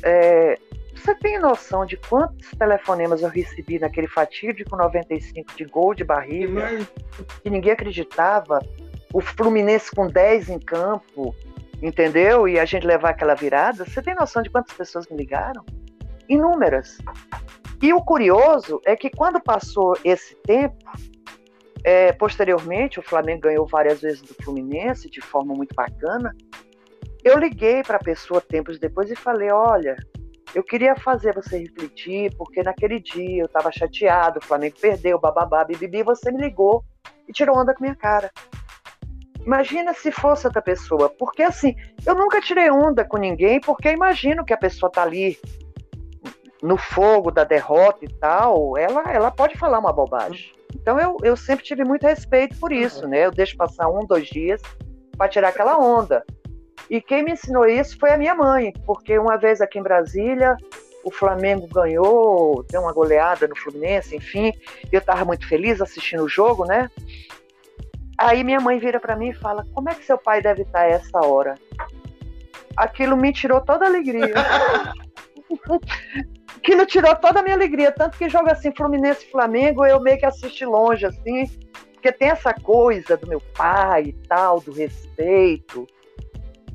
É, 0.02 0.58
você 1.04 1.14
tem 1.16 1.38
noção 1.38 1.86
de 1.86 1.98
quantos 1.98 2.50
telefonemas 2.52 3.22
eu 3.22 3.28
recebi 3.28 3.78
naquele 3.78 4.08
fatídico 4.08 4.78
95 4.78 5.54
de 5.54 5.66
gol 5.66 5.94
de 5.94 6.04
barriga? 6.04 6.70
Que 7.42 7.50
ninguém 7.50 7.74
acreditava. 7.74 8.60
O 9.14 9.20
Fluminense 9.20 9.92
com 9.92 10.08
10 10.08 10.50
em 10.50 10.60
campo, 10.60 11.36
entendeu? 11.82 12.48
E 12.48 12.58
a 12.58 12.64
gente 12.64 12.88
levar 12.88 13.10
aquela 13.10 13.36
virada. 13.36 13.86
Você 13.86 14.02
tem 14.02 14.16
noção 14.16 14.42
de 14.42 14.50
quantas 14.50 14.76
pessoas 14.76 15.06
me 15.10 15.18
ligaram? 15.18 15.66
Inúmeras. 16.30 16.98
E 17.82 17.94
o 17.94 18.02
curioso 18.02 18.80
é 18.86 18.96
que 18.96 19.10
quando 19.10 19.42
passou 19.42 19.98
esse 20.06 20.36
tempo, 20.36 20.78
é, 21.84 22.14
posteriormente, 22.14 23.00
o 23.00 23.04
Flamengo 23.04 23.42
ganhou 23.42 23.68
várias 23.68 24.00
vezes 24.00 24.22
do 24.22 24.34
Fluminense 24.42 25.10
de 25.10 25.20
forma 25.20 25.54
muito 25.54 25.76
bacana. 25.76 26.34
Eu 27.22 27.38
liguei 27.38 27.84
para 27.84 27.98
a 27.98 28.04
pessoa 28.04 28.40
tempos 28.40 28.80
depois 28.80 29.12
e 29.12 29.16
falei: 29.16 29.52
Olha, 29.52 29.98
eu 30.54 30.64
queria 30.64 30.96
fazer 30.96 31.34
você 31.34 31.58
refletir, 31.58 32.36
porque 32.38 32.62
naquele 32.62 33.00
dia 33.00 33.42
eu 33.42 33.46
estava 33.46 33.72
chateado, 33.72 34.40
o 34.40 34.46
Flamengo 34.46 34.76
perdeu, 34.80 35.20
bababá, 35.20 35.64
bibibi, 35.64 36.04
você 36.04 36.32
me 36.32 36.42
ligou 36.42 36.84
e 37.28 37.34
tirou 37.34 37.58
onda 37.58 37.74
com 37.74 37.84
minha 37.84 37.96
cara. 37.96 38.32
Imagina 39.46 39.94
se 39.94 40.12
fosse 40.12 40.48
outra 40.48 40.62
pessoa, 40.62 41.10
porque 41.10 41.44
assim, 41.44 41.76
eu 42.06 42.16
nunca 42.16 42.40
tirei 42.40 42.70
onda 42.70 43.04
com 43.04 43.18
ninguém, 43.18 43.60
porque 43.60 43.90
imagino 43.90 44.46
que 44.46 44.54
a 44.54 44.58
pessoa 44.58 44.92
tá 44.92 45.02
ali 45.02 45.38
no 46.62 46.78
fogo 46.78 47.30
da 47.30 47.44
derrota 47.44 48.06
e 48.06 48.08
tal, 48.08 48.78
ela, 48.78 49.04
ela 49.12 49.32
pode 49.32 49.58
falar 49.58 49.80
uma 49.80 49.92
bobagem. 49.92 50.54
Então 50.74 50.98
eu, 51.00 51.18
eu 51.22 51.36
sempre 51.36 51.66
tive 51.66 51.84
muito 51.84 52.04
respeito 52.04 52.58
por 52.58 52.72
isso, 52.72 53.06
né? 53.06 53.26
Eu 53.26 53.32
deixo 53.32 53.58
passar 53.58 53.90
um, 53.90 54.06
dois 54.06 54.28
dias 54.28 54.62
para 55.18 55.28
tirar 55.28 55.50
aquela 55.50 55.78
onda. 55.78 56.24
E 56.90 57.02
quem 57.02 57.24
me 57.24 57.32
ensinou 57.32 57.66
isso 57.66 57.98
foi 57.98 58.12
a 58.12 58.18
minha 58.18 58.36
mãe, 58.36 58.74
porque 58.86 59.18
uma 59.18 59.38
vez 59.38 59.62
aqui 59.62 59.80
em 59.80 59.84
Brasília, 59.84 60.56
o 61.04 61.12
Flamengo 61.12 61.68
ganhou, 61.68 62.64
deu 62.70 62.82
uma 62.82 62.94
goleada 62.94 63.48
no 63.48 63.58
Fluminense, 63.58 64.16
enfim, 64.16 64.54
eu 64.92 65.00
estava 65.00 65.26
muito 65.26 65.48
feliz 65.48 65.82
assistindo 65.82 66.24
o 66.24 66.30
jogo, 66.30 66.66
né? 66.66 66.90
Aí 68.18 68.44
minha 68.44 68.60
mãe 68.60 68.80
vira 68.80 69.00
para 69.00 69.16
mim 69.16 69.30
e 69.30 69.34
fala: 69.34 69.66
Como 69.74 69.90
é 69.90 69.96
que 69.96 70.06
seu 70.06 70.18
pai 70.18 70.42
deve 70.42 70.62
estar 70.62 70.86
essa 70.86 71.26
hora? 71.26 71.56
Aquilo 72.78 73.18
me 73.18 73.34
tirou 73.34 73.62
toda 73.62 73.86
a 73.86 73.88
alegria. 73.88 74.34
aquilo 76.58 76.86
tirou 76.86 77.16
toda 77.16 77.40
a 77.40 77.44
minha 77.44 77.56
alegria. 77.56 77.92
Tanto 77.92 78.18
que 78.18 78.30
joga 78.30 78.54
assim, 78.54 78.74
Fluminense 78.76 79.26
e 79.26 79.32
Flamengo, 79.32 79.86
eu 79.86 80.00
meio 80.00 80.18
que 80.18 80.26
assisto 80.26 80.70
longe, 80.70 81.06
assim, 81.06 81.46
porque 81.94 82.12
tem 82.12 82.30
essa 82.30 82.54
coisa 82.54 83.18
do 83.18 83.28
meu 83.28 83.42
pai 83.56 84.04
e 84.04 84.14
tal, 84.28 84.60
do 84.60 84.72
respeito. 84.72 85.88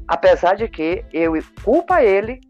Apesar 0.09 0.57
de 0.57 0.67
que 0.67 1.05
eu 1.13 1.35
culpo 1.63 1.93
a 1.93 2.03
ele, 2.03 2.41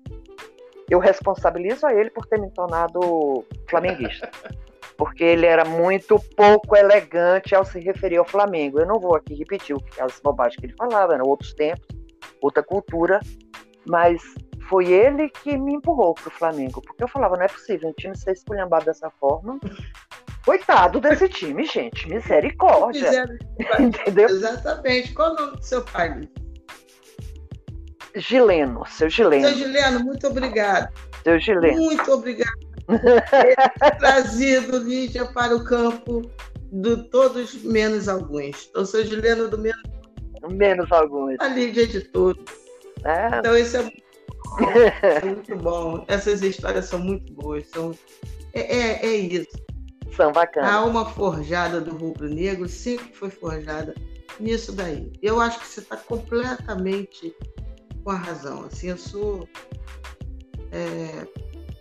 eu 0.88 0.98
responsabilizo 0.98 1.84
a 1.86 1.92
ele 1.92 2.08
por 2.10 2.24
ter 2.26 2.40
me 2.40 2.50
tornado 2.50 3.44
flamenguista. 3.68 4.30
Porque 4.96 5.22
ele 5.22 5.46
era 5.46 5.64
muito 5.64 6.18
pouco 6.36 6.76
elegante 6.76 7.54
ao 7.54 7.64
se 7.64 7.78
referir 7.78 8.16
ao 8.16 8.24
Flamengo. 8.24 8.80
Eu 8.80 8.86
não 8.86 8.98
vou 8.98 9.14
aqui 9.14 9.32
repetir 9.34 9.76
as 10.00 10.18
bobagens 10.18 10.56
que 10.58 10.66
ele 10.66 10.74
falava, 10.76 11.14
eram 11.14 11.24
outros 11.24 11.54
tempos, 11.54 11.86
outra 12.42 12.64
cultura, 12.64 13.20
mas 13.86 14.20
foi 14.68 14.92
ele 14.92 15.28
que 15.28 15.56
me 15.56 15.74
empurrou 15.74 16.14
pro 16.14 16.30
Flamengo, 16.30 16.82
porque 16.82 17.04
eu 17.04 17.08
falava, 17.08 17.36
não 17.36 17.44
é 17.44 17.48
possível 17.48 17.90
um 17.90 17.92
time 17.92 18.16
ser 18.16 18.32
esculhambado 18.32 18.86
dessa 18.86 19.08
forma. 19.08 19.60
Coitado 20.44 21.00
desse 21.00 21.28
time, 21.28 21.64
gente, 21.64 22.08
misericórdia. 22.08 23.38
Entendeu? 23.78 24.28
Exatamente. 24.28 25.12
Qual 25.14 25.32
o 25.32 25.34
nome 25.34 25.56
do 25.58 25.62
seu 25.62 25.82
pai? 25.84 26.28
Gileno, 28.18 28.84
seu 28.86 29.08
Gileno. 29.08 29.48
Seu 29.48 29.58
Gileno, 29.58 30.00
muito 30.00 30.26
obrigado. 30.26 30.92
Seu 31.22 31.38
Gileno. 31.38 31.76
Muito 31.76 32.12
obrigado. 32.12 32.68
trazido 33.98 34.78
Lídia 34.78 35.26
para 35.26 35.54
o 35.54 35.64
campo 35.64 36.22
de 36.72 36.96
todos 37.10 37.62
menos 37.62 38.08
alguns. 38.08 38.68
Então, 38.70 38.84
seu 38.84 39.04
Gileno 39.04 39.48
do 39.48 39.58
menos 39.58 39.82
menos 40.50 40.90
alguns. 40.92 41.36
A 41.40 41.48
Lídia 41.48 41.86
de 41.86 42.00
tudo. 42.00 42.42
É. 43.04 43.38
Então, 43.38 43.56
isso 43.56 43.76
é 43.76 43.82
muito 43.82 44.08
é 45.02 45.24
muito 45.24 45.56
bom. 45.56 46.04
Essas 46.08 46.42
histórias 46.42 46.86
são 46.86 46.98
muito 46.98 47.32
boas. 47.34 47.66
São... 47.68 47.94
É, 48.52 48.76
é, 48.76 49.06
é 49.06 49.16
isso. 49.16 49.56
São 50.16 50.32
bacanas. 50.32 50.70
A 50.70 50.74
alma 50.74 51.04
forjada 51.04 51.80
do 51.80 51.96
rubro-negro 51.96 52.68
sempre 52.68 53.12
foi 53.12 53.30
forjada 53.30 53.94
nisso 54.40 54.72
daí. 54.72 55.12
Eu 55.22 55.40
acho 55.40 55.60
que 55.60 55.66
você 55.66 55.80
está 55.80 55.96
completamente 55.96 57.34
com 58.08 58.12
a 58.12 58.16
razão. 58.16 58.64
Assim, 58.64 58.88
eu 58.88 58.96
sou. 58.96 59.46
É, 60.72 61.26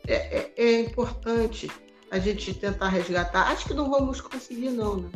é, 0.08 0.16
é, 0.16 0.54
é, 0.58 0.82
importante 0.82 1.72
a 2.12 2.20
gente 2.20 2.54
tentar 2.54 2.90
resgatar. 2.90 3.50
Acho 3.50 3.68
que 3.68 3.74
não 3.74 3.90
vamos 3.90 4.20
conseguir, 4.20 4.72
não, 4.72 4.98
né? 4.98 5.10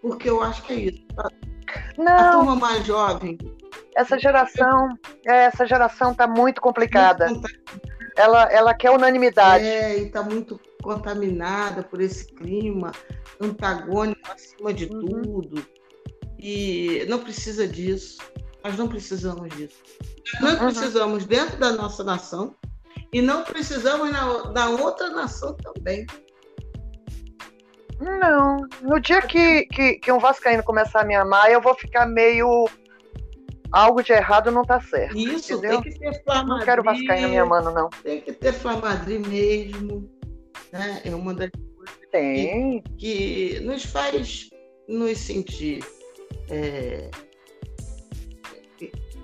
Porque 0.00 0.28
eu 0.28 0.42
acho 0.42 0.64
que 0.64 0.72
é 0.72 0.76
isso. 0.76 1.06
Não. 1.96 2.12
A 2.12 2.32
turma 2.32 2.56
mais 2.56 2.84
jovem 2.84 3.38
essa 3.94 4.18
geração, 4.18 4.98
é, 5.26 5.44
essa 5.44 5.66
geração 5.66 6.12
está 6.12 6.26
muito 6.26 6.62
complicada. 6.62 7.28
Ela, 8.16 8.44
ela 8.50 8.74
quer 8.74 8.90
unanimidade. 8.90 9.64
É, 9.64 9.98
e 9.98 10.06
está 10.06 10.22
muito 10.22 10.58
contaminada 10.82 11.82
por 11.82 12.00
esse 12.00 12.26
clima 12.26 12.90
antagônico 13.38 14.32
acima 14.32 14.72
de 14.72 14.86
uhum. 14.86 15.22
tudo. 15.22 15.66
E 16.38 17.04
não 17.08 17.18
precisa 17.18 17.68
disso. 17.68 18.18
Nós 18.64 18.76
não 18.76 18.88
precisamos 18.88 19.48
disso. 19.56 19.82
Nós 20.40 20.60
uhum. 20.60 20.66
precisamos 20.66 21.26
dentro 21.26 21.56
da 21.58 21.72
nossa 21.72 22.04
nação 22.04 22.54
e 23.12 23.20
não 23.20 23.42
precisamos 23.42 24.10
na, 24.10 24.50
na 24.52 24.70
outra 24.70 25.10
nação 25.10 25.56
também. 25.56 26.06
Não. 28.00 28.56
No 28.82 29.00
dia 29.00 29.22
que, 29.22 29.66
que, 29.66 29.94
que 29.94 30.12
um 30.12 30.18
Vascaíno 30.18 30.62
começar 30.62 31.02
a 31.02 31.04
me 31.04 31.14
amar, 31.14 31.50
eu 31.50 31.60
vou 31.60 31.74
ficar 31.74 32.06
meio 32.06 32.68
algo 33.70 34.02
de 34.02 34.12
errado 34.12 34.50
não 34.50 34.62
tá 34.62 34.80
certo. 34.80 35.16
Isso, 35.16 35.54
entendeu? 35.54 35.80
tem 35.80 35.92
que 35.92 35.98
ter 35.98 36.22
Flamadri. 36.24 36.48
Não 36.48 36.64
quero 36.64 36.82
Vascaíno 36.82 37.28
minha 37.28 37.46
mano, 37.46 37.72
não. 37.72 37.88
Tem 38.02 38.20
que 38.20 38.32
ter 38.32 38.52
Flamadri 38.52 39.18
mesmo. 39.18 40.08
Né? 40.72 41.00
É 41.04 41.14
uma 41.14 41.34
das 41.34 41.50
coisas 41.50 41.96
tem. 42.10 42.82
Que, 42.98 43.56
que 43.56 43.60
nos 43.60 43.84
faz 43.84 44.48
nos 44.88 45.18
sentir 45.18 45.84
é, 46.50 47.10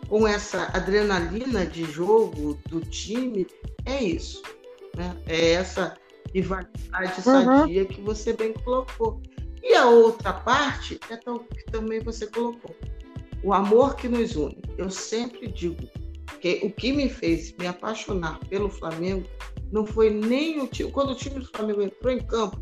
com 0.09 0.27
essa 0.27 0.65
adrenalina 0.75 1.67
de 1.67 1.85
jogo 1.85 2.59
do 2.69 2.81
time. 2.81 3.47
É 3.85 4.03
isso. 4.03 4.43
Né? 4.97 5.17
É 5.27 5.53
essa 5.53 5.97
rivalidade 6.35 7.13
uhum. 7.19 7.23
sadia 7.23 7.85
que 7.85 8.01
você 8.01 8.33
bem 8.33 8.53
colocou. 8.53 9.21
E 9.63 9.75
a 9.75 9.87
outra 9.87 10.33
parte 10.33 10.99
é 11.11 11.17
tão, 11.17 11.39
que 11.39 11.65
também 11.67 12.01
você 12.01 12.27
colocou 12.27 12.75
o 13.43 13.53
amor 13.53 13.97
que 13.97 14.09
nos 14.09 14.35
une. 14.37 14.61
Eu 14.77 14.91
sempre 14.91 15.49
digo 15.49 15.89
que 16.41 16.61
o 16.63 16.73
que 16.73 16.93
me 16.93 17.09
fez 17.09 17.55
me 17.59 17.67
apaixonar 17.67 18.39
pelo 18.49 18.69
Flamengo 18.69 19.29
não 19.71 19.87
foi 19.87 20.11
nem 20.11 20.61
o 20.61 20.67
time. 20.67 20.91
Quando 20.91 21.11
o 21.11 21.15
time 21.15 21.41
do 21.41 21.47
Flamengo 21.47 21.83
entrou 21.83 22.13
em 22.13 22.21
campo, 22.21 22.61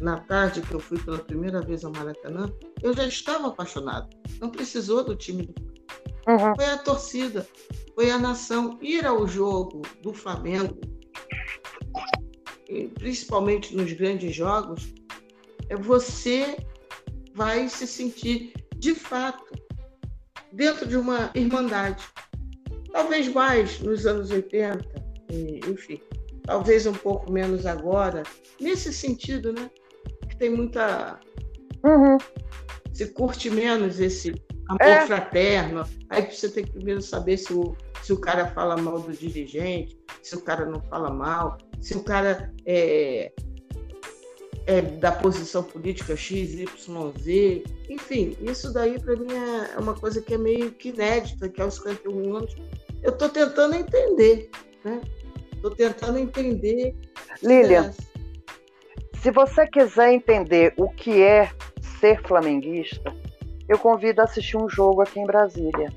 na 0.00 0.18
tarde 0.20 0.60
que 0.60 0.74
eu 0.74 0.80
fui 0.80 0.98
pela 0.98 1.18
primeira 1.18 1.60
vez 1.60 1.84
ao 1.84 1.92
Maracanã, 1.92 2.52
eu 2.82 2.94
já 2.94 3.06
estava 3.06 3.48
apaixonado. 3.48 4.08
Não 4.40 4.50
precisou 4.50 5.02
do 5.04 5.16
time 5.16 5.46
do 5.46 5.63
uhum. 6.26 6.54
Foi 6.56 6.64
a 6.64 6.78
torcida, 6.78 7.46
foi 7.94 8.10
a 8.10 8.18
nação. 8.18 8.78
Ir 8.80 9.06
ao 9.06 9.26
jogo 9.26 9.82
do 10.02 10.12
Flamengo, 10.12 10.78
principalmente 12.94 13.76
nos 13.76 13.92
grandes 13.92 14.34
jogos, 14.34 14.92
é 15.68 15.76
você 15.76 16.56
vai 17.34 17.68
se 17.68 17.86
sentir 17.86 18.52
de 18.76 18.94
fato 18.94 19.52
dentro 20.52 20.86
de 20.86 20.96
uma 20.96 21.30
irmandade. 21.34 22.04
Talvez 22.92 23.28
mais 23.28 23.80
nos 23.80 24.06
anos 24.06 24.30
80, 24.30 24.84
enfim, 25.68 26.00
talvez 26.44 26.86
um 26.86 26.92
pouco 26.92 27.32
menos 27.32 27.66
agora, 27.66 28.22
nesse 28.60 28.92
sentido, 28.92 29.52
né? 29.52 29.70
Que 30.28 30.36
tem 30.36 30.50
muita. 30.50 31.18
Uhum. 31.84 32.16
Se 32.92 33.08
curte 33.08 33.50
menos 33.50 33.98
esse 33.98 34.32
amor 34.68 34.82
é. 34.82 35.06
fraterno. 35.06 35.84
Aí 36.10 36.30
você 36.30 36.48
tem 36.48 36.64
que 36.64 36.72
primeiro 36.72 37.02
saber 37.02 37.36
se 37.36 37.52
o, 37.52 37.76
se 38.02 38.12
o 38.12 38.20
cara 38.20 38.46
fala 38.48 38.76
mal 38.76 39.00
do 39.00 39.12
dirigente, 39.12 39.98
se 40.22 40.34
o 40.34 40.40
cara 40.40 40.66
não 40.66 40.80
fala 40.82 41.10
mal, 41.10 41.58
se 41.80 41.96
o 41.96 42.02
cara 42.02 42.52
é, 42.66 43.32
é, 44.66 44.80
da 44.80 45.12
posição 45.12 45.62
política 45.62 46.16
X, 46.16 46.54
Y, 46.54 47.12
Z. 47.18 47.64
Enfim, 47.88 48.36
isso 48.40 48.72
daí 48.72 48.98
para 48.98 49.16
mim 49.16 49.28
é 49.32 49.78
uma 49.78 49.94
coisa 49.94 50.20
que 50.20 50.34
é 50.34 50.38
meio 50.38 50.70
que 50.72 50.88
inédita, 50.88 51.48
que 51.48 51.60
aos 51.60 51.74
51 51.76 52.36
anos 52.36 52.56
eu 53.02 53.10
estou 53.10 53.28
tentando 53.28 53.74
entender, 53.74 54.50
né? 54.84 55.00
Estou 55.52 55.70
tentando 55.70 56.18
entender. 56.18 56.96
Lilian, 57.42 57.92
se 59.22 59.30
você 59.30 59.66
quiser 59.66 60.12
entender 60.12 60.74
o 60.76 60.88
que 60.88 61.22
é 61.22 61.50
ser 62.00 62.20
flamenguista, 62.22 63.14
eu 63.68 63.78
convido 63.78 64.20
a 64.20 64.24
assistir 64.24 64.56
um 64.56 64.68
jogo 64.68 65.02
aqui 65.02 65.20
em 65.20 65.26
Brasília. 65.26 65.92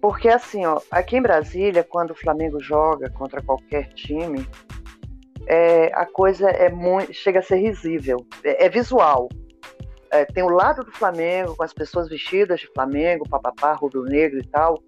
Porque 0.00 0.28
assim, 0.28 0.64
ó, 0.64 0.80
aqui 0.90 1.16
em 1.16 1.22
Brasília, 1.22 1.82
quando 1.82 2.12
o 2.12 2.14
Flamengo 2.14 2.62
joga 2.62 3.10
contra 3.10 3.42
qualquer 3.42 3.88
time, 3.94 4.46
é, 5.46 5.90
a 5.94 6.06
coisa 6.06 6.48
é 6.50 6.70
muito, 6.70 7.12
chega 7.12 7.40
a 7.40 7.42
ser 7.42 7.56
risível, 7.56 8.24
é, 8.44 8.66
é 8.66 8.68
visual. 8.68 9.28
É, 10.10 10.24
tem 10.24 10.42
o 10.42 10.48
lado 10.48 10.84
do 10.84 10.92
Flamengo, 10.92 11.56
com 11.56 11.62
as 11.62 11.72
pessoas 11.72 12.08
vestidas 12.08 12.60
de 12.60 12.68
Flamengo, 12.68 13.28
papapá, 13.28 13.72
rubro-negro 13.72 14.38
e 14.38 14.46
tal, 14.46 14.82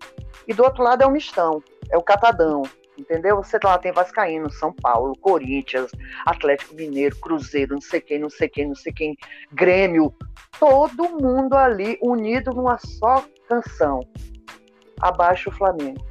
e 0.47 0.55
do 0.55 0.63
outro 0.63 0.83
lado 0.83 1.03
é 1.03 1.07
o 1.07 1.11
mistão, 1.11 1.63
é 1.91 1.99
o 1.99 2.03
catadão, 2.03 2.63
entendeu? 2.97 3.37
Você 3.37 3.59
lá 3.63 3.79
tem 3.79 3.93
Vascaíno, 3.93 4.51
São 4.51 4.73
Paulo, 4.73 5.17
Corinthians, 5.21 5.91
Atlético 6.25 6.75
Mineiro, 6.75 7.17
Cruzeiro, 7.21 7.75
não 7.75 7.81
sei 7.81 8.01
quem, 8.01 8.19
não 8.19 8.31
sei 8.31 8.49
quem, 8.49 8.69
não 8.69 8.75
sei 8.75 8.93
quem, 8.93 9.17
Grêmio, 9.53 10.15
todo 10.59 11.11
mundo 11.21 11.55
ali 11.55 11.99
unido 12.03 12.53
numa 12.53 12.79
só 12.79 13.25
canção. 13.49 14.01
Abaixo 15.01 15.51
o 15.51 15.53
Flamengo. 15.53 16.05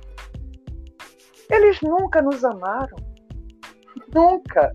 Eles 1.49 1.79
nunca 1.81 2.21
nos 2.21 2.43
amaram. 2.43 2.97
Nunca. 4.13 4.71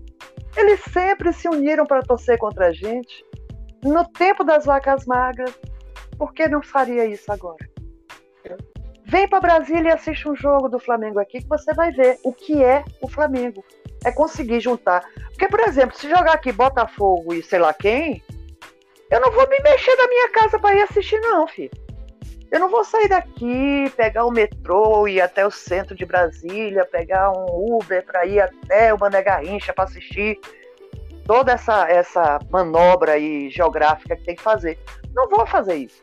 Eles 0.55 0.81
sempre 0.91 1.33
se 1.33 1.47
uniram 1.47 1.85
para 1.85 2.03
torcer 2.03 2.37
contra 2.37 2.67
a 2.67 2.73
gente. 2.73 3.25
No 3.83 4.07
tempo 4.07 4.43
das 4.43 4.65
vacas 4.65 5.05
magras, 5.05 5.53
por 6.17 6.33
que 6.33 6.47
não 6.47 6.61
faria 6.61 7.05
isso 7.05 7.31
agora? 7.31 7.69
Vem 9.07 9.27
para 9.27 9.39
Brasília 9.39 9.89
e 9.89 9.93
assiste 9.93 10.27
um 10.27 10.35
jogo 10.35 10.67
do 10.67 10.79
Flamengo 10.79 11.19
aqui 11.19 11.39
que 11.39 11.47
você 11.47 11.73
vai 11.73 11.91
ver 11.91 12.17
o 12.23 12.33
que 12.33 12.63
é 12.63 12.83
o 13.01 13.07
Flamengo. 13.07 13.63
É 14.03 14.11
conseguir 14.11 14.59
juntar. 14.59 15.03
Porque, 15.29 15.47
por 15.47 15.59
exemplo, 15.59 15.95
se 15.95 16.09
jogar 16.09 16.33
aqui 16.33 16.51
Botafogo 16.51 17.33
e 17.33 17.43
sei 17.43 17.59
lá 17.59 17.73
quem, 17.73 18.23
eu 19.11 19.21
não 19.21 19.31
vou 19.31 19.47
me 19.49 19.59
mexer 19.59 19.95
da 19.95 20.07
minha 20.07 20.29
casa 20.29 20.59
para 20.59 20.75
ir 20.75 20.81
assistir, 20.81 21.19
não, 21.21 21.47
filho. 21.47 21.71
Eu 22.51 22.59
não 22.59 22.69
vou 22.69 22.83
sair 22.83 23.07
daqui, 23.07 23.91
pegar 23.97 24.25
o 24.25 24.31
metrô, 24.31 25.07
ir 25.07 25.19
até 25.19 25.45
o 25.45 25.51
centro 25.51 25.95
de 25.95 26.05
Brasília, 26.05 26.85
pegar 26.85 27.31
um 27.31 27.75
Uber 27.75 28.05
para 28.05 28.25
ir 28.25 28.39
até 28.39 28.93
o 28.93 28.99
Mané 28.99 29.21
Garrincha 29.21 29.73
para 29.73 29.85
assistir 29.85 30.39
toda 31.25 31.53
essa, 31.53 31.89
essa 31.89 32.39
manobra 32.49 33.13
aí 33.13 33.49
geográfica 33.49 34.15
que 34.15 34.23
tem 34.23 34.35
que 34.35 34.41
fazer. 34.41 34.79
Não 35.13 35.27
vou 35.27 35.45
fazer 35.45 35.75
isso. 35.75 36.01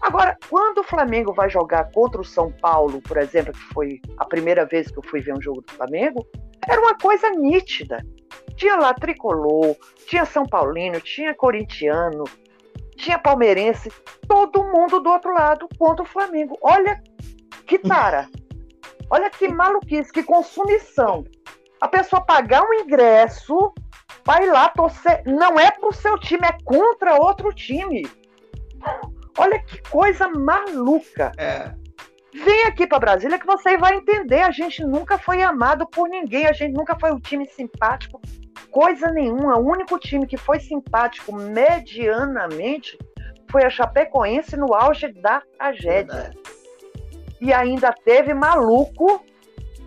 Agora, 0.00 0.36
quando 0.50 0.78
o 0.78 0.84
Flamengo 0.84 1.32
vai 1.32 1.48
jogar 1.48 1.90
contra 1.92 2.20
o 2.20 2.24
São 2.24 2.52
Paulo, 2.52 3.00
por 3.00 3.16
exemplo, 3.16 3.52
que 3.52 3.74
foi 3.74 4.00
a 4.18 4.24
primeira 4.24 4.66
vez 4.66 4.90
que 4.90 4.98
eu 4.98 5.02
fui 5.02 5.20
ver 5.20 5.34
um 5.34 5.40
jogo 5.40 5.62
do 5.62 5.72
Flamengo, 5.72 6.26
era 6.68 6.80
uma 6.80 6.96
coisa 6.98 7.30
nítida. 7.30 8.04
Tinha 8.56 8.76
lá 8.76 8.94
tricolor, 8.94 9.76
tinha 10.06 10.24
São 10.24 10.44
Paulino, 10.44 11.00
tinha 11.00 11.34
corintiano, 11.34 12.24
tinha 12.96 13.18
palmeirense, 13.18 13.90
todo 14.26 14.64
mundo 14.64 15.00
do 15.00 15.10
outro 15.10 15.32
lado 15.32 15.68
contra 15.78 16.02
o 16.02 16.08
Flamengo. 16.08 16.58
Olha 16.62 17.02
que 17.66 17.78
tara. 17.78 18.28
Olha 19.08 19.30
que 19.30 19.46
maluquice, 19.46 20.12
que 20.12 20.22
consumição. 20.22 21.24
A 21.80 21.86
pessoa 21.86 22.24
pagar 22.24 22.62
um 22.62 22.74
ingresso, 22.74 23.72
vai 24.24 24.46
lá 24.46 24.68
torcer. 24.70 25.22
Não 25.24 25.58
é 25.60 25.70
pro 25.70 25.92
seu 25.92 26.18
time, 26.18 26.44
é 26.44 26.56
contra 26.64 27.14
outro 27.14 27.52
time. 27.52 28.04
Olha 29.38 29.62
que 29.62 29.80
coisa 29.88 30.28
maluca. 30.28 31.32
É. 31.38 31.72
Vem 32.44 32.64
aqui 32.64 32.86
para 32.86 32.98
Brasília 32.98 33.38
que 33.38 33.46
você 33.46 33.78
vai 33.78 33.94
entender. 33.94 34.42
A 34.42 34.50
gente 34.50 34.84
nunca 34.84 35.16
foi 35.16 35.42
amado 35.42 35.86
por 35.86 36.08
ninguém, 36.08 36.46
a 36.46 36.52
gente 36.52 36.74
nunca 36.74 36.98
foi 36.98 37.10
um 37.10 37.18
time 37.18 37.46
simpático, 37.46 38.20
coisa 38.70 39.10
nenhuma. 39.10 39.58
O 39.58 39.66
único 39.66 39.98
time 39.98 40.26
que 40.26 40.36
foi 40.36 40.60
simpático 40.60 41.34
medianamente 41.34 42.98
foi 43.50 43.64
a 43.64 43.70
Chapecoense 43.70 44.56
no 44.56 44.74
auge 44.74 45.08
da 45.08 45.40
tragédia. 45.56 46.30
E 47.40 47.54
ainda 47.54 47.92
teve 47.92 48.34
maluco 48.34 49.24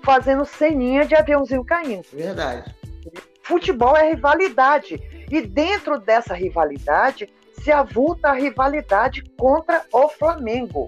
fazendo 0.03 0.43
ceninha 0.43 1.05
de 1.05 1.15
aviãozinho 1.15 1.63
caindo. 1.63 2.07
Verdade. 2.11 2.73
Futebol 3.43 3.95
é 3.95 4.09
rivalidade. 4.09 4.99
E 5.29 5.41
dentro 5.41 5.99
dessa 5.99 6.33
rivalidade 6.33 7.31
se 7.61 7.71
avulta 7.71 8.29
a 8.29 8.33
rivalidade 8.33 9.23
contra 9.37 9.83
o 9.91 10.07
Flamengo. 10.09 10.87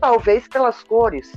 Talvez 0.00 0.46
pelas 0.48 0.82
cores, 0.82 1.32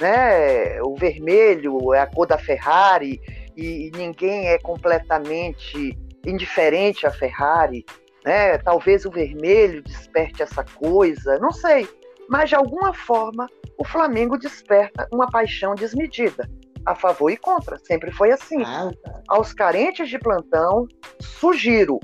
né? 0.00 0.80
O 0.82 0.94
vermelho 0.94 1.94
é 1.94 2.00
a 2.00 2.06
cor 2.06 2.26
da 2.26 2.38
Ferrari 2.38 3.20
e 3.56 3.90
ninguém 3.94 4.48
é 4.48 4.58
completamente 4.58 5.98
indiferente 6.26 7.06
à 7.06 7.10
Ferrari, 7.10 7.84
né? 8.24 8.58
Talvez 8.58 9.04
o 9.04 9.10
vermelho 9.10 9.82
desperte 9.82 10.42
essa 10.42 10.64
coisa, 10.64 11.38
não 11.38 11.52
sei. 11.52 11.88
Mas 12.28 12.48
de 12.48 12.54
alguma 12.54 12.94
forma 12.94 13.48
o 13.78 13.84
Flamengo 13.84 14.38
desperta 14.38 15.08
uma 15.12 15.28
paixão 15.30 15.74
desmedida, 15.74 16.48
a 16.86 16.94
favor 16.94 17.30
e 17.30 17.36
contra. 17.36 17.78
Sempre 17.78 18.12
foi 18.12 18.30
assim. 18.30 18.62
Ah, 18.62 18.90
tá. 19.02 19.22
Aos 19.28 19.52
carentes 19.52 20.08
de 20.08 20.18
plantão, 20.18 20.86
sugiro 21.20 21.98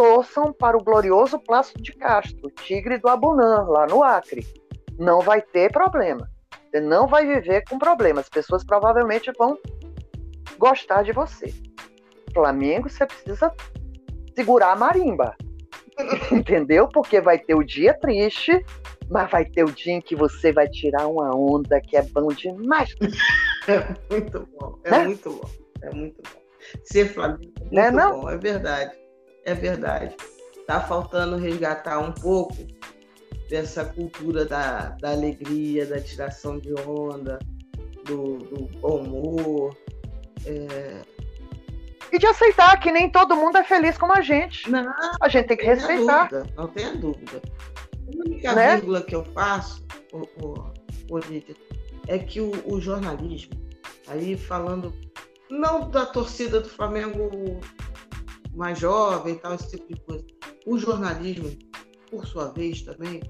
torçam 0.00 0.50
para 0.50 0.78
o 0.78 0.82
glorioso 0.82 1.38
Plácido 1.38 1.82
de 1.82 1.92
Castro, 1.92 2.50
tigre 2.62 2.96
do 2.96 3.06
Abunã, 3.06 3.66
lá 3.68 3.86
no 3.86 4.02
Acre. 4.02 4.46
Não 4.98 5.20
vai 5.20 5.42
ter 5.42 5.70
problema. 5.70 6.26
Você 6.70 6.80
não 6.80 7.06
vai 7.06 7.26
viver 7.26 7.64
com 7.68 7.78
problemas. 7.78 8.24
As 8.24 8.30
pessoas 8.30 8.64
provavelmente 8.64 9.30
vão 9.36 9.58
gostar 10.56 11.02
de 11.02 11.12
você. 11.12 11.52
Flamengo, 12.32 12.88
você 12.88 13.04
precisa 13.04 13.52
segurar 14.34 14.72
a 14.72 14.76
marimba. 14.76 15.36
Entendeu? 16.32 16.88
Porque 16.88 17.20
vai 17.20 17.38
ter 17.38 17.54
o 17.54 17.62
dia 17.62 17.92
triste, 17.92 18.58
mas 19.10 19.30
vai 19.30 19.44
ter 19.44 19.64
o 19.64 19.70
dia 19.70 19.92
em 19.92 20.00
que 20.00 20.16
você 20.16 20.50
vai 20.50 20.66
tirar 20.66 21.08
uma 21.08 21.36
onda 21.36 21.78
que 21.78 21.94
é 21.94 22.02
bom 22.02 22.28
demais. 22.28 22.94
É 23.68 23.94
muito 24.10 24.48
bom, 24.58 24.78
é 24.84 24.90
né? 24.90 25.04
muito 25.04 25.30
bom, 25.30 25.50
é 25.82 25.94
muito 25.94 26.22
bom. 26.22 26.40
Ser 26.82 27.12
Flamengo 27.12 27.52
é 27.58 27.64
muito 27.64 27.78
é, 27.78 27.90
não? 27.90 28.20
bom, 28.22 28.30
é 28.30 28.38
verdade 28.38 28.99
é 29.44 29.54
verdade. 29.54 30.16
Está 30.56 30.80
faltando 30.80 31.36
resgatar 31.36 31.98
um 31.98 32.12
pouco 32.12 32.56
dessa 33.48 33.84
cultura 33.84 34.44
da, 34.44 34.90
da 35.00 35.10
alegria, 35.10 35.84
da 35.84 36.00
tiração 36.00 36.58
de 36.58 36.72
onda, 36.86 37.38
do, 38.04 38.38
do 38.38 38.78
bom 38.78 39.02
humor. 39.02 39.76
É... 40.46 41.02
E 42.12 42.18
de 42.18 42.26
aceitar 42.26 42.78
que 42.80 42.90
nem 42.90 43.10
todo 43.10 43.36
mundo 43.36 43.58
é 43.58 43.64
feliz 43.64 43.96
como 43.98 44.12
a 44.12 44.20
gente. 44.20 44.70
Não, 44.70 44.92
a 45.20 45.28
gente 45.28 45.46
tem 45.46 45.56
que 45.56 45.64
respeitar. 45.64 46.28
Dúvida, 46.28 46.52
não 46.56 46.68
tenha 46.68 46.96
dúvida. 46.96 47.42
A 48.06 48.26
única 48.26 48.54
né? 48.54 48.76
vírgula 48.76 49.02
que 49.02 49.14
eu 49.14 49.24
faço, 49.26 49.84
o, 50.12 50.18
o, 50.44 51.16
o 51.16 51.20
é 52.08 52.18
que 52.18 52.40
o, 52.40 52.50
o 52.66 52.80
jornalismo, 52.80 53.52
aí 54.08 54.36
falando 54.36 54.92
não 55.48 55.88
da 55.90 56.06
torcida 56.06 56.60
do 56.60 56.68
Flamengo 56.68 57.60
mais 58.54 58.78
jovem 58.78 59.34
e 59.34 59.38
tal, 59.38 59.54
esse 59.54 59.70
tipo 59.70 59.94
de 59.94 60.00
coisa. 60.00 60.24
O 60.66 60.78
jornalismo, 60.78 61.50
por 62.10 62.26
sua 62.26 62.48
vez, 62.48 62.82
também, 62.82 63.20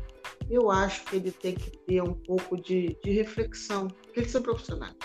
eu 0.49 0.71
acho 0.71 1.05
que 1.05 1.17
ele 1.17 1.31
tem 1.31 1.55
que 1.55 1.71
ter 1.79 2.03
um 2.03 2.15
pouco 2.15 2.57
de, 2.57 2.99
de 3.03 3.11
reflexão, 3.13 3.89
porque 3.89 4.21
eles 4.21 4.33
são 4.33 4.43
profissionais. 4.43 4.97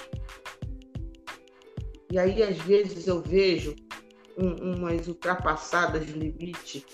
E 2.11 2.17
aí, 2.17 2.41
às 2.41 2.57
vezes, 2.59 3.07
eu 3.07 3.21
vejo 3.21 3.75
um, 4.37 4.75
umas 4.75 5.07
ultrapassadas 5.07 6.05
de 6.05 6.13
limite 6.13 6.85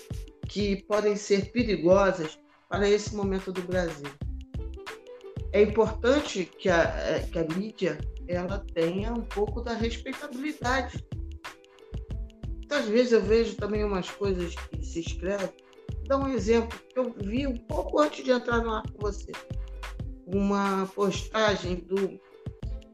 que 0.48 0.82
podem 0.84 1.16
ser 1.16 1.50
perigosas 1.50 2.38
para 2.68 2.88
esse 2.88 3.14
momento 3.14 3.52
do 3.52 3.62
Brasil. 3.62 4.10
É 5.52 5.62
importante 5.62 6.44
que 6.44 6.68
a, 6.68 7.20
que 7.30 7.38
a 7.38 7.44
mídia 7.44 7.98
ela 8.26 8.64
tenha 8.74 9.12
um 9.12 9.22
pouco 9.22 9.60
da 9.60 9.74
respeitabilidade 9.74 11.04
às 12.72 12.86
vezes 12.86 13.12
eu 13.12 13.22
vejo 13.22 13.56
também 13.56 13.84
umas 13.84 14.10
coisas 14.10 14.54
que 14.54 14.84
se 14.84 15.00
escrevem. 15.00 15.50
Dar 16.06 16.18
um 16.18 16.28
exemplo 16.28 16.78
que 16.88 16.98
eu 16.98 17.14
vi 17.16 17.46
um 17.46 17.56
pouco 17.56 18.00
antes 18.00 18.24
de 18.24 18.30
entrar 18.30 18.58
no 18.58 18.72
ar 18.72 18.82
com 18.90 18.98
você. 19.00 19.32
Uma 20.26 20.86
postagem 20.94 21.76
do 21.76 22.20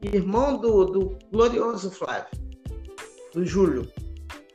irmão 0.01 0.57
do, 0.57 0.85
do 0.85 1.17
glorioso 1.31 1.91
Flávio, 1.91 2.29
do 3.33 3.45
Júlio, 3.45 3.91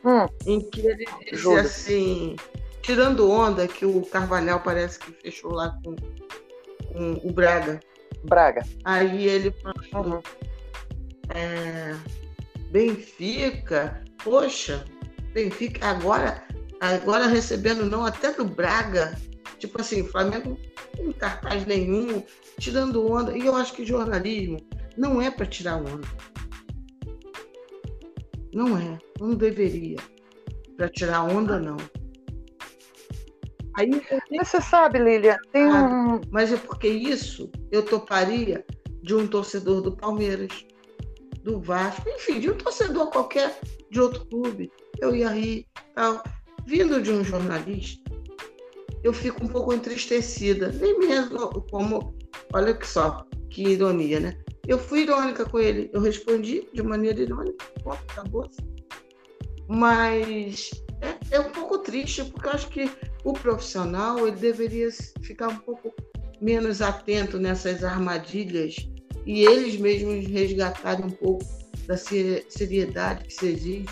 hum. 0.05 0.27
em 0.47 0.61
que 0.71 0.87
ele 0.87 1.05
disse 1.21 1.37
Júlio. 1.37 1.61
assim, 1.61 2.37
tirando 2.83 3.31
onda 3.31 3.69
que 3.69 3.85
o 3.85 4.03
Carvalhal 4.03 4.61
parece 4.61 4.99
que 4.99 5.13
fechou 5.13 5.53
lá 5.53 5.79
com, 5.85 5.95
com 6.93 7.29
o 7.29 7.33
Braga. 7.33 7.81
Braga. 8.25 8.63
Aí 8.85 9.27
ele 9.27 9.51
falou, 9.91 10.17
uhum. 10.17 10.23
é, 11.35 11.95
Benfica, 12.71 14.03
poxa, 14.23 14.85
Benfica 15.35 15.89
agora, 15.89 16.43
agora 16.81 17.27
recebendo 17.27 17.85
não 17.85 18.07
até 18.07 18.33
do 18.33 18.45
Braga, 18.45 19.15
Tipo 19.65 19.81
assim, 19.81 20.03
o 20.03 20.07
Flamengo 20.07 20.59
não 20.99 21.11
cartaz 21.15 21.65
nenhum, 21.65 22.23
tirando 22.59 23.11
onda. 23.11 23.37
E 23.37 23.47
eu 23.47 23.57
acho 23.57 23.73
que 23.73 23.87
jornalismo 23.87 24.59
não 24.95 25.23
é 25.23 25.31
para 25.31 25.47
tirar 25.47 25.77
onda. 25.77 26.07
Não 28.53 28.77
é, 28.77 28.99
não 29.19 29.35
deveria. 29.35 29.97
Para 30.77 30.91
tirar 30.91 31.23
onda, 31.23 31.59
não. 31.59 31.79
Aí 33.77 33.91
você 34.39 34.61
sabe, 34.61 34.99
Lília, 34.99 35.39
tem 35.51 35.67
um. 35.67 36.21
Mas 36.31 36.53
é 36.53 36.59
porque 36.59 36.89
isso 36.89 37.51
eu 37.73 37.83
toparia 37.83 38.65
de 39.03 39.15
um 39.15 39.27
torcedor 39.27 39.81
do 39.81 39.97
Palmeiras, 39.97 40.65
do 41.43 41.59
Vasco, 41.59 42.07
enfim, 42.07 42.39
de 42.39 42.51
um 42.51 42.57
torcedor 42.59 43.11
qualquer 43.11 43.59
de 43.91 43.99
outro 43.99 44.27
clube. 44.27 44.71
Eu 44.99 45.15
ia 45.15 45.31
rir, 45.31 45.67
tal. 45.95 46.23
Vindo 46.67 47.01
de 47.01 47.11
um 47.11 47.23
jornalista, 47.23 48.11
eu 49.03 49.13
fico 49.13 49.45
um 49.45 49.49
pouco 49.49 49.73
entristecida. 49.73 50.73
Nem 50.73 50.99
mesmo 50.99 51.61
como. 51.71 52.17
Olha 52.53 52.75
que 52.75 52.87
só, 52.87 53.27
que 53.51 53.63
ironia, 53.63 54.21
né? 54.21 54.39
Eu 54.67 54.79
fui 54.79 55.03
irônica 55.03 55.45
com 55.45 55.59
ele. 55.59 55.91
Eu 55.93 56.01
respondi 56.01 56.67
de 56.73 56.83
maneira 56.83 57.21
irônica. 57.21 57.65
Acabou. 58.09 58.49
Mas 59.69 60.71
é, 61.01 61.37
é 61.37 61.41
um 61.41 61.51
pouco 61.51 61.79
triste, 61.79 62.25
porque 62.25 62.49
eu 62.49 62.53
acho 62.53 62.69
que 62.69 62.91
o 63.25 63.33
profissional 63.33 64.27
ele 64.27 64.37
deveria 64.37 64.91
ficar 65.23 65.49
um 65.49 65.57
pouco 65.57 65.93
menos 66.41 66.83
atento 66.83 67.39
nessas 67.39 67.83
armadilhas 67.83 68.77
e 69.27 69.45
eles 69.45 69.79
mesmos 69.79 70.27
resgatarem 70.27 71.07
um 71.07 71.11
pouco 71.11 71.45
da 71.87 71.97
seriedade 71.97 73.25
que 73.25 73.35
se 73.35 73.47
exige, 73.47 73.89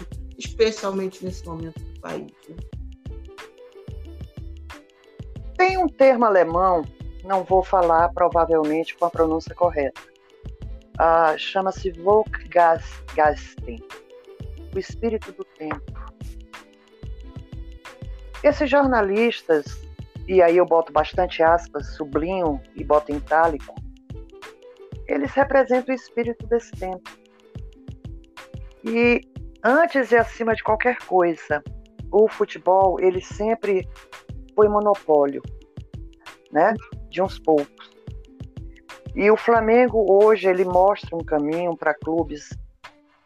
especialmente 0.46 1.24
nesse 1.24 1.46
momento 1.46 1.78
do 1.80 2.00
país. 2.00 2.32
Né? 2.48 2.56
Tem 5.56 5.78
um 5.78 5.86
termo 5.86 6.24
alemão, 6.24 6.84
não 7.24 7.44
vou 7.44 7.62
falar 7.62 8.08
provavelmente 8.12 8.96
com 8.96 9.04
a 9.04 9.10
pronúncia 9.10 9.54
correta, 9.54 10.00
ah, 10.98 11.34
chama-se 11.38 11.90
Volkgasten, 11.92 13.82
o 14.74 14.78
espírito 14.78 15.32
do 15.32 15.44
tempo. 15.44 15.92
Esses 18.42 18.68
jornalistas, 18.68 19.64
e 20.26 20.42
aí 20.42 20.56
eu 20.56 20.66
boto 20.66 20.92
bastante 20.92 21.42
aspas, 21.42 21.94
sublinho 21.94 22.60
e 22.74 22.82
boto 22.82 23.12
em 23.12 23.16
itálico, 23.16 23.74
eles 25.06 25.30
representam 25.32 25.94
o 25.94 25.96
espírito 25.96 26.46
desse 26.46 26.72
tempo. 26.72 27.10
E 28.84 29.20
antes 29.62 30.10
e 30.10 30.16
acima 30.16 30.54
de 30.54 30.62
qualquer 30.62 30.98
coisa, 31.06 31.62
o 32.10 32.28
futebol 32.28 33.00
ele 33.00 33.20
sempre 33.20 33.88
foi 34.54 34.68
monopólio, 34.68 35.42
né, 36.50 36.74
de 37.08 37.22
uns 37.22 37.38
poucos. 37.38 37.90
E 39.14 39.30
o 39.30 39.36
Flamengo 39.36 40.06
hoje 40.08 40.48
ele 40.48 40.64
mostra 40.64 41.16
um 41.16 41.24
caminho 41.24 41.76
para 41.76 41.94
clubes 41.94 42.48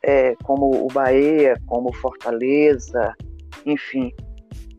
é, 0.02 0.34
como 0.44 0.84
o 0.84 0.88
Bahia, 0.88 1.54
como 1.66 1.92
Fortaleza, 1.94 3.14
enfim. 3.64 4.12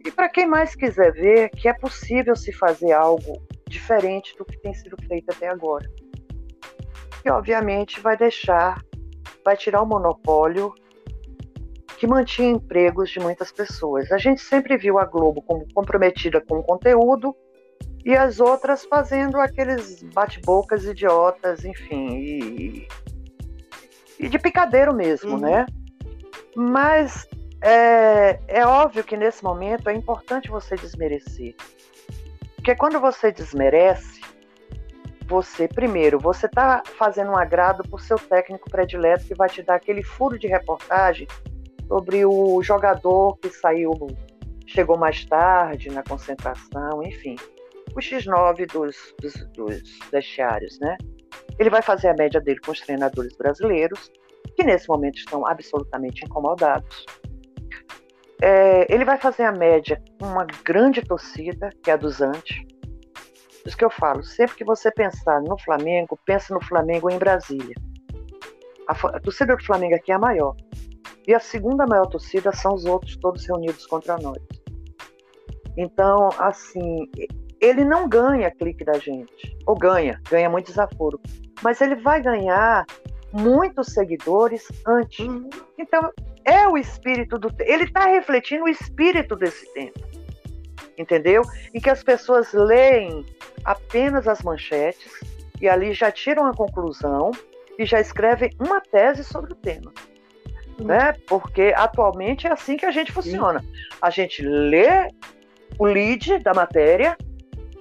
E 0.05 0.12
para 0.12 0.30
quem 0.30 0.45
mais 0.45 0.76
quiser 0.76 1.12
ver 1.14 1.49
que 1.49 1.68
é 1.68 1.74
possível 1.74 2.36
se 2.36 2.51
fazer 2.53 2.91
algo 2.91 3.41
diferente 3.68 4.36
do 4.38 4.45
que 4.45 4.58
tem 4.60 4.74
sido 4.74 4.95
feito 5.08 5.30
até 5.32 5.49
agora 5.49 5.89
que 7.28 7.32
obviamente 7.32 7.99
vai 7.99 8.16
deixar, 8.16 8.82
vai 9.43 9.58
tirar 9.58 9.82
o 9.82 9.86
monopólio 9.86 10.74
que 11.98 12.06
mantinha 12.06 12.50
empregos 12.50 13.10
de 13.10 13.20
muitas 13.20 13.52
pessoas. 13.52 14.12
A 14.12 14.18
gente 14.18 14.39
sempre 14.39 14.78
viu 14.78 15.00
a 15.00 15.06
Globo 15.06 15.41
como 15.41 15.68
comprometida 15.74 16.39
com 16.39 16.60
o 16.60 16.64
conteúdo 16.64 17.36
e 18.06 18.16
as 18.16 18.39
outras 18.39 18.86
fazendo 18.86 19.38
aqueles 19.38 20.04
bate-bocas 20.04 20.86
idiotas, 20.86 21.66
enfim, 21.66 22.08
e, 22.16 22.88
e, 24.20 24.30
de 24.30 24.39
picadeiro 24.39 24.93
mesmo, 24.93 25.32
uhum. 25.32 25.39
né? 25.39 25.66
Mas 26.56 27.28
é, 27.62 28.39
é 28.48 28.66
óbvio 28.66 29.04
que 29.04 29.18
nesse 29.18 29.43
momento 29.43 29.89
é 29.89 29.93
importante 29.93 30.50
você 30.50 30.76
desmerecer. 30.76 31.56
Porque 32.56 32.76
quando 32.76 33.00
você 33.00 33.32
desmerece, 33.32 34.22
você, 35.28 35.68
primeiro, 35.68 36.20
você 36.20 36.45
está 36.45 36.84
fazendo 36.98 37.32
um 37.32 37.38
agrado 37.38 37.84
por 37.89 38.00
seu 38.02 38.18
técnico 38.18 38.70
predileto 38.70 39.26
que 39.26 39.36
vai 39.36 39.50
te 39.50 39.62
dar 39.64 39.76
aquele 39.76 40.04
furo 40.04 40.38
de 40.38 40.48
reportagem 40.48 41.28
sobre 41.88 42.25
o 42.25 42.61
jogador 42.61 43.38
que 43.38 43.49
saiu, 43.49 43.91
chegou 44.65 44.97
mais 44.97 45.25
tarde 45.25 45.89
na 45.89 46.03
concentração, 46.03 47.01
enfim. 47.03 47.35
O 47.95 47.99
X9 47.99 48.71
dos, 48.71 48.95
dos, 49.21 49.33
dos 49.53 49.99
vestiários, 50.11 50.79
né? 50.79 50.97
Ele 51.57 51.69
vai 51.69 51.81
fazer 51.81 52.09
a 52.09 52.13
média 52.13 52.39
dele 52.39 52.59
com 52.59 52.71
os 52.71 52.81
treinadores 52.81 53.35
brasileiros, 53.38 54.11
que 54.55 54.63
nesse 54.63 54.88
momento 54.88 55.17
estão 55.17 55.45
absolutamente 55.47 56.23
incomodados. 56.25 57.05
É, 58.41 58.93
ele 58.93 59.03
vai 59.03 59.17
fazer 59.17 59.43
a 59.43 59.51
média 59.51 60.01
com 60.19 60.27
uma 60.27 60.45
grande 60.63 61.01
torcida, 61.01 61.69
que 61.81 61.89
é 61.89 61.93
a 61.93 61.97
dos 61.97 62.21
Antes, 62.21 62.67
por 63.67 63.71
isso 63.71 63.77
que 63.79 63.83
eu 63.83 63.89
falo, 63.89 64.23
sempre 64.23 64.55
que 64.55 64.63
você 64.63 64.89
pensar 64.89 65.41
no 65.41 65.59
Flamengo, 65.59 66.17
pense 66.25 66.53
no 66.53 66.63
Flamengo 66.63 67.09
em 67.09 67.17
Brasília. 67.17 67.75
A, 68.88 68.93
a 68.93 69.19
torcida 69.19 69.57
do 69.57 69.61
Flamengo 69.61 69.93
aqui 69.93 70.09
é 70.09 70.15
a 70.15 70.19
maior. 70.19 70.55
E 71.28 71.36
a 71.36 71.39
segunda 71.39 71.86
maior 71.86 72.07
torcida 72.07 72.53
são 72.53 72.73
os 72.73 72.86
outros 72.86 73.17
todos 73.17 73.45
reunidos 73.45 73.86
contra 73.86 74.17
nós. 74.17 74.41
Então, 75.75 76.30
assim, 76.39 77.05
ele 77.59 77.84
não 77.84 78.07
ganha 78.07 78.49
clique 78.49 78.86
da 78.86 78.97
gente. 78.97 79.57
Ou 79.65 79.75
ganha, 79.75 80.21
ganha 80.30 80.49
muito 80.49 80.67
desaforo. 80.67 81.19
Mas 81.61 81.82
ele 81.82 81.95
vai 81.95 82.21
ganhar 82.21 82.86
muitos 83.34 83.88
seguidores 83.88 84.67
antes. 84.88 85.28
Uhum. 85.28 85.49
Então, 85.78 86.11
é 86.45 86.67
o 86.67 86.78
espírito 86.78 87.38
do. 87.38 87.53
Ele 87.59 87.84
está 87.84 88.05
refletindo 88.05 88.63
o 88.63 88.69
espírito 88.69 89.36
desse 89.36 89.71
tempo. 89.73 89.99
Entendeu? 90.97 91.43
Em 91.73 91.80
que 91.80 91.89
as 91.89 92.01
pessoas 92.03 92.53
leem 92.53 93.25
apenas 93.65 94.28
as 94.28 94.41
manchetes 94.41 95.11
e 95.61 95.67
ali 95.67 95.93
já 95.93 96.11
tiram 96.11 96.45
a 96.45 96.53
conclusão 96.53 97.32
e 97.78 97.86
já 97.86 97.99
escrevem 97.99 98.49
uma 98.59 98.82
tese 98.82 99.23
sobre 99.23 99.51
o 99.51 99.55
tema. 99.55 99.91
Né? 100.80 101.13
Porque 101.28 101.73
atualmente 101.75 102.45
é 102.45 102.51
assim 102.51 102.78
que 102.78 102.86
a 102.86 102.91
gente 102.91 103.11
funciona. 103.11 103.63
A 104.01 104.09
gente 104.09 104.43
lê 104.43 105.09
o 105.80 105.86
lead 105.86 106.39
da 106.39 106.53
matéria 106.53 107.17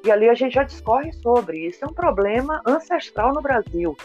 e 0.04 0.10
ali 0.10 0.28
a 0.28 0.34
gente 0.34 0.54
já 0.54 0.62
discorre 0.62 1.12
sobre. 1.12 1.66
Isso 1.66 1.84
é 1.84 1.88
um 1.88 1.92
problema 1.92 2.62
ancestral 2.66 3.32
no 3.32 3.42
Brasil. 3.42 3.96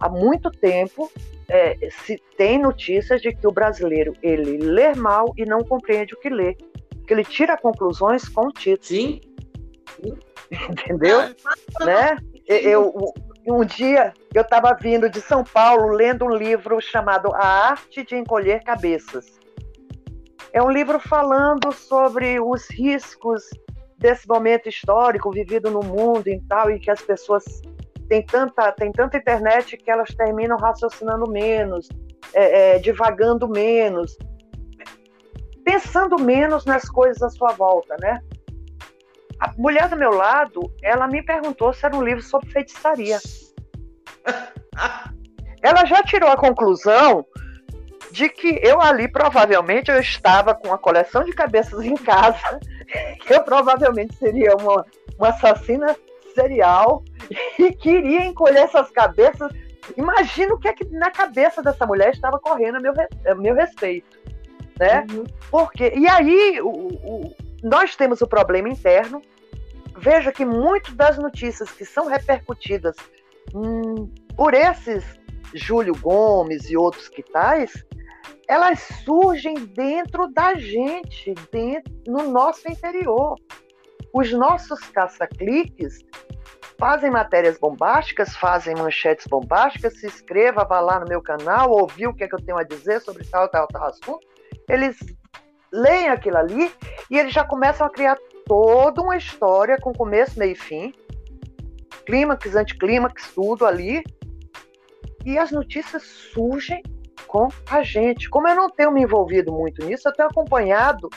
Há 0.00 0.08
muito 0.08 0.50
tempo 0.50 1.10
é, 1.48 1.76
se 1.90 2.20
tem 2.36 2.58
notícias 2.58 3.20
de 3.20 3.34
que 3.34 3.46
o 3.46 3.52
brasileiro 3.52 4.14
ele 4.22 4.56
lê 4.56 4.94
mal 4.94 5.32
e 5.36 5.44
não 5.44 5.62
compreende 5.62 6.14
o 6.14 6.18
que 6.18 6.30
lê, 6.30 6.54
que 7.06 7.12
ele 7.12 7.24
tira 7.24 7.56
conclusões 7.56 8.28
com 8.28 8.46
o 8.46 8.52
título. 8.52 8.82
Sim. 8.82 9.20
entendeu? 10.70 11.20
É, 11.20 11.84
né? 11.84 12.16
Eu, 12.46 13.12
um 13.46 13.64
dia 13.64 14.12
eu 14.34 14.42
estava 14.42 14.76
vindo 14.80 15.08
de 15.10 15.20
São 15.20 15.42
Paulo 15.42 15.88
lendo 15.88 16.24
um 16.24 16.34
livro 16.34 16.80
chamado 16.80 17.34
A 17.34 17.70
Arte 17.70 18.04
de 18.04 18.16
Encolher 18.16 18.62
Cabeças. 18.62 19.40
É 20.52 20.62
um 20.62 20.70
livro 20.70 21.00
falando 21.00 21.72
sobre 21.72 22.38
os 22.38 22.68
riscos 22.70 23.42
desse 23.98 24.28
momento 24.28 24.68
histórico 24.68 25.30
vivido 25.30 25.70
no 25.70 25.80
mundo 25.80 26.28
e 26.28 26.40
tal, 26.48 26.70
e 26.70 26.78
que 26.78 26.90
as 26.90 27.00
pessoas 27.00 27.44
têm 28.08 28.24
tanta, 28.24 28.70
têm 28.72 28.92
tanta 28.92 29.16
internet 29.16 29.76
que 29.76 29.90
elas 29.90 30.14
terminam 30.14 30.56
raciocinando 30.56 31.30
menos, 31.30 31.88
é, 32.34 32.74
é, 32.74 32.78
divagando 32.78 33.48
menos, 33.48 34.18
pensando 35.64 36.20
menos 36.20 36.64
nas 36.66 36.88
coisas 36.88 37.22
à 37.22 37.30
sua 37.30 37.52
volta, 37.52 37.96
né? 38.00 38.20
A 39.42 39.52
mulher 39.58 39.88
do 39.88 39.96
meu 39.96 40.12
lado, 40.12 40.72
ela 40.80 41.08
me 41.08 41.20
perguntou 41.20 41.72
se 41.72 41.84
era 41.84 41.96
um 41.96 42.02
livro 42.02 42.22
sobre 42.22 42.48
feitiçaria. 42.48 43.18
ela 45.60 45.84
já 45.84 46.00
tirou 46.04 46.30
a 46.30 46.36
conclusão 46.36 47.26
de 48.12 48.28
que 48.28 48.60
eu 48.62 48.80
ali 48.80 49.08
provavelmente 49.08 49.90
eu 49.90 49.98
estava 49.98 50.54
com 50.54 50.68
uma 50.68 50.78
coleção 50.78 51.24
de 51.24 51.32
cabeças 51.32 51.84
em 51.84 51.96
casa, 51.96 52.60
que 53.26 53.34
eu 53.34 53.42
provavelmente 53.42 54.14
seria 54.14 54.54
uma, 54.54 54.86
uma 55.18 55.30
assassina 55.30 55.96
serial 56.36 57.02
e 57.58 57.72
queria 57.72 58.24
encolher 58.24 58.62
essas 58.62 58.92
cabeças. 58.92 59.50
Imagina 59.96 60.54
o 60.54 60.58
que 60.58 60.68
é 60.68 60.72
que 60.72 60.84
na 60.84 61.10
cabeça 61.10 61.60
dessa 61.60 61.84
mulher 61.84 62.12
estava 62.12 62.38
correndo 62.38 62.76
a 62.76 62.80
meu, 62.80 62.92
a 63.26 63.34
meu 63.34 63.56
respeito, 63.56 64.16
né? 64.78 65.04
Uhum. 65.10 65.24
Porque 65.50 65.92
e 65.96 66.06
aí 66.06 66.60
o, 66.60 66.68
o, 66.68 67.34
nós 67.62 67.96
temos 67.96 68.20
o 68.20 68.26
problema 68.26 68.68
interno 68.68 69.22
veja 69.96 70.32
que 70.32 70.44
muitas 70.44 70.94
das 70.94 71.18
notícias 71.18 71.70
que 71.70 71.84
são 71.84 72.06
repercutidas 72.06 72.96
hum, 73.54 74.12
por 74.36 74.54
esses 74.54 75.04
Júlio 75.54 75.94
Gomes 76.00 76.70
e 76.70 76.76
outros 76.76 77.08
que 77.08 77.22
tais, 77.22 77.84
elas 78.48 78.80
surgem 79.04 79.54
dentro 79.54 80.28
da 80.28 80.54
gente, 80.54 81.34
dentro, 81.50 81.92
no 82.06 82.30
nosso 82.30 82.70
interior. 82.70 83.36
os 84.14 84.32
nossos 84.32 84.80
caça-cliques 84.90 86.00
fazem 86.78 87.10
matérias 87.10 87.58
bombásticas, 87.58 88.36
fazem 88.36 88.74
manchetes 88.74 89.26
bombásticas, 89.26 89.98
se 89.98 90.06
inscreva, 90.06 90.64
vá 90.64 90.80
lá 90.80 91.00
no 91.00 91.06
meu 91.06 91.22
canal, 91.22 91.70
ouviu 91.70 92.10
o 92.10 92.14
que, 92.14 92.24
é 92.24 92.28
que 92.28 92.34
eu 92.34 92.44
tenho 92.44 92.58
a 92.58 92.64
dizer 92.64 93.00
sobre 93.00 93.24
tal, 93.24 93.48
tal, 93.48 93.66
tal 93.68 93.84
assunto. 93.84 94.20
Eles 94.68 94.98
leem 95.72 96.08
aquilo 96.08 96.36
ali 96.36 96.70
e 97.10 97.18
eles 97.18 97.32
já 97.32 97.44
começam 97.44 97.86
a 97.86 97.90
criar 97.90 98.18
toda 98.46 99.00
uma 99.00 99.16
história 99.16 99.78
com 99.80 99.92
começo, 99.92 100.38
meio 100.38 100.52
e 100.52 100.56
fim, 100.56 100.92
clímax, 102.04 102.54
anticlímax, 102.54 103.32
tudo 103.34 103.64
ali. 103.64 104.02
E 105.24 105.38
as 105.38 105.52
notícias 105.52 106.02
surgem 106.02 106.82
com 107.26 107.48
a 107.70 107.82
gente. 107.82 108.28
Como 108.28 108.48
eu 108.48 108.56
não 108.56 108.68
tenho 108.68 108.90
me 108.90 109.02
envolvido 109.02 109.52
muito 109.52 109.84
nisso, 109.86 110.08
eu 110.08 110.12
tenho 110.12 110.28
acompanhado 110.28 111.08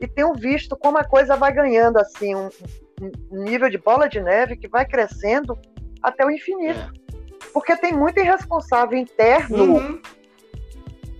e 0.00 0.06
tenho 0.06 0.34
visto 0.34 0.76
como 0.76 0.98
a 0.98 1.04
coisa 1.04 1.36
vai 1.36 1.52
ganhando 1.52 1.98
assim 1.98 2.34
um, 2.34 2.48
um 3.30 3.42
nível 3.44 3.70
de 3.70 3.78
bola 3.78 4.08
de 4.08 4.20
neve 4.20 4.56
que 4.56 4.68
vai 4.68 4.84
crescendo 4.84 5.56
até 6.02 6.26
o 6.26 6.30
infinito. 6.30 6.78
É. 6.78 7.02
Porque 7.52 7.76
tem 7.76 7.92
muito 7.92 8.18
irresponsável 8.18 8.98
interno 8.98 9.76
uhum. 9.76 10.02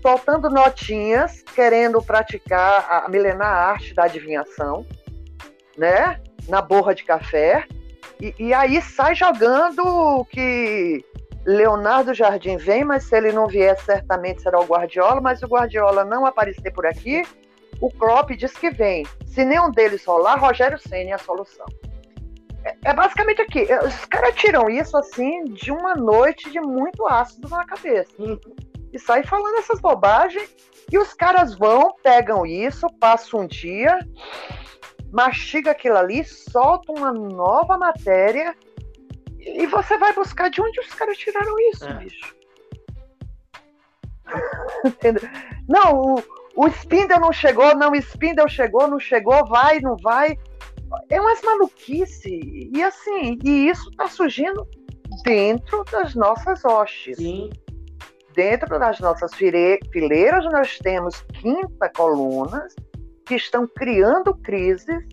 Soltando 0.03 0.50
notinhas, 0.50 1.42
querendo 1.55 2.03
praticar 2.03 2.86
a 2.90 3.09
milenar 3.09 3.70
arte 3.70 3.94
da 3.94 4.05
adivinhação, 4.05 4.84
né? 5.78 6.20
Na 6.48 6.61
borra 6.61 6.94
de 6.94 7.05
café. 7.05 7.64
E, 8.20 8.34
e 8.38 8.53
aí 8.53 8.82
sai 8.82 9.14
jogando 9.14 10.24
que 10.26 11.05
Leonardo 11.46 12.12
Jardim 12.12 12.57
vem, 12.57 12.84
mas 12.84 13.05
se 13.05 13.16
ele 13.16 13.32
não 13.32 13.46
vier, 13.46 13.78
certamente 13.80 14.42
será 14.42 14.61
o 14.61 14.66
Guardiola, 14.66 15.20
mas 15.20 15.42
o 15.42 15.46
Guardiola 15.46 16.05
não 16.05 16.26
aparecer 16.26 16.72
por 16.72 16.84
aqui, 16.84 17.22
o 17.80 17.90
Klopp 17.90 18.30
diz 18.30 18.53
que 18.53 18.70
vem. 18.70 19.07
Se 19.26 19.44
nenhum 19.44 19.70
deles 19.70 20.05
rolar, 20.05 20.36
Rogério 20.36 20.78
Senna 20.78 21.11
é 21.11 21.14
a 21.14 21.18
solução. 21.18 21.66
É, 22.64 22.90
é 22.90 22.94
basicamente 22.94 23.42
aqui. 23.42 23.66
Os 23.84 24.05
caras 24.05 24.34
tiram 24.36 24.68
isso 24.68 24.96
assim 24.96 25.44
de 25.44 25.72
uma 25.72 25.94
noite 25.94 26.50
de 26.50 26.61
muito 26.61 27.07
ácido 27.07 27.48
na 27.48 27.64
cabeça. 27.64 28.12
E 28.93 28.99
saem 28.99 29.24
falando 29.24 29.57
essas 29.59 29.80
bobagens. 29.80 30.55
E 30.90 30.99
os 30.99 31.14
caras 31.14 31.55
vão, 31.57 31.95
pegam 32.03 32.45
isso, 32.45 32.86
passam 33.01 33.40
um 33.40 33.47
dia, 33.47 33.99
mastiga 35.11 35.70
aquilo 35.70 35.97
ali, 35.97 36.24
solta 36.24 36.93
uma 36.93 37.12
nova 37.12 37.78
matéria 37.78 38.55
e 39.38 39.66
você 39.66 39.99
vai 39.99 40.12
buscar 40.12 40.51
de 40.51 40.61
onde 40.61 40.80
os 40.80 40.95
caras 40.95 41.18
tiraram 41.18 41.55
isso, 41.70 41.84
é. 41.84 41.95
bicho. 41.95 42.36
não, 45.68 45.95
o, 45.95 46.22
o 46.57 46.68
Spindle 46.68 47.20
não 47.20 47.32
chegou, 47.32 47.74
não, 47.74 47.90
o 47.90 47.97
Spindle 47.97 48.49
chegou, 48.49 48.88
não 48.88 49.01
chegou, 49.01 49.47
vai, 49.47 49.80
não 49.80 49.97
vai. 49.97 50.38
É 51.09 51.20
umas 51.20 51.43
maluquice. 51.43 52.70
E 52.72 52.82
assim, 52.82 53.38
e 53.45 53.68
isso 53.68 53.90
tá 53.93 54.09
surgindo 54.09 54.66
dentro 55.24 55.84
das 55.90 56.14
nossas 56.14 56.64
hostes. 56.64 57.16
Sim. 57.16 57.51
Dentro 58.35 58.78
das 58.78 58.99
nossas 59.01 59.33
fileiras, 59.35 60.45
nós 60.47 60.78
temos 60.78 61.20
quinta 61.41 61.91
colunas 61.95 62.74
que 63.24 63.35
estão 63.35 63.66
criando 63.66 64.35
crises 64.35 65.05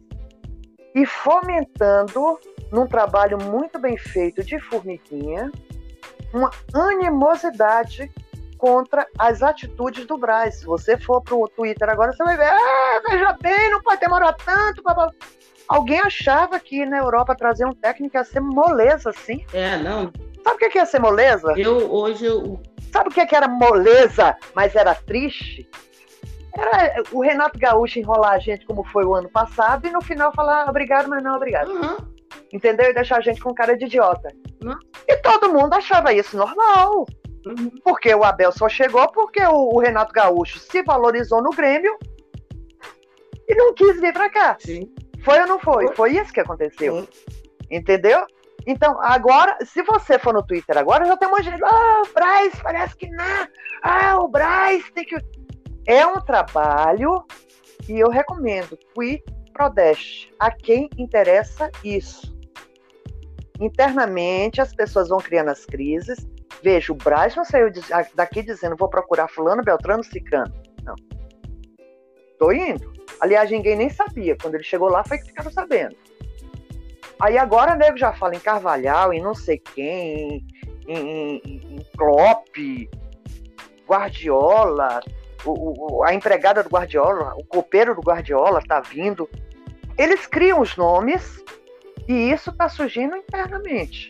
e 0.96 1.06
fomentando 1.06 2.40
num 2.72 2.88
trabalho 2.88 3.38
muito 3.38 3.80
bem 3.80 3.98
feito 3.98 4.44
de 4.44 4.60
formiguinha, 4.60 5.52
uma 6.34 6.50
animosidade 6.74 8.12
contra 8.58 9.08
as 9.18 9.42
atitudes 9.42 10.06
do 10.06 10.18
Braz. 10.18 10.60
Se 10.60 10.66
você 10.66 10.98
for 10.98 11.22
para 11.22 11.36
o 11.36 11.48
Twitter 11.48 11.90
agora, 11.90 12.12
você 12.14 12.24
vai 12.24 12.38
ver, 12.38 12.50
ah, 12.50 13.02
veja 13.10 13.38
bem, 13.42 13.72
não 13.72 13.82
pode 13.82 14.02
demorar 14.02 14.34
tanto. 14.34 14.84
Blá, 14.84 15.10
Alguém 15.68 16.00
achava 16.00 16.60
que 16.60 16.84
na 16.84 16.98
Europa 16.98 17.36
trazer 17.36 17.66
um 17.66 17.74
técnico 17.74 18.18
ia 18.18 18.24
ser 18.24 18.40
moleza, 18.40 19.12
assim? 19.12 19.46
É, 19.54 19.78
não. 19.78 20.12
Sabe 20.44 20.56
o 20.56 20.70
que 20.70 20.78
ia 20.78 20.86
ser 20.86 21.00
moleza? 21.00 21.54
Eu, 21.56 21.92
hoje, 21.92 22.26
eu... 22.26 22.60
Sabe 22.92 23.10
o 23.10 23.12
que 23.12 23.36
era 23.36 23.48
moleza, 23.48 24.36
mas 24.56 24.76
era 24.76 24.96
triste? 24.96 25.70
Era 26.58 27.04
o 27.12 27.22
Renato 27.22 27.60
Gaúcho 27.60 28.00
enrolar 28.00 28.34
a 28.34 28.40
gente 28.40 28.66
como 28.66 28.84
foi 28.84 29.06
o 29.06 29.14
ano 29.14 29.30
passado 29.30 29.88
e 29.88 29.92
no 29.92 30.02
final 30.02 30.34
falar 30.34 30.68
obrigado, 30.68 31.08
mas 31.08 31.24
não 31.24 31.36
obrigado. 31.36 31.70
Uhum 31.70 32.20
entendeu? 32.52 32.90
E 32.90 32.94
deixar 32.94 33.18
a 33.18 33.22
gente 33.22 33.42
com 33.42 33.54
cara 33.54 33.78
de 33.78 33.86
idiota. 33.86 34.30
Uhum. 34.64 34.78
E 35.08 35.18
todo 35.18 35.52
mundo 35.52 35.74
achava 35.74 36.14
isso 36.14 36.38
normal. 36.38 37.06
Uhum. 37.46 37.72
Porque 37.84 38.14
o 38.14 38.24
Abel 38.24 38.52
só 38.52 38.68
chegou 38.68 39.08
porque 39.12 39.42
o, 39.42 39.76
o, 39.76 39.80
Renato 39.80 40.14
Gaúcho 40.14 40.60
se 40.60 40.84
valorizou 40.84 41.42
no 41.42 41.52
Grêmio 41.52 41.98
e 43.48 43.56
não 43.56 43.74
quis 43.74 44.00
vir 44.00 44.14
para 44.14 44.30
cá. 44.30 44.58
Sim. 44.60 44.92
Foi 45.24 45.40
ou 45.40 45.48
não 45.48 45.60
foi? 45.60 45.88
Foi, 45.88 45.96
foi 45.96 46.18
isso 46.18 46.34
que 46.34 46.42
aconteceu. 46.42 47.08
Entendeu? 47.70 48.26
Então, 48.70 49.02
agora, 49.02 49.58
se 49.66 49.82
você 49.82 50.20
for 50.20 50.32
no 50.32 50.46
Twitter 50.46 50.78
agora, 50.78 51.04
já 51.04 51.18
tem 51.18 51.28
um 51.28 51.32
monte 51.32 51.46
de 51.46 51.50
gente. 51.50 51.64
Ah, 51.64 52.04
o 52.06 52.14
Braz, 52.14 52.54
parece 52.62 52.96
que 52.96 53.10
não. 53.10 53.48
Ah, 53.82 54.20
o 54.20 54.28
Braz 54.28 54.88
tem 54.92 55.04
que. 55.04 55.16
É 55.88 56.06
um 56.06 56.22
trabalho 56.22 57.26
e 57.88 58.00
eu 58.00 58.10
recomendo. 58.12 58.78
Tweet 58.94 59.24
Prodeste. 59.54 60.32
A 60.40 60.52
quem 60.52 60.88
interessa 61.00 61.72
isso? 61.84 62.32
Internamente, 63.60 64.62
as 64.62 64.72
pessoas 64.72 65.10
vão 65.10 65.18
criando 65.18 65.50
as 65.50 65.66
crises. 65.66 66.20
Veja, 66.62 66.94
o 66.94 66.96
Braz 66.96 67.36
não 67.36 67.44
saiu 67.44 67.72
daqui 68.14 68.44
dizendo 68.44 68.76
vou 68.78 68.88
procurar 68.88 69.28
fulano, 69.30 69.64
beltrano, 69.64 70.04
cicano. 70.04 70.54
Não. 70.84 70.94
Tô 72.38 72.52
indo. 72.52 72.94
Aliás, 73.20 73.50
ninguém 73.50 73.76
nem 73.76 73.90
sabia. 73.90 74.38
Quando 74.40 74.54
ele 74.54 74.64
chegou 74.64 74.90
lá, 74.90 75.04
foi 75.04 75.18
que 75.18 75.26
ficaram 75.26 75.52
sabendo. 75.52 75.96
Aí 77.22 77.38
agora 77.38 77.76
nego 77.76 77.98
já 77.98 78.14
fala 78.14 78.36
em 78.36 78.40
Carvalhal, 78.40 79.12
em 79.12 79.22
não 79.22 79.36
sei 79.36 79.58
quem, 79.58 80.46
em, 80.88 80.98
em, 80.98 81.76
em 81.76 81.86
Klopp, 81.98 82.56
Guardiola, 83.88 85.02
o, 85.44 85.98
o, 85.98 86.04
a 86.04 86.14
empregada 86.14 86.64
do 86.64 86.70
Guardiola, 86.70 87.34
o 87.38 87.44
copeiro 87.46 87.94
do 87.94 88.02
Guardiola 88.02 88.62
tá 88.66 88.80
vindo. 88.80 89.30
Eles 89.98 90.26
criam 90.26 90.62
os 90.62 90.78
nomes 90.78 91.44
e 92.08 92.32
isso 92.32 92.52
está 92.52 92.70
surgindo 92.70 93.18
internamente. 93.18 94.10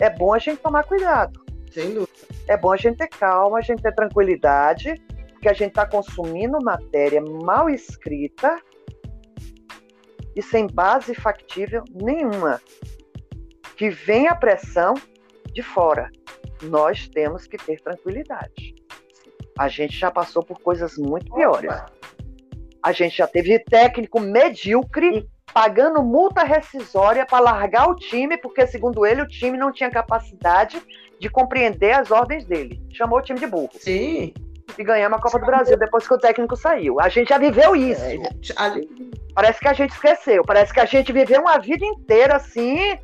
É 0.00 0.10
bom 0.10 0.34
a 0.34 0.38
gente 0.38 0.58
tomar 0.58 0.84
cuidado. 0.84 1.44
Sem 1.70 1.94
dúvida. 1.94 2.10
É 2.48 2.56
bom 2.56 2.72
a 2.72 2.76
gente 2.76 2.96
ter 2.96 3.08
calma, 3.08 3.58
a 3.58 3.62
gente 3.62 3.82
ter 3.82 3.94
tranquilidade, 3.94 5.00
porque 5.32 5.48
a 5.48 5.52
gente 5.52 5.70
está 5.70 5.86
consumindo 5.86 6.58
matéria 6.62 7.20
mal 7.20 7.70
escrita 7.70 8.60
e 10.36 10.42
sem 10.42 10.66
base 10.66 11.14
factível 11.14 11.82
nenhuma. 11.90 12.60
Que 13.76 13.88
vem 13.88 14.28
a 14.28 14.34
pressão 14.34 14.94
de 15.52 15.62
fora. 15.62 16.10
Nós 16.62 17.08
temos 17.08 17.46
que 17.46 17.56
ter 17.56 17.80
tranquilidade. 17.80 18.74
A 19.58 19.68
gente 19.68 19.96
já 19.96 20.10
passou 20.10 20.42
por 20.42 20.60
coisas 20.60 20.98
muito 20.98 21.32
piores. 21.34 21.72
A 22.82 22.92
gente 22.92 23.16
já 23.16 23.26
teve 23.26 23.58
técnico 23.58 24.20
medíocre 24.20 25.26
pagando 25.52 26.02
multa 26.02 26.44
rescisória 26.44 27.24
para 27.24 27.40
largar 27.42 27.88
o 27.88 27.94
time, 27.94 28.36
porque, 28.36 28.66
segundo 28.66 29.06
ele, 29.06 29.22
o 29.22 29.26
time 29.26 29.56
não 29.56 29.72
tinha 29.72 29.90
capacidade 29.90 30.80
de 31.18 31.30
compreender 31.30 31.92
as 31.92 32.10
ordens 32.10 32.44
dele. 32.44 32.80
Chamou 32.92 33.18
o 33.18 33.22
time 33.22 33.40
de 33.40 33.46
burro. 33.46 33.70
Sim. 33.72 34.34
E 34.78 34.84
ganhamos 34.84 35.18
a 35.18 35.22
Copa 35.22 35.38
do 35.38 35.46
Brasil 35.46 35.76
depois 35.76 36.06
que 36.06 36.14
o 36.14 36.18
técnico 36.18 36.56
saiu. 36.56 37.00
A 37.00 37.08
gente 37.08 37.28
já 37.28 37.38
viveu 37.38 37.74
isso. 37.74 38.04
É, 38.04 38.18
Parece 39.34 39.60
que 39.60 39.68
a 39.68 39.72
gente 39.72 39.90
esqueceu. 39.90 40.42
Parece 40.44 40.72
que 40.72 40.80
a 40.80 40.84
gente 40.84 41.12
viveu 41.12 41.40
uma 41.40 41.58
vida 41.58 41.84
inteira 41.84 42.36
assim, 42.36 42.98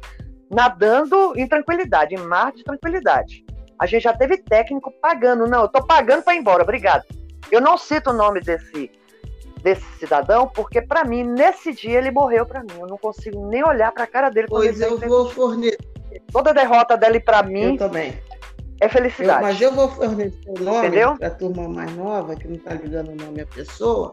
nadando 0.50 1.34
em 1.36 1.46
tranquilidade, 1.46 2.14
em 2.14 2.18
mar 2.18 2.52
de 2.52 2.62
tranquilidade. 2.64 3.44
A 3.78 3.86
gente 3.86 4.02
já 4.02 4.12
teve 4.14 4.38
técnico 4.38 4.92
pagando. 5.00 5.46
Não, 5.46 5.62
eu 5.62 5.68
tô 5.68 5.84
pagando 5.84 6.22
para 6.22 6.34
ir 6.34 6.38
embora, 6.38 6.62
obrigado. 6.62 7.04
Eu 7.50 7.60
não 7.60 7.76
cito 7.76 8.10
o 8.10 8.14
nome 8.14 8.40
desse 8.40 8.90
desse 9.62 9.84
cidadão, 9.98 10.48
porque 10.48 10.82
para 10.82 11.04
mim, 11.04 11.22
nesse 11.22 11.72
dia, 11.72 11.98
ele 11.98 12.10
morreu 12.10 12.44
para 12.44 12.60
mim. 12.60 12.80
Eu 12.80 12.86
não 12.86 12.98
consigo 12.98 13.46
nem 13.46 13.64
olhar 13.64 13.92
para 13.92 14.04
a 14.04 14.06
cara 14.06 14.28
dele. 14.28 14.48
Pois 14.48 14.80
eu 14.80 14.98
vou 14.98 15.30
fornecer. 15.30 15.78
Toda 16.32 16.52
derrota 16.52 16.96
dele 16.96 17.20
para 17.20 17.42
mim. 17.42 17.72
Eu 17.72 17.76
também. 17.76 18.12
É 18.82 18.88
felicidade. 18.88 19.38
Eu, 19.38 19.42
mas 19.42 19.60
eu 19.60 19.72
vou 19.72 19.88
fornecer 19.88 20.40
o 20.44 20.60
nome 20.60 20.90
para 20.90 21.28
a 21.28 21.30
turma 21.30 21.68
mais 21.68 21.94
nova, 21.94 22.34
que 22.34 22.48
não 22.48 22.56
está 22.56 22.74
ligando 22.74 23.12
o 23.12 23.14
nome 23.14 23.42
à 23.42 23.46
pessoa. 23.46 24.12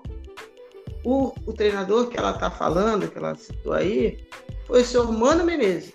O, 1.04 1.34
o 1.48 1.54
treinador 1.54 2.08
que 2.08 2.20
ela 2.20 2.30
está 2.30 2.52
falando, 2.52 3.10
que 3.10 3.18
ela 3.18 3.34
citou 3.34 3.74
aí, 3.74 4.24
foi 4.68 4.82
o 4.82 4.86
senhor 4.86 5.12
Mano 5.12 5.44
Menezes. 5.44 5.92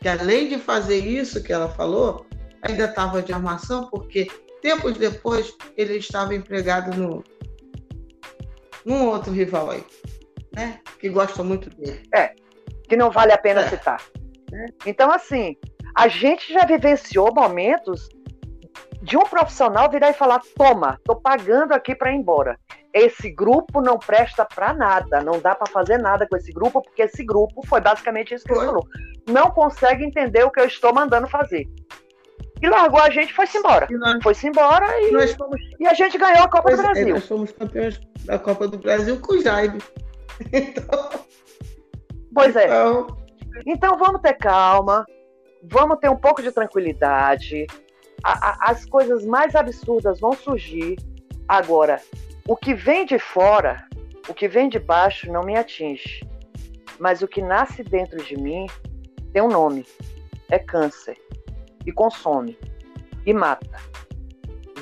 Que 0.00 0.08
além 0.08 0.48
de 0.48 0.56
fazer 0.56 0.96
isso 0.96 1.42
que 1.42 1.52
ela 1.52 1.68
falou, 1.68 2.24
ainda 2.62 2.86
estava 2.86 3.20
de 3.20 3.30
armação, 3.30 3.90
porque 3.90 4.26
tempos 4.62 4.96
depois 4.96 5.54
ele 5.76 5.98
estava 5.98 6.34
empregado 6.34 6.96
no, 6.96 7.22
num 8.86 9.06
outro 9.08 9.32
rival 9.34 9.70
aí, 9.70 9.84
né? 10.56 10.80
Que 10.98 11.10
gosta 11.10 11.44
muito 11.44 11.68
dele. 11.76 12.08
É, 12.14 12.34
que 12.88 12.96
não 12.96 13.10
vale 13.10 13.32
a 13.32 13.38
pena 13.38 13.60
é. 13.60 13.68
citar. 13.68 14.02
Né? 14.50 14.64
Então, 14.86 15.10
assim, 15.10 15.58
a 15.98 16.06
gente 16.06 16.52
já 16.52 16.64
vivenciou 16.64 17.34
momentos 17.34 18.08
de 19.02 19.16
um 19.16 19.24
profissional 19.24 19.90
virar 19.90 20.10
e 20.10 20.14
falar: 20.14 20.40
toma, 20.56 20.96
tô 21.04 21.16
pagando 21.16 21.72
aqui 21.72 21.92
para 21.92 22.12
ir 22.12 22.16
embora. 22.16 22.56
esse 22.94 23.28
grupo 23.30 23.80
não 23.80 23.98
presta 23.98 24.44
para 24.44 24.72
nada, 24.72 25.20
não 25.20 25.40
dá 25.40 25.56
para 25.56 25.70
fazer 25.70 25.98
nada 25.98 26.26
com 26.28 26.36
esse 26.36 26.52
grupo, 26.52 26.80
porque 26.80 27.02
esse 27.02 27.24
grupo 27.24 27.66
foi 27.66 27.80
basicamente 27.80 28.32
isso 28.32 28.44
que 28.44 28.52
ele 28.52 28.64
falou. 28.64 28.86
Não 29.28 29.50
consegue 29.50 30.04
entender 30.04 30.44
o 30.44 30.52
que 30.52 30.60
eu 30.60 30.66
estou 30.66 30.94
mandando 30.94 31.26
fazer. 31.26 31.66
E 32.62 32.68
largou 32.68 33.00
a 33.00 33.10
gente 33.10 33.30
e 33.30 33.34
foi-se 33.34 33.58
embora. 33.58 33.88
Foi-se 34.22 34.46
embora 34.46 34.86
e, 35.00 35.34
fomos... 35.34 35.60
e 35.80 35.86
a 35.86 35.94
gente 35.94 36.16
ganhou 36.16 36.44
a 36.44 36.48
Copa 36.48 36.64
pois 36.64 36.76
do 36.76 36.82
Brasil. 36.82 37.08
É, 37.08 37.12
nós 37.12 37.26
fomos 37.26 37.52
campeões 37.52 38.00
da 38.24 38.38
Copa 38.38 38.68
do 38.68 38.78
Brasil 38.78 39.20
com 39.20 39.34
o 39.34 39.42
Jaime. 39.42 39.80
Então... 40.52 41.10
Pois 42.32 42.54
é. 42.54 42.66
Então... 42.66 43.06
então 43.66 43.98
vamos 43.98 44.20
ter 44.20 44.34
calma, 44.34 45.04
vamos 45.62 45.98
ter 45.98 46.08
um 46.08 46.16
pouco 46.16 46.42
de 46.42 46.52
tranquilidade. 46.52 47.66
A, 48.22 48.50
a, 48.50 48.70
as 48.70 48.84
coisas 48.84 49.24
mais 49.24 49.54
absurdas 49.54 50.20
vão 50.20 50.32
surgir. 50.32 50.96
Agora, 51.46 52.00
o 52.46 52.56
que 52.56 52.74
vem 52.74 53.06
de 53.06 53.18
fora, 53.18 53.86
o 54.28 54.34
que 54.34 54.48
vem 54.48 54.68
de 54.68 54.78
baixo 54.78 55.30
não 55.30 55.42
me 55.42 55.56
atinge. 55.56 56.26
Mas 56.98 57.22
o 57.22 57.28
que 57.28 57.40
nasce 57.40 57.82
dentro 57.82 58.22
de 58.24 58.36
mim 58.36 58.66
tem 59.32 59.42
um 59.42 59.48
nome: 59.48 59.86
é 60.50 60.58
câncer. 60.58 61.16
E 61.86 61.92
consome. 61.92 62.58
E 63.24 63.32
mata. 63.32 63.80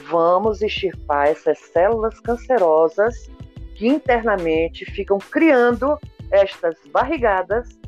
Vamos 0.09 0.63
extirpar 0.63 1.29
essas 1.29 1.59
células 1.59 2.19
cancerosas 2.21 3.29
que 3.75 3.87
internamente 3.87 4.85
ficam 4.87 5.19
criando 5.19 5.99
estas 6.31 6.75
barrigadas 6.93 7.79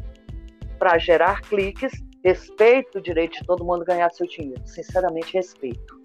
para 0.79 0.99
gerar 0.99 1.41
cliques. 1.43 1.93
Respeito 2.25 2.99
o 2.99 3.03
direito 3.03 3.39
de 3.39 3.47
todo 3.47 3.65
mundo 3.65 3.85
ganhar 3.85 4.11
seu 4.11 4.27
dinheiro. 4.27 4.63
Sinceramente, 4.67 5.35
respeito. 5.35 6.01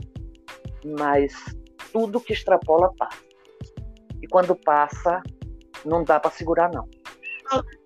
Mas 0.99 1.33
tudo 1.91 2.19
que 2.19 2.33
extrapola 2.33 2.91
passa 2.97 3.33
e 4.23 4.27
quando 4.27 4.55
passa, 4.55 5.21
não 5.83 6.01
dá 6.01 6.17
para 6.17 6.31
segurar, 6.31 6.71
não. 6.71 6.87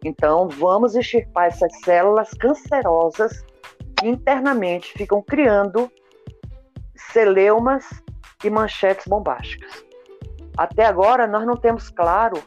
Então, 0.05 0.47
vamos 0.47 0.95
extirpar 0.95 1.47
essas 1.47 1.79
células 1.83 2.29
cancerosas 2.29 3.43
que 3.99 4.07
internamente 4.07 4.93
ficam 4.93 5.19
criando 5.23 5.91
celeumas 7.11 7.85
e 8.43 8.51
manchetes 8.51 9.07
bombásticas. 9.07 9.83
Até 10.55 10.85
agora, 10.85 11.25
nós 11.25 11.43
não 11.43 11.57
temos 11.57 11.89
claro 11.89 12.37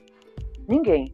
ninguém. 0.68 1.12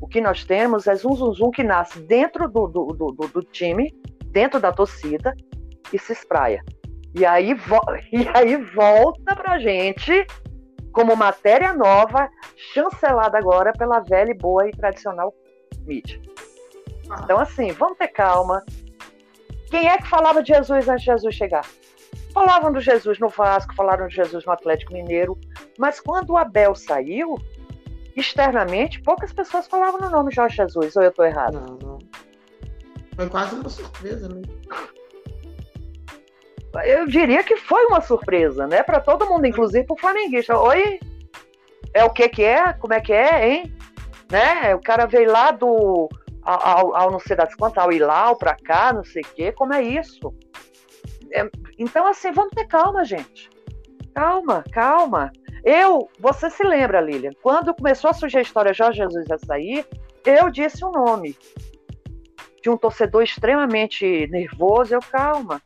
O 0.00 0.06
que 0.06 0.20
nós 0.20 0.44
temos 0.44 0.86
é 0.86 0.94
zum, 0.94 1.14
zum, 1.14 1.32
zum 1.32 1.50
que 1.50 1.62
nasce 1.62 2.00
dentro 2.00 2.48
do, 2.48 2.66
do, 2.66 2.86
do, 2.92 3.28
do 3.28 3.42
time, 3.42 3.92
dentro 4.26 4.60
da 4.60 4.72
torcida, 4.72 5.34
e 5.92 5.98
se 5.98 6.12
espraia. 6.12 6.62
E 7.14 7.24
aí, 7.24 7.52
e 8.12 8.28
aí 8.34 8.56
volta 8.56 9.34
pra 9.34 9.58
gente 9.58 10.26
como 10.92 11.14
matéria 11.14 11.72
nova, 11.72 12.28
chancelada 12.72 13.38
agora 13.38 13.72
pela 13.72 14.00
velha, 14.00 14.34
boa 14.34 14.68
e 14.68 14.72
tradicional 14.72 15.32
mídia. 15.86 16.20
Então, 17.22 17.38
assim, 17.38 17.70
vamos 17.72 17.96
ter 17.98 18.08
calma. 18.08 18.64
Quem 19.70 19.88
é 19.88 19.96
que 19.98 20.08
falava 20.08 20.42
de 20.42 20.52
Jesus 20.52 20.88
antes 20.88 21.04
de 21.04 21.12
Jesus 21.12 21.34
chegar? 21.34 21.64
Falavam 22.32 22.72
do 22.72 22.80
Jesus 22.80 23.18
no 23.18 23.28
Vasco, 23.28 23.74
falaram 23.74 24.06
de 24.06 24.16
Jesus 24.16 24.44
no 24.44 24.52
Atlético 24.52 24.92
Mineiro, 24.92 25.38
mas 25.78 26.00
quando 26.00 26.30
o 26.30 26.36
Abel 26.36 26.74
saiu, 26.74 27.36
externamente, 28.20 29.02
poucas 29.02 29.32
pessoas 29.32 29.66
falavam 29.66 30.00
no 30.00 30.10
nome 30.10 30.32
Jorge 30.32 30.56
Jesus, 30.56 30.96
ou 30.96 31.02
eu 31.02 31.10
estou 31.10 31.24
errado? 31.24 31.54
Não, 31.54 31.76
não. 31.76 31.98
Foi 33.16 33.28
quase 33.28 33.54
uma 33.54 33.68
surpresa, 33.68 34.28
né? 34.28 34.42
eu 36.84 37.06
diria 37.06 37.42
que 37.42 37.56
foi 37.56 37.86
uma 37.86 38.00
surpresa, 38.00 38.66
né? 38.66 38.82
Para 38.82 39.00
todo 39.00 39.26
mundo, 39.26 39.46
inclusive 39.46 39.84
para 39.86 39.94
o 39.94 39.98
flamenguista. 39.98 40.56
Oi, 40.56 41.00
é 41.94 42.04
o 42.04 42.10
que 42.10 42.28
que 42.28 42.44
é? 42.44 42.72
Como 42.74 42.92
é 42.92 43.00
que 43.00 43.12
é, 43.12 43.48
hein? 43.48 43.74
Né? 44.30 44.74
O 44.74 44.80
cara 44.80 45.06
veio 45.06 45.30
lá 45.30 45.50
do 45.50 46.08
ao, 46.42 46.94
ao 46.94 47.10
não 47.10 47.18
sei 47.18 47.36
das 47.36 47.54
quantas, 47.54 47.82
ao 47.82 47.92
Ilau 47.92 48.36
para 48.36 48.56
cá, 48.56 48.92
não 48.92 49.04
sei 49.04 49.22
o 49.22 49.34
quê. 49.34 49.52
Como 49.52 49.74
é 49.74 49.82
isso? 49.82 50.34
É, 51.32 51.48
então, 51.78 52.06
assim, 52.06 52.32
vamos 52.32 52.54
ter 52.54 52.66
calma, 52.66 53.04
gente. 53.04 53.50
Calma, 54.14 54.64
calma. 54.72 55.32
Eu, 55.64 56.08
você 56.18 56.50
se 56.50 56.62
lembra, 56.62 57.00
Lilian, 57.00 57.32
quando 57.42 57.74
começou 57.74 58.10
a 58.10 58.14
surgir 58.14 58.38
a 58.38 58.42
história 58.42 58.72
Jorge 58.72 58.98
Jesus 58.98 59.30
a 59.30 59.38
sair, 59.38 59.86
eu 60.24 60.50
disse 60.50 60.84
o 60.84 60.88
um 60.88 60.92
nome 60.92 61.36
de 62.62 62.70
um 62.70 62.76
torcedor 62.76 63.22
extremamente 63.22 64.26
nervoso. 64.28 64.94
Eu, 64.94 65.00
calma, 65.00 65.60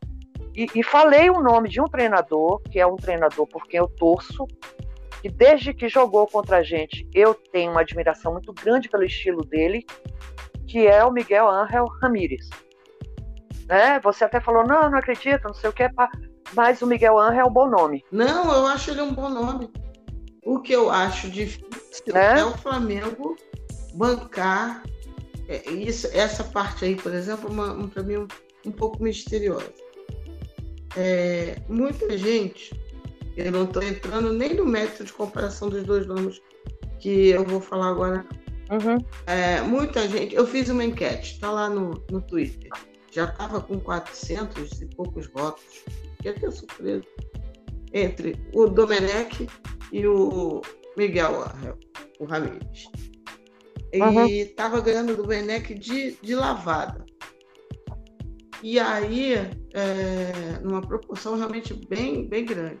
e, 0.55 0.67
e, 0.75 0.83
falei 0.83 1.29
o 1.29 1.41
nome 1.41 1.67
de 1.67 1.81
um 1.81 1.85
treinador, 1.85 2.61
que 2.71 2.79
é 2.79 2.85
um 2.85 2.95
treinador 2.95 3.47
por 3.47 3.67
quem 3.67 3.79
eu 3.79 3.87
torço, 3.87 4.47
que 5.21 5.29
desde 5.29 5.73
que 5.73 5.89
jogou 5.89 6.27
contra 6.27 6.57
a 6.57 6.63
gente, 6.63 7.07
eu 7.13 7.33
tenho 7.33 7.71
uma 7.71 7.81
admiração 7.81 8.33
muito 8.33 8.53
grande 8.53 8.89
pelo 8.89 9.03
estilo 9.03 9.43
dele, 9.43 9.85
que 10.67 10.85
é 10.85 11.03
o 11.03 11.11
Miguel 11.11 11.49
Ángel 11.49 11.85
Ramírez. 12.01 12.49
Né? 13.67 13.99
Você 14.01 14.25
até 14.25 14.39
falou, 14.39 14.63
não, 14.63 14.91
não 14.91 14.97
acredito, 14.97 15.45
não 15.45 15.53
sei 15.53 15.69
o 15.69 15.73
que, 15.73 15.89
mas 16.53 16.81
o 16.81 16.87
Miguel 16.87 17.17
Ángel 17.17 17.41
é 17.41 17.45
um 17.45 17.53
bom 17.53 17.67
nome. 17.67 18.03
Não, 18.11 18.53
eu 18.53 18.67
acho 18.67 18.91
ele 18.91 19.01
um 19.01 19.13
bom 19.13 19.29
nome. 19.29 19.71
O 20.45 20.59
que 20.59 20.73
eu 20.73 20.89
acho 20.89 21.29
difícil 21.29 22.13
né? 22.13 22.39
é 22.39 22.45
o 22.45 22.57
Flamengo 22.57 23.35
bancar 23.93 24.83
é, 25.47 25.69
isso, 25.69 26.07
essa 26.13 26.43
parte 26.43 26.85
aí, 26.85 26.95
por 26.95 27.13
exemplo, 27.13 27.49
para 27.89 28.03
mim 28.03 28.17
um, 28.17 28.27
um 28.65 28.71
pouco 28.71 29.01
misteriosa 29.03 29.71
é, 30.95 31.57
muita 31.67 32.17
gente, 32.17 32.79
eu 33.35 33.51
não 33.51 33.63
estou 33.63 33.81
entrando 33.81 34.31
nem 34.33 34.53
no 34.53 34.65
método 34.65 35.05
de 35.05 35.13
comparação 35.13 35.69
dos 35.69 35.83
dois 35.83 36.05
nomes 36.05 36.41
que 36.99 37.29
eu 37.29 37.43
vou 37.43 37.59
falar 37.59 37.89
agora. 37.89 38.25
Uhum. 38.71 38.97
É, 39.27 39.61
muita 39.61 40.07
gente, 40.07 40.35
eu 40.35 40.47
fiz 40.47 40.69
uma 40.69 40.83
enquete, 40.83 41.33
está 41.33 41.51
lá 41.51 41.69
no, 41.69 42.03
no 42.09 42.21
Twitter, 42.21 42.71
já 43.11 43.25
estava 43.25 43.61
com 43.61 43.79
400 43.79 44.81
e 44.81 44.85
poucos 44.87 45.27
votos, 45.27 45.83
que 46.21 46.29
é 46.29 46.51
surpresa, 46.51 47.03
entre 47.93 48.35
o 48.53 48.67
Domenech 48.67 49.47
e 49.91 50.07
o 50.07 50.61
Miguel 50.97 51.45
o 52.19 52.25
Ramírez. 52.25 52.85
E 53.93 54.41
estava 54.41 54.77
uhum. 54.77 54.83
ganhando 54.83 55.13
o 55.13 55.17
Domenech 55.17 55.73
de, 55.75 56.17
de 56.21 56.33
lavada. 56.33 57.05
E 58.63 58.79
aí, 58.79 59.33
é, 59.73 60.59
numa 60.63 60.81
proporção 60.81 61.37
realmente 61.37 61.73
bem, 61.87 62.27
bem 62.27 62.45
grande. 62.45 62.79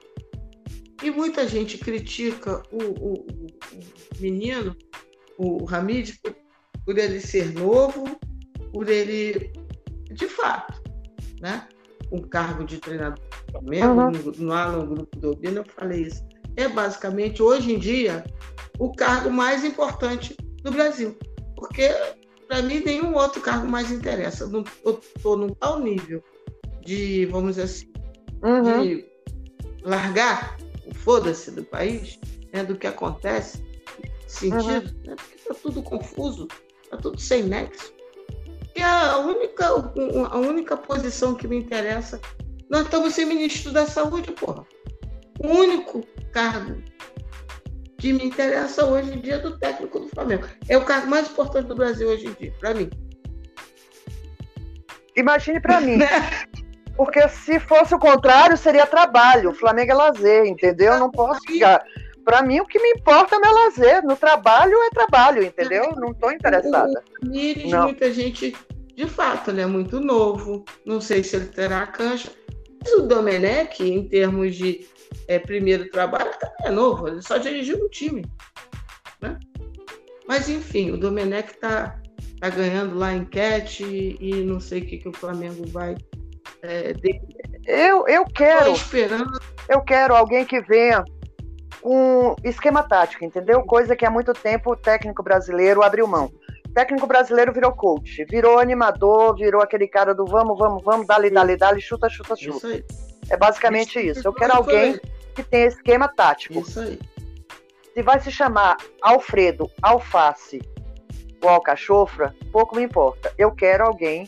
E 1.03 1.11
muita 1.11 1.47
gente 1.47 1.77
critica 1.77 2.63
o, 2.71 2.81
o, 2.81 3.13
o 3.13 3.47
menino, 4.19 4.75
o 5.37 5.67
Hamid, 5.69 6.17
por, 6.23 6.35
por 6.85 6.97
ele 6.97 7.19
ser 7.19 7.53
novo, 7.53 8.17
por 8.71 8.89
ele, 8.89 9.51
de 10.11 10.27
fato, 10.27 10.81
né? 11.41 11.67
um 12.11 12.21
cargo 12.21 12.63
de 12.63 12.79
treinador 12.79 13.19
mesmo, 13.61 14.01
uhum. 14.01 14.47
lá 14.47 14.71
no 14.71 14.87
grupo 14.87 15.19
do 15.19 15.37
eu 15.41 15.65
falei 15.75 16.03
isso. 16.03 16.23
É 16.55 16.67
basicamente, 16.67 17.41
hoje 17.41 17.73
em 17.73 17.79
dia, 17.79 18.23
o 18.79 18.91
cargo 18.91 19.29
mais 19.29 19.63
importante 19.63 20.35
do 20.63 20.71
Brasil. 20.71 21.17
Porque 21.55 21.89
para 22.53 22.61
mim, 22.61 22.83
nenhum 22.85 23.15
outro 23.15 23.41
cargo 23.41 23.67
mais 23.67 23.91
interessa. 23.91 24.49
Eu 24.83 24.99
estou 25.15 25.35
num 25.35 25.49
tal 25.55 25.79
nível 25.79 26.23
de, 26.85 27.25
vamos 27.25 27.55
dizer 27.55 27.63
assim, 27.63 27.91
uhum. 28.43 28.83
de 28.83 29.05
largar 29.83 30.57
o 30.85 30.93
foda-se 30.93 31.49
do 31.49 31.63
país, 31.63 32.19
né, 32.53 32.63
do 32.63 32.75
que 32.75 32.85
acontece, 32.85 33.63
sentido, 34.27 34.63
uhum. 34.63 35.03
né, 35.03 35.15
porque 35.15 35.35
está 35.35 35.53
tudo 35.55 35.81
confuso, 35.81 36.47
está 36.83 36.97
tudo 36.97 37.19
sem 37.19 37.43
nexo. 37.43 37.91
E 38.75 38.81
a 38.81 39.17
única, 39.17 39.67
a 39.67 40.37
única 40.37 40.77
posição 40.77 41.33
que 41.33 41.47
me 41.47 41.57
interessa, 41.57 42.21
nós 42.73 42.85
estamos 42.85 43.13
sem 43.13 43.27
ministro 43.27 43.71
da 43.71 43.85
saúde, 43.85 44.31
porra. 44.31 44.65
O 45.39 45.47
único 45.47 46.03
cargo 46.31 46.81
que 47.99 48.11
me 48.11 48.25
interessa 48.25 48.83
hoje 48.83 49.13
em 49.13 49.19
dia 49.19 49.37
do 49.37 49.59
técnico 49.59 49.99
do 49.99 50.07
Flamengo. 50.07 50.47
É 50.67 50.75
o 50.75 50.83
cargo 50.83 51.07
mais 51.07 51.29
importante 51.29 51.67
do 51.67 51.75
Brasil 51.75 52.09
hoje 52.09 52.25
em 52.25 52.33
dia, 52.33 52.51
para 52.59 52.73
mim. 52.73 52.89
Imagine 55.15 55.61
para 55.61 55.81
mim. 55.81 55.99
Porque 56.97 57.27
se 57.29 57.59
fosse 57.59 57.93
o 57.93 57.99
contrário, 57.99 58.57
seria 58.57 58.87
trabalho. 58.87 59.51
O 59.51 59.53
Flamengo 59.53 59.91
é 59.91 59.95
lazer, 59.95 60.45
entendeu? 60.47 60.93
Eu 60.93 60.99
não 60.99 61.11
posso 61.11 61.41
ficar. 61.41 61.79
Para 62.25 62.41
mim, 62.41 62.59
o 62.59 62.65
que 62.65 62.79
me 62.79 62.89
importa 62.99 63.35
é 63.35 63.39
meu 63.39 63.53
lazer. 63.53 64.03
No 64.03 64.15
trabalho 64.15 64.81
é 64.81 64.89
trabalho, 64.89 65.43
entendeu? 65.43 65.93
Não 65.95 66.09
estou 66.09 66.31
interessada. 66.31 67.03
O 67.21 67.27
Mires, 67.27 67.71
muita 67.71 68.11
gente, 68.11 68.55
de 68.95 69.05
fato, 69.07 69.51
ele 69.51 69.61
é 69.61 69.67
muito 69.67 69.99
novo. 69.99 70.65
Não 70.83 70.99
sei 70.99 71.23
se 71.23 71.35
ele 71.35 71.45
terá 71.45 71.83
a 71.83 71.87
cancha. 71.87 72.31
Mas 72.83 72.93
o 72.93 73.07
Domenech, 73.07 73.81
em 73.81 74.07
termos 74.07 74.55
de 74.55 74.85
é, 75.27 75.39
primeiro 75.39 75.89
trabalho, 75.89 76.31
também 76.39 76.65
é 76.65 76.69
novo, 76.69 77.07
ele 77.07 77.21
só 77.21 77.37
dirigiu 77.37 77.77
um 77.77 77.87
time. 77.87 78.25
Né? 79.21 79.39
Mas 80.27 80.49
enfim, 80.49 80.91
o 80.91 80.97
Domenech 80.97 81.51
está 81.51 81.97
tá 82.39 82.49
ganhando 82.49 82.97
lá 82.97 83.13
enquete 83.13 84.17
e 84.19 84.43
não 84.43 84.59
sei 84.59 84.81
o 84.81 84.85
que, 84.85 84.97
que 84.97 85.07
o 85.07 85.13
Flamengo 85.13 85.65
vai. 85.67 85.95
É, 86.61 86.93
eu, 87.65 88.05
eu 88.07 88.25
quero. 88.25 88.73
Esperando. 88.73 89.39
Eu 89.69 89.81
quero 89.81 90.13
alguém 90.13 90.45
que 90.45 90.59
venha 90.61 91.05
um 91.83 92.35
esquema 92.43 92.83
tático, 92.83 93.23
entendeu? 93.23 93.61
Coisa 93.63 93.95
que 93.95 94.05
há 94.05 94.09
muito 94.09 94.33
tempo 94.33 94.71
o 94.71 94.75
técnico 94.75 95.23
brasileiro 95.23 95.81
abriu 95.81 96.07
mão. 96.07 96.29
Técnico 96.73 97.05
brasileiro 97.05 97.53
virou 97.53 97.71
coach, 97.71 98.25
virou 98.25 98.57
animador, 98.57 99.35
virou 99.35 99.61
aquele 99.61 99.87
cara 99.87 100.13
do 100.13 100.25
vamos, 100.25 100.57
vamos, 100.57 100.83
vamos, 100.83 101.05
dali, 101.05 101.29
dali, 101.29 101.55
dali, 101.55 101.79
chuta, 101.81 102.09
chuta, 102.09 102.35
chuta. 102.35 102.83
É 103.29 103.37
basicamente 103.37 103.99
isso. 103.99 104.19
isso. 104.19 104.27
Eu 104.27 104.33
quero 104.33 104.55
alguém 104.55 104.99
que 105.35 105.43
tenha 105.43 105.67
esquema 105.67 106.07
tático. 106.07 106.59
Isso 106.59 106.79
aí. 106.79 106.99
Se 107.93 108.01
vai 108.01 108.19
se 108.19 108.31
chamar 108.31 108.77
Alfredo 109.01 109.69
Alface 109.81 110.61
ou 111.43 111.49
Alcachofra, 111.49 112.33
pouco 112.51 112.75
me 112.75 112.83
importa. 112.83 113.31
Eu 113.37 113.51
quero 113.51 113.85
alguém 113.85 114.27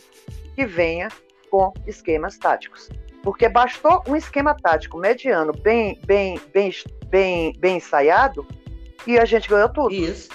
que 0.54 0.64
venha 0.64 1.08
com 1.50 1.72
esquemas 1.86 2.38
táticos. 2.38 2.88
Porque 3.22 3.48
bastou 3.48 4.04
um 4.06 4.14
esquema 4.14 4.54
tático 4.54 4.98
mediano, 4.98 5.52
bem, 5.52 5.98
bem, 6.06 6.40
bem, 6.54 6.72
bem, 7.08 7.52
bem 7.58 7.76
ensaiado, 7.78 8.46
e 9.04 9.18
a 9.18 9.24
gente 9.24 9.48
ganhou 9.48 9.68
tudo. 9.68 9.92
Isso. 9.92 10.30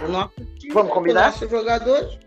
O 0.00 0.08
nosso 0.08 0.34
time, 0.34 0.53
Vamos 0.72 0.92
combinar? 0.92 1.26
Nossos 1.26 1.50
jogadores, 1.50 2.18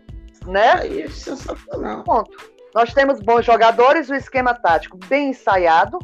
né? 0.46 0.72
Aí 0.72 1.02
é 1.02 1.08
sensacional. 1.08 2.04
Ponto. 2.04 2.30
Nós 2.74 2.92
temos 2.92 3.20
bons 3.20 3.44
jogadores, 3.44 4.08
o 4.10 4.14
esquema 4.14 4.54
tático 4.54 4.98
bem 5.08 5.30
ensaiado. 5.30 5.98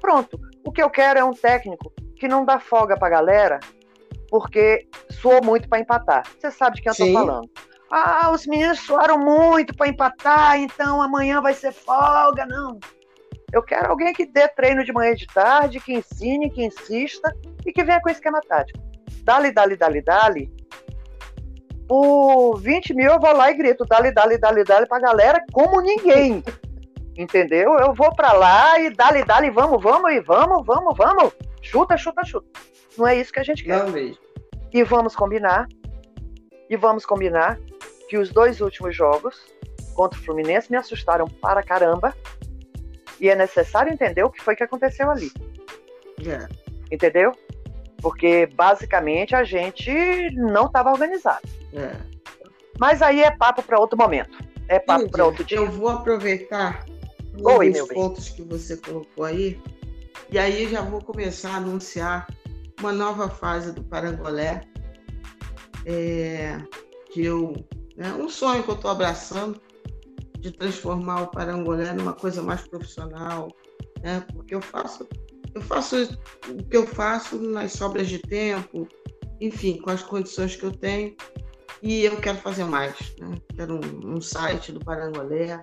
Pronto. 0.00 0.38
O 0.64 0.72
que 0.72 0.82
eu 0.82 0.90
quero 0.90 1.18
é 1.18 1.24
um 1.24 1.32
técnico 1.32 1.92
que 2.16 2.28
não 2.28 2.44
dá 2.44 2.58
folga 2.58 2.96
pra 2.96 3.08
galera, 3.08 3.58
porque 4.28 4.86
suou 5.10 5.42
muito 5.42 5.68
para 5.68 5.80
empatar. 5.80 6.24
Você 6.38 6.50
sabe 6.50 6.76
de 6.76 6.82
quem 6.82 6.90
eu 6.90 6.96
tô 6.96 7.12
falando. 7.12 7.50
Ah, 7.90 8.30
os 8.32 8.46
meninos 8.46 8.80
suaram 8.80 9.18
muito 9.18 9.74
para 9.76 9.88
empatar, 9.88 10.58
então 10.58 11.02
amanhã 11.02 11.40
vai 11.40 11.52
ser 11.52 11.72
folga. 11.72 12.46
Não. 12.46 12.78
Eu 13.52 13.62
quero 13.62 13.90
alguém 13.90 14.14
que 14.14 14.24
dê 14.24 14.48
treino 14.48 14.82
de 14.82 14.92
manhã 14.92 15.12
e 15.12 15.16
de 15.16 15.26
tarde, 15.26 15.78
que 15.78 15.92
ensine, 15.92 16.50
que 16.50 16.64
insista 16.64 17.34
e 17.66 17.72
que 17.72 17.84
venha 17.84 18.00
com 18.00 18.08
esquema 18.08 18.40
tático. 18.40 18.78
Dali, 19.24 19.52
dali, 19.52 19.76
dali, 19.76 20.00
dali. 20.00 20.50
Por 21.92 22.58
20 22.58 22.94
mil 22.94 23.10
eu 23.10 23.20
vou 23.20 23.36
lá 23.36 23.50
e 23.50 23.54
grito, 23.54 23.84
dali, 23.84 24.10
dali, 24.14 24.38
dali, 24.38 24.64
dali 24.64 24.86
pra 24.88 24.98
galera, 24.98 25.44
como 25.52 25.78
ninguém. 25.82 26.42
Entendeu? 27.14 27.74
Eu 27.74 27.92
vou 27.92 28.10
pra 28.16 28.32
lá 28.32 28.80
e 28.80 28.88
dali, 28.88 29.22
dali, 29.22 29.50
vamos, 29.50 29.82
vamos, 29.82 30.10
e 30.10 30.20
vamos, 30.20 30.64
vamos, 30.64 30.96
vamos. 30.96 31.34
Chuta, 31.60 31.98
chuta, 31.98 32.24
chuta. 32.24 32.48
Não 32.96 33.06
é 33.06 33.16
isso 33.16 33.30
que 33.30 33.40
a 33.40 33.42
gente 33.42 33.62
quer. 33.62 33.84
Não 33.84 33.90
mesmo. 33.90 34.16
E 34.72 34.82
vamos 34.82 35.14
combinar, 35.14 35.68
e 36.70 36.78
vamos 36.78 37.04
combinar 37.04 37.60
que 38.08 38.16
os 38.16 38.30
dois 38.30 38.62
últimos 38.62 38.96
jogos 38.96 39.38
contra 39.94 40.18
o 40.18 40.22
Fluminense 40.22 40.70
me 40.70 40.78
assustaram 40.78 41.26
para 41.26 41.62
caramba. 41.62 42.14
E 43.20 43.28
é 43.28 43.36
necessário 43.36 43.92
entender 43.92 44.24
o 44.24 44.30
que 44.30 44.42
foi 44.42 44.56
que 44.56 44.64
aconteceu 44.64 45.10
ali. 45.10 45.30
É. 46.26 46.48
Entendeu? 46.90 47.32
Porque 48.02 48.46
basicamente 48.46 49.34
a 49.34 49.44
gente 49.44 50.30
não 50.32 50.66
estava 50.66 50.90
organizado. 50.90 51.48
É. 51.72 51.96
Mas 52.78 53.00
aí 53.00 53.22
é 53.22 53.30
papo 53.30 53.62
para 53.62 53.78
outro 53.78 53.96
momento. 53.96 54.36
É 54.68 54.78
papo 54.78 55.08
para 55.08 55.24
outro 55.24 55.44
dia. 55.44 55.58
Eu 55.58 55.70
vou 55.70 55.88
aproveitar 55.88 56.84
Oi, 57.40 57.68
os 57.68 57.74
meu 57.74 57.86
bem. 57.86 57.96
pontos 57.96 58.28
que 58.28 58.42
você 58.42 58.76
colocou 58.76 59.24
aí, 59.24 59.60
e 60.30 60.38
aí 60.38 60.68
já 60.68 60.82
vou 60.82 61.00
começar 61.00 61.52
a 61.52 61.56
anunciar 61.56 62.26
uma 62.80 62.92
nova 62.92 63.28
fase 63.28 63.72
do 63.72 63.82
Parangolé, 63.84 64.62
é, 65.86 66.58
que 67.10 67.24
eu, 67.24 67.54
né, 67.96 68.12
um 68.14 68.28
sonho 68.28 68.62
que 68.62 68.70
eu 68.70 68.74
estou 68.74 68.90
abraçando 68.90 69.60
de 70.38 70.50
transformar 70.50 71.22
o 71.22 71.26
Parangolé 71.28 71.92
numa 71.92 72.12
coisa 72.12 72.42
mais 72.42 72.66
profissional, 72.66 73.48
né, 74.02 74.24
porque 74.34 74.54
eu 74.54 74.60
faço, 74.60 75.08
eu 75.54 75.60
faço 75.62 75.96
o 76.48 76.62
que 76.64 76.76
eu 76.76 76.86
faço 76.86 77.38
nas 77.38 77.72
sobras 77.72 78.08
de 78.08 78.18
tempo, 78.18 78.88
enfim, 79.40 79.78
com 79.78 79.90
as 79.90 80.02
condições 80.02 80.56
que 80.56 80.64
eu 80.64 80.72
tenho, 80.72 81.14
e 81.82 82.04
eu 82.04 82.16
quero 82.20 82.38
fazer 82.38 82.64
mais, 82.64 82.94
né? 83.18 83.36
quero 83.56 83.74
um, 83.74 84.16
um 84.16 84.20
site 84.20 84.72
do 84.72 84.80
Parangolé, 84.80 85.60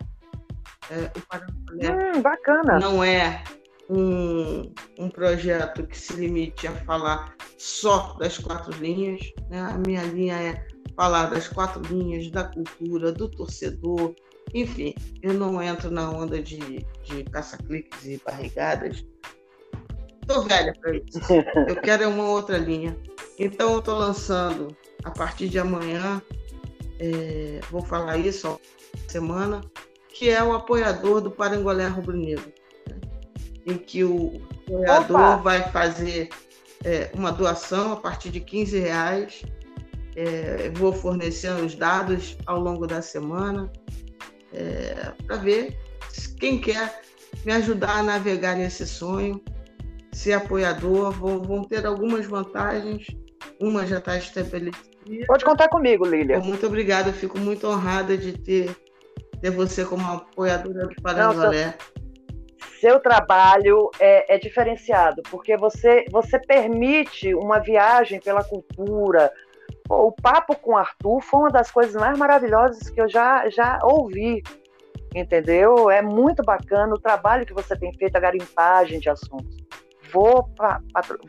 é, 0.90 1.12
o 1.16 1.22
Parangolé 1.28 2.12
Hum, 2.18 2.22
bacana. 2.22 2.80
não 2.80 3.04
é 3.04 3.44
um, 3.90 4.72
um 4.98 5.10
projeto 5.10 5.86
que 5.88 5.98
se 5.98 6.14
limite 6.14 6.68
a 6.68 6.72
falar 6.86 7.36
só 7.58 8.14
das 8.20 8.38
quatro 8.38 8.72
linhas. 8.80 9.22
Né? 9.50 9.60
A 9.60 9.78
minha 9.78 10.04
linha 10.04 10.36
é 10.36 10.68
falar 10.96 11.28
das 11.28 11.48
quatro 11.48 11.82
linhas, 11.84 12.30
da 12.30 12.44
cultura, 12.44 13.12
do 13.12 13.30
torcedor. 13.30 14.14
Enfim, 14.54 14.94
eu 15.22 15.34
não 15.34 15.62
entro 15.62 15.90
na 15.90 16.10
onda 16.10 16.42
de, 16.42 16.86
de 17.04 17.24
caça-cliques 17.32 18.06
e 18.06 18.22
barrigadas. 18.26 19.06
Estou 20.30 20.44
velha 20.44 20.72
para 20.80 20.96
isso. 20.96 21.20
Eu 21.68 21.76
quero 21.78 22.04
é 22.04 22.08
uma 22.08 22.30
outra 22.30 22.56
linha. 22.56 22.96
Então, 23.40 23.74
eu 23.74 23.80
estou 23.80 23.98
lançando 23.98 24.78
a 25.04 25.10
partir 25.10 25.50
de 25.50 25.58
amanhã, 25.58 26.22
é, 27.00 27.60
vou 27.72 27.82
falar 27.82 28.18
isso 28.18 28.48
ó, 28.48 28.58
semana, 29.08 29.62
que 30.08 30.30
é 30.30 30.44
o 30.44 30.54
apoiador 30.54 31.20
do 31.20 31.32
Parangolé 31.32 31.88
Rubro 31.88 32.16
Negro, 32.16 32.54
né? 32.88 32.98
em 33.66 33.76
que 33.76 34.04
o 34.04 34.40
apoiador 34.68 35.20
Opa! 35.20 35.36
vai 35.38 35.72
fazer 35.72 36.30
é, 36.86 37.10
uma 37.16 37.32
doação 37.32 37.94
a 37.94 37.96
partir 37.96 38.30
de 38.30 38.40
15 38.40 38.78
reais. 38.78 39.42
É, 40.16 40.70
vou 40.76 40.94
fornecendo 40.94 41.66
os 41.66 41.74
dados 41.74 42.38
ao 42.46 42.60
longo 42.60 42.86
da 42.86 43.02
semana 43.02 43.72
para 45.26 45.38
ver 45.38 45.80
quem 46.40 46.60
quer 46.60 47.02
me 47.46 47.52
ajudar 47.54 48.00
a 48.00 48.04
navegar 48.04 48.56
nesse 48.56 48.86
sonho, 48.86 49.42
ser 50.20 50.34
apoiador. 50.34 51.12
Vou, 51.12 51.42
vão 51.42 51.64
ter 51.64 51.86
algumas 51.86 52.26
vantagens, 52.26 53.08
uma 53.60 53.88
já 53.88 54.00
está 54.00 54.18
estabelecida. 54.18 54.78
Pode 55.26 55.46
contar 55.46 55.70
comigo, 55.70 56.06
Lília. 56.06 56.40
Muito 56.40 56.68
obrigada, 56.68 57.14
fico 57.14 57.40
muito 57.40 57.66
honrada 57.68 58.18
de 58.18 58.34
ter, 58.38 58.76
ter 59.42 59.50
você 59.50 59.86
como 59.86 60.06
apoiadora 60.06 60.88
do 60.88 61.02
Parangolé. 61.02 61.76
Seu 62.80 63.00
trabalho 63.00 63.90
é, 64.00 64.36
é 64.36 64.38
diferenciado, 64.38 65.22
porque 65.30 65.58
você, 65.58 66.06
você 66.12 66.38
permite 66.40 67.34
uma 67.34 67.60
viagem 67.60 68.20
pela 68.20 68.44
cultura. 68.44 69.32
O 69.90 70.12
papo 70.12 70.56
com 70.56 70.74
o 70.74 70.78
Arthur 70.78 71.22
foi 71.22 71.40
uma 71.40 71.50
das 71.50 71.72
coisas 71.72 71.96
mais 71.96 72.18
maravilhosas 72.18 72.90
que 72.90 73.02
eu 73.02 73.10
já, 73.10 73.50
já 73.50 73.80
ouvi. 73.84 74.44
Entendeu? 75.16 75.90
É 75.90 76.04
muito 76.04 76.44
bacana 76.44 76.94
o 76.94 77.00
trabalho 77.00 77.46
que 77.46 77.54
você 77.54 77.76
tem 77.76 77.92
feito, 77.94 78.16
a 78.16 78.20
garimpagem 78.20 79.00
de 79.00 79.10
assuntos. 79.10 79.60
Vou, 80.12 80.50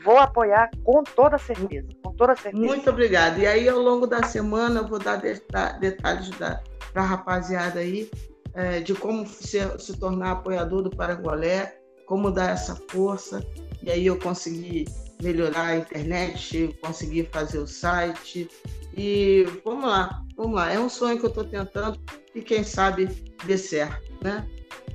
vou 0.05 0.19
apoiar 0.19 0.71
com 0.85 1.03
toda 1.03 1.39
certeza. 1.39 1.89
Com 2.03 2.13
toda 2.13 2.37
certeza. 2.37 2.65
Muito 2.65 2.89
obrigada. 2.91 3.39
E 3.39 3.47
aí, 3.47 3.69
ao 3.69 3.79
longo 3.79 4.07
da 4.07 4.23
semana, 4.23 4.81
eu 4.81 4.87
vou 4.89 4.99
dar 4.99 5.17
deta- 5.17 5.77
detalhes 5.81 6.31
para 6.31 6.61
a 6.95 7.03
rapaziada 7.03 7.81
aí 7.81 8.11
é, 8.55 8.81
de 8.81 8.95
como 8.95 9.27
se, 9.27 9.59
se 9.79 9.99
tornar 9.99 10.33
apoiador 10.33 10.83
do 10.83 10.91
Parangolé, 10.91 11.77
como 12.07 12.31
dar 12.31 12.51
essa 12.51 12.77
força. 12.89 13.45
E 13.83 13.91
aí 13.91 14.07
eu 14.07 14.19
consegui 14.19 14.85
melhorar 15.23 15.67
a 15.67 15.77
internet, 15.77 16.77
consegui 16.83 17.29
fazer 17.33 17.59
o 17.59 17.67
site. 17.67 18.49
E 18.97 19.47
vamos 19.65 19.89
lá, 19.89 20.23
vamos 20.37 20.55
lá. 20.55 20.73
É 20.73 20.79
um 20.79 20.89
sonho 20.89 21.19
que 21.19 21.25
eu 21.25 21.29
estou 21.29 21.45
tentando 21.45 21.99
e 22.35 22.43
quem 22.43 22.65
sabe 22.65 23.07
dê 23.45 23.57
certo, 23.57 24.13
né? 24.23 24.47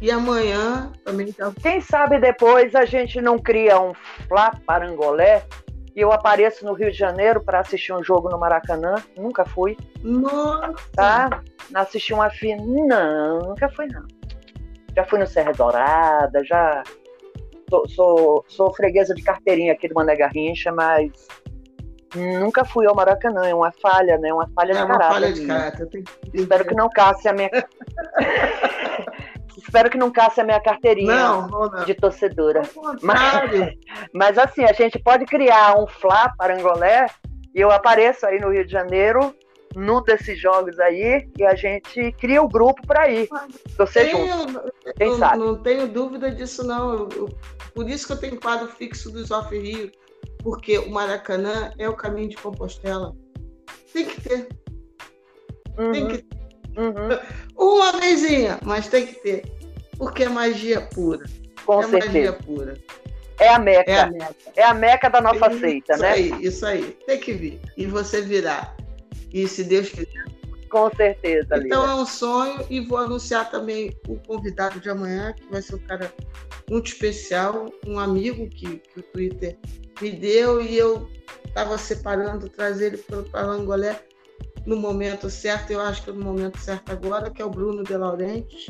E 0.06 0.12
amanhã 0.12 0.92
também 1.04 1.32
tá 1.32 1.52
Quem 1.60 1.82
sabe 1.82 2.20
depois 2.20 2.76
a 2.76 2.86
gente 2.86 3.20
não 3.20 3.40
cria 3.40 3.82
um 3.82 3.92
Flá 4.28 4.52
Parangolé 4.64 5.44
e 5.96 6.00
eu 6.00 6.12
apareço 6.12 6.64
no 6.64 6.74
Rio 6.74 6.92
de 6.92 6.98
Janeiro 6.98 7.44
para 7.44 7.62
assistir 7.62 7.92
um 7.92 8.04
jogo 8.04 8.30
no 8.30 8.38
Maracanã. 8.38 8.94
Nunca 9.18 9.44
fui, 9.46 9.76
Nossa! 10.04 10.76
tá? 10.94 11.42
Assistir 11.74 12.14
uma 12.14 12.30
final. 12.30 12.68
Não, 12.68 13.40
nunca 13.50 13.68
fui, 13.70 13.88
não. 13.88 14.06
Já 14.96 15.04
fui 15.06 15.18
no 15.18 15.26
Serra 15.26 15.54
Dourada, 15.54 16.44
já. 16.46 16.84
Sou, 17.68 17.90
sou, 17.90 18.46
sou 18.48 18.76
freguesa 18.76 19.16
de 19.16 19.24
carteirinha 19.24 19.74
aqui 19.74 19.88
do 19.88 19.96
Mané 19.96 20.16
Garrincha, 20.16 20.72
mas 20.72 21.10
nunca 22.16 22.64
fui 22.64 22.86
ao 22.86 22.94
Maracanã. 22.94 23.48
É 23.48 23.56
uma 23.56 23.72
falha, 23.82 24.20
né? 24.20 24.32
Uma 24.32 24.48
falha 24.54 24.72
É 24.72 24.76
de 24.76 24.82
uma 24.84 24.88
caráter. 25.00 25.14
falha 25.14 25.34
de 25.34 25.48
caráter. 25.48 26.04
Espero 26.32 26.66
que 26.66 26.76
não 26.76 26.90
casse 26.90 27.28
a 27.28 27.34
minha. 27.34 27.50
Espero 29.58 29.90
que 29.90 29.98
não 29.98 30.12
casse 30.12 30.42
a 30.42 30.44
minha 30.44 30.60
carteirinha 30.60 31.16
Não, 31.16 31.86
de 31.86 31.94
torcedora. 31.94 32.62
Contrário. 32.68 33.72
Mas 34.14 34.38
assim, 34.38 34.64
a 34.64 34.74
gente 34.74 35.00
pode 35.00 35.26
criar 35.26 35.80
um 35.80 35.88
Flá 35.88 36.34
Parangolé 36.38 37.08
e 37.54 37.62
eu 37.62 37.72
apareço 37.72 38.26
aí 38.26 38.40
no 38.40 38.52
Rio 38.52 38.66
de 38.66 38.72
Janeiro, 38.72 39.34
num 39.74 40.02
desses 40.02 40.40
jogos 40.40 40.80
aí, 40.80 41.28
e 41.38 41.44
a 41.44 41.56
gente 41.56 42.12
cria 42.14 42.42
o 42.42 42.48
grupo 42.48 42.86
para 42.86 43.10
ir. 43.10 43.28
Torcer 43.78 44.10
junto. 44.10 44.62
Quem 44.98 45.10
eu 45.10 45.18
sabe? 45.18 45.38
Não 45.38 45.62
tenho 45.62 45.88
dúvida 45.88 46.32
disso, 46.32 46.66
não. 46.66 46.94
Eu- 46.94 47.10
eu- 47.16 47.30
por 47.74 47.90
isso 47.90 48.08
que 48.08 48.14
eu 48.14 48.18
tenho 48.18 48.40
quadro 48.40 48.68
fixo 48.68 49.12
dos 49.12 49.32
Off 49.32 49.58
Rio, 49.58 49.92
porque 50.44 50.78
o 50.78 50.90
Maracanã 50.92 51.72
é 51.78 51.90
o 51.90 51.96
caminho 51.96 52.30
de 52.30 52.38
Compostela. 52.38 53.14
Tem 53.92 54.06
que 54.06 54.22
ter, 54.22 54.48
tem 55.92 56.04
Uhum, 56.04 56.08
que 56.10 56.18
ter. 56.20 56.35
Uhum, 56.78 57.20
Uma 57.58 57.92
vezinha, 57.94 58.60
mas 58.64 58.88
tem 58.88 59.06
que 59.08 59.16
ter. 59.16 59.44
Porque 59.98 60.24
é 60.24 60.30
magia 60.30 60.82
pura. 60.82 61.26
com 61.66 61.82
é 61.82 61.88
magia 61.88 62.02
certeza. 62.02 62.34
pura. 62.34 62.78
é 63.40 63.50
a 63.50 63.60
Meca. 63.60 63.92
É 63.92 64.00
a 64.00 64.08
Meca, 64.08 64.36
é 64.58 64.64
a 64.64 64.74
meca 64.74 65.10
da 65.10 65.22
nossa 65.22 65.50
isso 65.52 65.60
seita, 65.60 65.98
né? 65.98 66.18
Isso 66.20 66.34
aí, 66.36 66.46
isso 66.46 66.66
aí. 66.66 66.98
Tem 67.06 67.20
que 67.20 67.34
vir. 67.34 67.60
E 67.78 67.86
você 67.86 68.22
virá. 68.22 68.76
E 69.34 69.48
se 69.48 69.64
Deus 69.64 69.90
quiser. 69.90 70.26
Com 70.70 70.94
certeza, 70.94 71.56
Então 71.58 71.84
Lívia. 71.84 71.92
é 71.92 71.96
um 71.96 72.06
sonho 72.06 72.66
e 72.70 72.82
vou 72.82 72.98
anunciar 72.98 73.50
também 73.50 73.96
o 74.10 74.18
convidado 74.18 74.80
de 74.82 74.90
amanhã, 74.90 75.32
que 75.34 75.46
vai 75.50 75.62
ser 75.62 75.76
um 75.76 75.80
cara 75.80 76.12
muito 76.70 76.88
especial, 76.88 77.70
um 77.88 77.98
amigo 77.98 78.50
que, 78.50 78.80
que 78.80 79.00
o 79.00 79.04
Twitter 79.04 79.58
me 80.02 80.12
deu 80.12 80.62
e 80.62 80.78
eu 80.78 81.08
estava 81.48 81.78
separando, 81.78 82.50
trazer 82.50 82.88
ele 82.88 82.98
para 82.98 83.20
o 83.20 83.24
Parangolé 83.30 83.98
no 84.66 84.76
momento 84.76 85.30
certo, 85.30 85.72
eu 85.72 85.82
acho 85.82 86.04
que 86.04 86.10
é 86.10 86.14
no 86.14 86.24
momento 86.24 86.58
certo 86.58 86.92
agora, 86.92 87.30
que 87.30 87.42
é 87.42 87.46
o 87.46 87.50
Bruno 87.50 87.84
De 87.84 87.96
Laurentiis. 87.96 88.68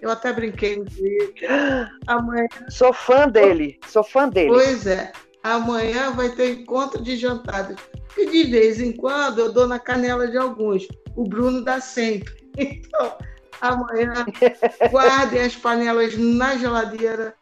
Eu 0.00 0.10
até 0.10 0.32
brinquei 0.32 0.76
no 0.76 0.84
Twitter. 0.84 1.48
Amanhã. 2.06 2.48
Sou 2.68 2.92
fã 2.92 3.28
dele, 3.28 3.78
sou 3.86 4.02
fã 4.02 4.28
dele. 4.28 4.48
Pois 4.48 4.86
é. 4.86 5.12
Amanhã 5.42 6.10
vai 6.10 6.30
ter 6.30 6.50
encontro 6.50 7.02
de 7.02 7.16
jantadas. 7.16 7.76
E 8.16 8.26
de 8.26 8.44
vez 8.50 8.80
em 8.80 8.92
quando 8.92 9.38
eu 9.38 9.52
dou 9.52 9.66
na 9.66 9.78
canela 9.78 10.26
de 10.26 10.36
alguns. 10.36 10.88
O 11.14 11.24
Bruno 11.24 11.62
dá 11.62 11.80
sempre. 11.80 12.34
Então, 12.58 13.18
amanhã 13.60 14.24
guardem 14.90 15.42
as 15.42 15.54
panelas 15.54 16.16
na 16.16 16.56
geladeira, 16.56 17.34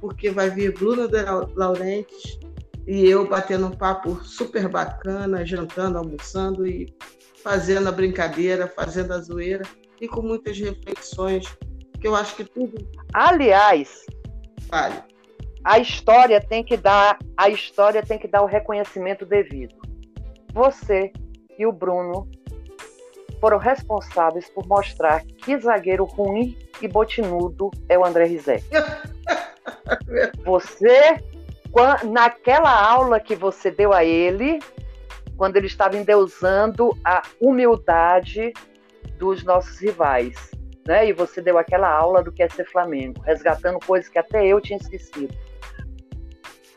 porque 0.00 0.30
vai 0.30 0.48
vir 0.48 0.72
Bruno 0.72 1.08
de 1.08 1.20
Laurentiis 1.56 2.38
e 2.86 3.08
eu 3.08 3.26
batendo 3.26 3.66
um 3.66 3.70
papo 3.70 4.22
super 4.24 4.68
bacana, 4.68 5.44
jantando, 5.44 5.98
almoçando 5.98 6.66
e 6.66 6.94
fazendo 7.42 7.88
a 7.88 7.92
brincadeira, 7.92 8.66
fazendo 8.68 9.12
a 9.12 9.18
zoeira 9.18 9.64
e 10.00 10.08
com 10.08 10.22
muitas 10.22 10.58
reflexões, 10.58 11.46
que 12.00 12.06
eu 12.06 12.14
acho 12.14 12.36
que 12.36 12.44
tudo. 12.44 12.86
Aliás, 13.12 14.04
vale. 14.68 15.02
A 15.62 15.78
história 15.78 16.40
tem 16.40 16.64
que 16.64 16.76
dar, 16.76 17.18
a 17.36 17.48
história 17.48 18.02
tem 18.02 18.18
que 18.18 18.26
dar 18.26 18.42
o 18.42 18.46
reconhecimento 18.46 19.26
devido. 19.26 19.74
Você 20.54 21.12
e 21.58 21.66
o 21.66 21.72
Bruno 21.72 22.28
foram 23.40 23.58
responsáveis 23.58 24.48
por 24.50 24.66
mostrar 24.66 25.22
que 25.24 25.58
zagueiro 25.58 26.04
ruim 26.04 26.56
e 26.80 26.88
botinudo 26.88 27.70
é 27.88 27.98
o 27.98 28.04
André 28.04 28.24
Rizek. 28.24 28.64
Você, 30.44 31.22
naquela 32.10 32.70
aula 32.70 33.20
que 33.20 33.34
você 33.34 33.70
deu 33.70 33.92
a 33.92 34.04
ele, 34.04 34.58
quando 35.40 35.56
ele 35.56 35.68
estava 35.68 35.96
endeusando 35.96 36.94
a 37.02 37.22
humildade 37.40 38.52
dos 39.16 39.42
nossos 39.42 39.80
rivais. 39.80 40.50
Né? 40.86 41.08
E 41.08 41.14
você 41.14 41.40
deu 41.40 41.56
aquela 41.56 41.88
aula 41.88 42.22
do 42.22 42.30
que 42.30 42.42
é 42.42 42.48
ser 42.50 42.70
Flamengo, 42.70 43.22
resgatando 43.22 43.78
coisas 43.78 44.06
que 44.10 44.18
até 44.18 44.46
eu 44.46 44.60
tinha 44.60 44.76
esquecido. 44.76 45.34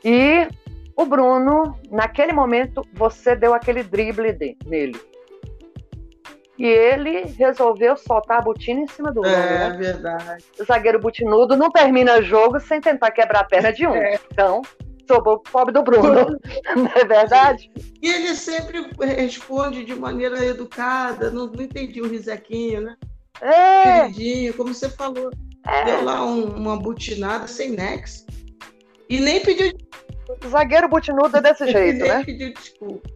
E 0.01 0.47
o 0.95 1.05
Bruno, 1.05 1.77
naquele 1.91 2.31
momento, 2.31 2.87
você 2.93 3.35
deu 3.35 3.53
aquele 3.53 3.83
drible 3.83 4.31
de, 4.31 4.55
nele. 4.65 4.97
E 6.57 6.65
ele 6.65 7.23
resolveu 7.37 7.97
soltar 7.97 8.37
a 8.37 8.41
botina 8.43 8.79
em 8.79 8.87
cima 8.87 9.11
do 9.11 9.19
Bruno. 9.19 9.35
É 9.35 9.71
né? 9.71 9.77
verdade. 9.77 10.45
O 10.57 10.63
zagueiro 10.63 11.01
butinudo 11.01 11.57
não 11.57 11.69
termina 11.69 12.21
jogo 12.21 12.61
sem 12.61 12.79
tentar 12.79 13.11
quebrar 13.11 13.41
a 13.41 13.43
perna 13.43 13.73
de 13.73 13.85
um. 13.85 13.93
É. 13.93 14.17
Então, 14.31 14.61
sou 15.07 15.17
o 15.17 15.39
pobre 15.39 15.73
do 15.73 15.81
Bruno. 15.83 16.37
Não 16.75 16.87
é 16.95 17.05
verdade? 17.05 17.71
E 18.01 18.09
ele 18.09 18.35
sempre 18.35 18.89
responde 18.99 19.85
de 19.85 19.95
maneira 19.95 20.43
educada, 20.43 21.29
não, 21.31 21.47
não 21.47 21.63
entendi 21.63 22.01
o 22.01 22.07
risequinho, 22.07 22.81
né? 22.81 22.95
É. 23.41 24.01
Queridinho, 24.01 24.53
como 24.53 24.73
você 24.73 24.89
falou. 24.89 25.31
É. 25.65 25.85
Deu 25.85 26.03
lá 26.03 26.25
um, 26.25 26.55
uma 26.55 26.77
butinada 26.77 27.47
sem 27.47 27.71
nexo. 27.71 28.25
E 29.09 29.19
nem 29.19 29.39
pediu 29.41 29.71
zagueiro 30.47 30.87
butinudo 30.87 31.37
é 31.37 31.41
desse 31.41 31.67
jeito, 31.71 31.99
nem 31.99 32.09
né? 32.09 32.23
pediu 32.23 32.53
desculpa. 32.53 33.09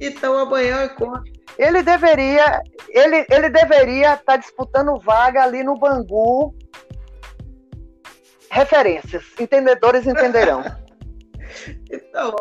Então 0.00 0.36
amanhã 0.36 0.82
eu 0.82 0.90
conto. 0.90 1.30
Ele 1.58 1.82
deveria, 1.82 2.62
ele, 2.88 3.26
ele 3.30 3.50
deveria 3.50 4.14
estar 4.14 4.24
tá 4.24 4.36
disputando 4.36 4.98
vaga 4.98 5.42
ali 5.42 5.62
no 5.62 5.78
Bangu. 5.78 6.54
Referências, 8.50 9.24
entendedores 9.38 10.06
entenderão. 10.08 10.64
Então, 11.90 12.34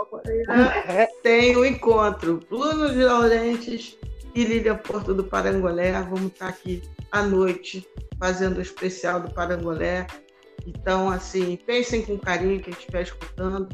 amanhã 0.47 1.07
tem 1.23 1.55
o 1.55 1.61
um 1.61 1.65
encontro. 1.65 2.39
Bruno 2.49 2.89
de 2.89 3.03
Laurentes 3.03 3.97
e 4.33 4.43
Lília 4.43 4.75
Porto 4.75 5.13
do 5.13 5.23
Parangolé. 5.23 5.91
Vamos 6.03 6.31
estar 6.31 6.49
aqui 6.49 6.81
à 7.11 7.21
noite 7.23 7.87
fazendo 8.19 8.57
o 8.57 8.61
especial 8.61 9.21
do 9.21 9.33
Parangolé. 9.33 10.07
Então, 10.65 11.09
assim, 11.09 11.57
pensem 11.65 12.03
com 12.03 12.17
carinho 12.17 12.61
quem 12.61 12.73
estiver 12.73 13.03
escutando. 13.03 13.67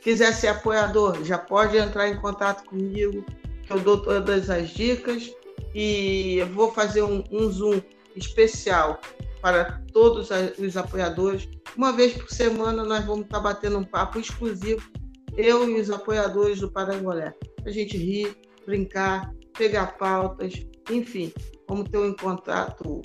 Quiser 0.00 0.32
ser 0.32 0.48
apoiador, 0.48 1.22
já 1.24 1.36
pode 1.36 1.76
entrar 1.76 2.08
em 2.08 2.16
contato 2.16 2.64
comigo, 2.64 3.24
que 3.62 3.72
eu 3.72 3.80
dou 3.80 4.02
todas 4.02 4.48
as 4.48 4.70
dicas. 4.70 5.30
E 5.74 6.42
vou 6.52 6.72
fazer 6.72 7.02
um, 7.02 7.22
um 7.30 7.50
Zoom 7.50 7.80
especial 8.16 9.00
para 9.40 9.82
todos 9.92 10.28
os 10.58 10.76
apoiadores. 10.76 11.48
Uma 11.76 11.92
vez 11.92 12.14
por 12.14 12.30
semana 12.30 12.84
nós 12.84 13.04
vamos 13.04 13.24
estar 13.24 13.40
batendo 13.40 13.78
um 13.78 13.84
papo 13.84 14.18
exclusivo, 14.18 14.90
eu 15.36 15.68
e 15.68 15.80
os 15.80 15.90
apoiadores 15.90 16.60
do 16.60 16.70
Parangolé. 16.70 17.34
A 17.64 17.70
gente 17.70 17.96
rir, 17.96 18.36
brincar, 18.66 19.32
pegar 19.56 19.98
pautas, 19.98 20.54
enfim, 20.90 21.32
vamos 21.68 21.88
ter 21.88 21.98
um 21.98 22.14
contato 22.14 23.02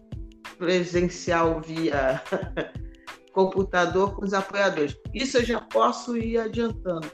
presencial 0.57 1.62
via 1.62 2.22
computador 3.34 4.16
com 4.16 4.26
os 4.26 4.34
apoiadores. 4.34 4.98
Isso 5.14 5.38
eu 5.38 5.44
já 5.44 5.62
posso 5.62 6.18
ir 6.18 6.38
adiantando 6.38 7.12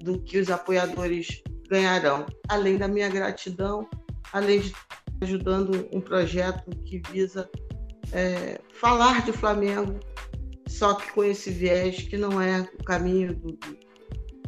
do 0.00 0.20
que 0.20 0.38
os 0.38 0.50
apoiadores 0.50 1.42
ganharão, 1.68 2.26
além 2.48 2.76
da 2.76 2.86
minha 2.86 3.08
gratidão, 3.08 3.88
além 4.32 4.60
de 4.60 4.72
ajudando 5.20 5.88
um 5.92 6.00
projeto 6.00 6.70
que 6.84 7.00
visa 7.10 7.48
é, 8.12 8.60
falar 8.72 9.24
de 9.24 9.32
Flamengo, 9.32 9.98
só 10.66 10.94
que 10.94 11.10
com 11.12 11.24
esse 11.24 11.50
viés 11.50 12.02
que 12.02 12.16
não 12.16 12.40
é 12.40 12.68
o 12.78 12.84
caminho 12.84 13.34
do, 13.34 13.58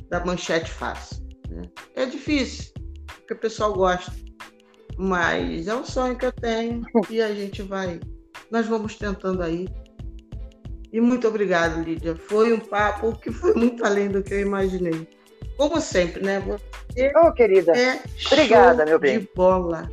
da 0.08 0.24
manchete 0.24 0.70
fácil. 0.70 1.26
Né? 1.48 1.62
É 1.94 2.06
difícil, 2.06 2.72
porque 3.06 3.34
o 3.34 3.38
pessoal 3.38 3.72
gosta, 3.72 4.12
mas 4.96 5.68
é 5.68 5.74
um 5.74 5.84
sonho 5.84 6.16
que 6.16 6.26
eu 6.26 6.32
tenho 6.32 6.84
e 7.08 7.20
a 7.20 7.34
gente 7.34 7.62
vai, 7.62 8.00
nós 8.50 8.66
vamos 8.66 8.96
tentando 8.96 9.42
aí. 9.42 9.66
E 10.92 11.00
muito 11.00 11.28
obrigado, 11.28 11.82
Lídia. 11.82 12.16
Foi 12.16 12.52
um 12.52 12.58
papo 12.58 13.16
que 13.20 13.30
foi 13.30 13.54
muito 13.54 13.84
além 13.84 14.08
do 14.08 14.22
que 14.22 14.34
eu 14.34 14.40
imaginei. 14.40 15.08
Como 15.56 15.80
sempre, 15.80 16.22
né? 16.24 16.40
Você 16.40 17.12
oh, 17.16 17.32
querida. 17.32 17.72
É 17.76 18.00
Obrigada, 18.26 18.84
meu 18.84 18.98
bem. 18.98 19.20
De 19.20 19.28
bola. 19.34 19.88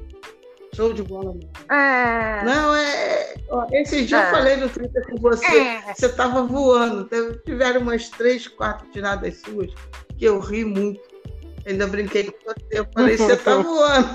Show 0.77 0.93
de 0.93 1.01
bola. 1.01 1.33
Ah. 1.69 2.43
Não, 2.45 2.75
é. 2.75 3.33
Esse 3.71 4.05
dia 4.05 4.19
ah. 4.19 4.25
eu 4.25 4.29
falei 4.29 4.57
no 4.57 4.69
Twitter 4.69 5.03
com 5.07 5.15
você. 5.15 5.59
Ah. 5.59 5.91
Você 5.95 6.05
estava 6.05 6.43
voando. 6.43 7.09
Tiveram 7.43 7.81
umas 7.81 8.09
três, 8.09 8.47
quatro 8.47 8.87
tiradas 8.91 9.37
suas 9.37 9.73
que 10.19 10.25
eu 10.25 10.39
ri 10.39 10.63
muito. 10.63 11.01
Ainda 11.65 11.87
brinquei 11.87 12.25
com 12.25 12.37
você. 12.45 12.79
Eu 12.79 12.87
falei, 12.93 13.17
você 13.17 13.33
está 13.33 13.57
voando. 13.57 14.07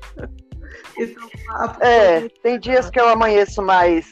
então, 0.96 1.28
papo, 1.46 1.84
é, 1.84 2.26
tem 2.42 2.58
dias 2.58 2.88
que 2.88 2.98
eu 2.98 3.08
amanheço 3.08 3.60
mais. 3.60 4.10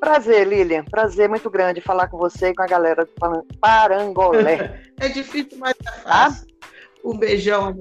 Prazer, 0.00 0.48
Lilian. 0.48 0.84
Prazer 0.86 1.28
muito 1.28 1.48
grande 1.48 1.80
falar 1.80 2.08
com 2.08 2.18
você 2.18 2.48
e 2.48 2.54
com 2.56 2.62
a 2.64 2.66
galera 2.66 3.04
do 3.04 3.44
Parangolé. 3.60 4.82
é 4.98 5.08
difícil, 5.10 5.58
mas 5.58 5.76
é 5.80 5.92
fácil. 6.00 6.48
Ah? 6.50 6.64
Um 7.04 7.16
beijão. 7.16 7.78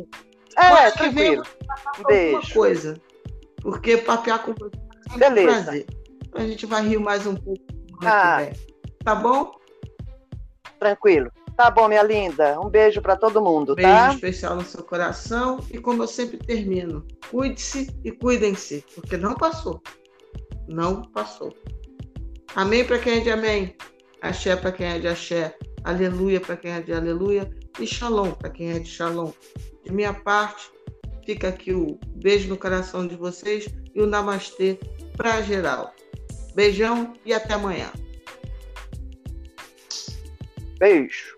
É, 0.57 0.91
tranquilo. 0.91 1.43
Beijo. 2.07 2.53
coisa. 2.53 3.01
Porque 3.61 3.97
papear 3.97 4.39
com 4.43 4.53
você 4.53 4.75
é 5.13 5.17
Beleza. 5.17 5.49
Um 5.49 5.63
prazer. 5.63 5.85
A 6.35 6.41
gente 6.41 6.65
vai 6.65 6.87
rir 6.87 6.99
mais 6.99 7.25
um 7.25 7.35
pouco. 7.35 7.63
Ah. 8.03 8.39
Tá 9.03 9.15
bom? 9.15 9.51
Tranquilo. 10.79 11.31
Tá 11.55 11.69
bom, 11.69 11.87
minha 11.87 12.03
linda. 12.03 12.59
Um 12.59 12.69
beijo 12.69 13.01
para 13.01 13.15
todo 13.15 13.41
mundo, 13.41 13.75
beijo 13.75 13.89
tá? 13.89 14.03
Beijo 14.05 14.15
especial 14.15 14.55
no 14.55 14.65
seu 14.65 14.83
coração. 14.83 15.59
E 15.69 15.77
como 15.77 16.03
eu 16.03 16.07
sempre 16.07 16.37
termino, 16.37 17.05
cuide-se 17.29 17.95
e 18.03 18.11
cuidem-se, 18.11 18.83
porque 18.95 19.17
não 19.17 19.35
passou. 19.35 19.81
Não 20.67 21.03
passou. 21.03 21.53
Amém 22.55 22.83
para 22.85 22.97
quem 22.97 23.19
é 23.19 23.19
de 23.19 23.29
amém. 23.29 23.75
Axé 24.21 24.55
para 24.55 24.71
quem 24.71 24.87
é 24.87 24.99
de 24.99 25.07
axé. 25.07 25.55
Aleluia 25.83 26.39
para 26.39 26.57
quem 26.57 26.71
é 26.71 26.81
de 26.81 26.93
aleluia. 26.93 27.49
E 27.79 27.87
shalom 27.87 28.31
para 28.31 28.49
quem 28.49 28.71
é 28.71 28.79
de 28.79 28.89
shalom. 28.89 29.31
De 29.83 29.91
minha 29.91 30.13
parte, 30.13 30.71
fica 31.25 31.49
aqui 31.49 31.73
o 31.73 31.99
beijo 32.15 32.47
no 32.47 32.57
coração 32.57 33.07
de 33.07 33.15
vocês 33.15 33.67
e 33.93 34.01
o 34.01 34.07
namastê 34.07 34.79
para 35.17 35.41
geral. 35.41 35.93
Beijão 36.55 37.13
e 37.25 37.33
até 37.33 37.53
amanhã. 37.53 37.91
Beijo. 40.77 41.35